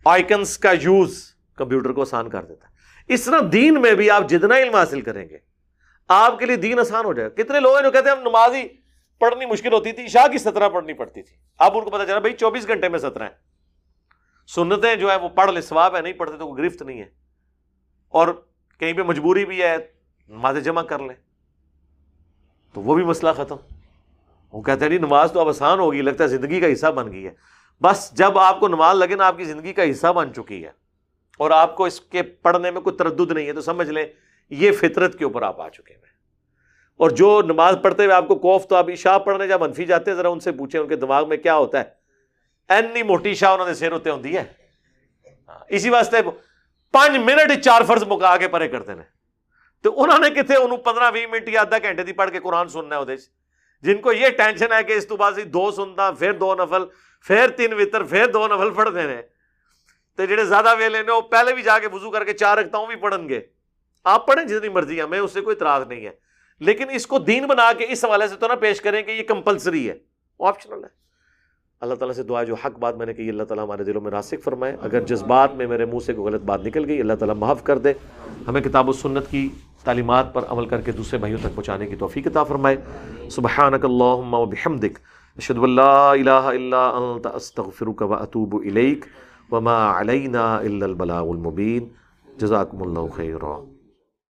آئکنس 0.05 0.57
کا 0.57 0.71
یوز 0.81 1.33
کمپیوٹر 1.55 1.91
کو 1.91 2.01
آسان 2.01 2.29
کر 2.29 2.45
دیتا 2.45 2.67
ہے۔ 2.67 2.73
اس 3.07 3.23
طرح 3.23 3.39
دین 3.51 3.81
میں 3.81 3.93
بھی 3.93 4.09
آپ 4.09 4.29
جتنا 4.29 4.57
علم 4.57 4.75
حاصل 4.75 5.01
کریں 5.01 5.29
گے، 5.29 5.37
آپ 6.07 6.39
کے 6.39 6.45
لیے 6.45 6.55
دین 6.55 6.79
آسان 6.79 7.05
ہو 7.05 7.13
جائے 7.13 7.29
گا۔ 7.29 7.43
کتنے 7.43 7.59
لوگ 7.59 7.75
ہیں 7.75 7.83
جو 7.83 7.91
کہتے 7.91 8.09
ہیں 8.09 8.15
ہم 8.15 8.21
نماز 8.21 8.55
ہی 8.55 8.67
پڑھنی 9.19 9.45
مشکل 9.45 9.73
ہوتی 9.73 9.91
تھی 9.91 10.07
شاہ 10.07 10.27
کی 10.27 10.37
سترہ 10.37 10.69
پڑھنی 10.69 10.93
پڑتی 10.93 11.21
تھی۔ 11.21 11.37
آپ 11.59 11.77
ان 11.77 11.83
کو 11.83 11.89
پتا 11.89 12.05
چلا 12.05 12.19
بھائی 12.19 12.33
چوبیس 12.33 12.67
گھنٹے 12.67 12.89
میں 12.89 12.99
سترہ 12.99 13.23
ہیں۔ 13.23 13.37
سنتیں 14.47 14.95
جو 14.95 15.11
ہے 15.11 15.15
وہ 15.15 15.29
پڑھ 15.29 15.51
لے 15.51 15.61
سواب 15.61 15.95
ہے، 15.95 16.01
نہیں 16.01 16.13
پڑھتے 16.13 16.37
تو 16.37 16.51
گرفت 16.51 16.81
نہیں 16.81 16.99
ہے۔ 16.99 17.09
اور 18.09 18.45
کہیں 18.79 18.93
پہ 18.93 19.01
مجبوری 19.01 19.45
بھی 19.45 19.61
ہے 19.61 19.98
نماز 20.29 20.57
جمع 20.63 20.81
کر 20.81 20.99
لیں۔ 20.99 21.15
تو 22.73 22.81
وہ 22.81 22.95
بھی 22.95 23.03
مسئلہ 23.03 23.31
ختم۔ 23.35 23.55
وہ 24.51 24.61
کہتے 24.61 24.81
ہیں، 24.81 24.89
نہیں، 24.89 24.99
نماز 24.99 25.31
تو 25.31 25.39
اب 25.39 25.49
آسان 25.49 25.79
ہوگی 25.79 26.01
لگتا 26.01 26.23
ہے 26.23 26.29
زندگی 26.29 26.59
کا 26.59 26.73
حصہ 26.73 26.87
بن 26.87 27.11
گئی 27.11 27.25
ہے۔ 27.25 27.31
بس 27.81 28.11
جب 28.13 28.37
آپ 28.37 28.59
کو 28.59 28.67
نماز 28.67 28.97
لگے 28.97 29.15
نا، 29.15 29.27
آپ 29.27 29.37
کی 29.37 29.43
زندگی 29.45 29.73
کا 29.73 29.91
حصہ 29.91 30.07
بن 30.07 30.33
چکی 30.33 30.65
ہے۔ 30.65 30.71
اور 31.37 31.51
آپ 31.51 31.75
کو 31.75 31.85
اس 31.85 32.01
کے 32.01 32.21
پڑھنے 32.23 32.71
میں 32.71 32.81
کوئی 32.81 32.95
تردد 32.95 33.31
نہیں 33.31 33.47
ہے، 33.47 33.53
تو 33.53 33.61
سمجھ 33.61 33.89
لیں، 33.89 34.05
یہ 34.49 34.71
فطرت 34.71 35.17
کے 35.17 35.23
اوپر 35.23 35.41
آپ 35.41 35.61
آ 35.61 35.69
چکے 35.69 35.93
ہیں۔ 35.93 36.01
اور 36.97 37.09
جو 37.09 37.41
نماز 37.41 37.77
پڑھتے 37.81 38.05
ہوئے 38.05 38.15
آپ 38.15 38.27
کو 38.27 38.35
کوف 38.35 38.67
تو 38.67 38.75
آپ 38.75 38.89
عشاء 38.89 39.17
پڑھنے 39.17 39.47
جب 39.47 39.61
منفی 39.61 39.85
جاتے 39.85 40.11
ہیں، 40.11 40.17
ذرا 40.17 40.29
ان 40.29 40.39
سے 40.39 40.51
پوچھیں، 40.51 40.81
ان 40.81 40.87
کے 40.87 40.95
دماغ 40.95 41.29
میں 41.29 41.37
کیا 41.37 41.55
ہوتا 41.55 41.79
ہے۔ 41.79 41.83
اینی 42.69 43.03
موٹی 43.03 43.33
شاہ 43.33 43.53
انہوں 43.53 43.67
نے 43.67 43.73
سیر 43.73 43.91
ہوتے 43.91 44.09
ہوتی 44.09 44.37
ہے۔ 44.37 44.43
ہاں، 45.49 45.59
اسی 45.69 45.89
واسطے 45.89 46.17
پانچ 46.91 47.11
منٹ 47.11 47.63
چار 47.63 47.81
فرض 47.87 48.03
مکا 48.03 48.37
کے 48.37 48.47
پرے 48.47 48.67
کرتے 48.67 48.93
ہیں۔ 48.93 49.18
تو 49.81 50.03
انہوں 50.03 50.19
نے 50.19 50.29
کتنے 50.29 50.55
انہوں 50.55 50.77
پندرہ 50.77 51.11
بھی 51.11 51.25
منٹ 51.25 51.49
یا 51.49 51.61
آدھا 51.61 51.77
گھنٹے 51.83 52.03
دی 52.03 52.11
پڑھ 52.11 52.31
کے 52.31 52.39
قرآن 52.39 52.69
سننا 52.69 52.97
ہے 52.97 53.15
جن 53.81 53.97
کو 53.97 54.11
یہ 54.11 54.29
ٹینشن 54.29 54.71
ہے 54.71 54.83
کہ 54.83 54.93
اس 54.93 55.07
تو 55.07 55.17
بعد 55.17 55.31
دو 55.53 55.71
سنتا 55.71 56.11
پھر 56.11 56.33
دو 56.33 56.55
نفل 56.55 56.83
پھر 57.25 57.47
تین 57.47 57.73
وطر 57.73 58.03
پھر 58.03 58.31
دو 58.31 58.47
نفل 58.47 58.69
پڑھ 58.69 58.89
دینے 58.95 59.21
تو 60.15 60.25
جڑے 60.25 60.45
زیادہ 60.45 60.73
ویلے 60.79 61.03
نے 61.03 61.11
وہ 61.11 61.21
پہلے 61.21 61.53
بھی 61.53 61.61
جا 61.61 61.79
کے 61.79 61.87
وضو 61.93 62.11
کر 62.11 62.23
کے 62.23 62.33
چار 62.33 62.57
رکھتا 62.57 62.77
ہوں 62.77 62.87
بھی 62.87 62.95
پڑھن 62.95 63.29
گے 63.29 63.39
آپ 64.03 64.27
پڑھیں 64.27 64.45
جتنی 64.45 64.69
مرضی 64.69 65.01
ہمیں 65.01 65.19
اس 65.19 65.31
سے 65.31 65.41
کوئی 65.41 65.55
اطراض 65.55 65.87
نہیں 65.87 66.05
ہے 66.05 66.11
لیکن 66.59 66.89
اس 66.89 67.07
کو 67.07 67.19
دین 67.19 67.45
بنا 67.45 67.73
کے 67.73 67.85
اس 67.89 68.05
حوالے 68.05 68.27
سے 68.27 68.35
تو 68.35 68.47
نہ 68.47 68.53
پیش 68.53 68.81
کریں 68.81 69.01
کہ 69.03 69.11
یہ 69.11 69.23
کمپلسری 69.23 69.89
ہے 69.89 69.95
آپشنل 70.39 70.83
ہے 70.83 70.89
اللہ 71.81 71.95
تعالیٰ 71.95 72.15
سے 72.15 72.23
دعا 72.23 72.43
جو 72.43 72.55
حق 72.55 72.79
بات 72.79 72.95
میں 72.95 73.05
نے 73.05 73.13
کہ 73.13 73.29
اللہ 73.29 73.43
تعالیٰ 73.43 73.63
ہمارے 73.63 73.83
دلوں 73.83 74.01
میں 74.01 74.11
راسک 74.11 74.43
فرمائے۔ 74.43 74.77
اگر 74.81 75.01
جذبات 75.01 75.53
میں 75.53 75.67
میرے 75.67 75.85
منہ 75.85 75.99
سے 75.99 76.13
کوئی 76.13 76.33
غلط 76.33 76.41
بات 76.41 76.61
نکل 76.65 76.85
گئی، 76.85 76.99
اللہ 76.99 77.13
تعالیٰ 77.13 77.35
معاف 77.35 77.63
کر 77.63 77.77
دے۔ 77.77 77.93
ہمیں 78.47 78.61
کتاب 78.61 78.89
و 78.89 78.91
سنت 78.91 79.31
کی 79.31 79.49
تعلیمات 79.89 80.33
پر 80.33 80.41
عمل 80.49 80.65
کر 80.65 80.81
کے 80.81 80.91
دوسرے 80.91 81.19
بھائیوں 81.19 81.39
تک 81.43 81.55
پہنچانے 81.55 81.87
کی 81.87 81.95
توفیق 81.95 82.27
عطا 82.27 82.43
فرمائے۔ 82.43 82.77
سبحانک 83.29 83.85
اللہم 83.85 84.33
و 84.33 84.45
بحمدک۔ 84.45 84.99
اشہد 85.37 85.57
واللہ 85.57 86.11
الہ 86.11 86.29
الا 86.29 86.87
انت، 86.87 87.27
استغفرک 87.27 88.01
و 88.01 88.13
اتوب 88.13 88.55
الیک۔ 88.55 89.05
وما 89.51 89.99
علینا 89.99 90.55
الا 90.55 90.85
البلاغ 90.85 91.29
المبین۔ 91.29 91.87
جزاکم 92.37 92.81
اللہ 92.81 93.15
خیرہ 93.15 93.78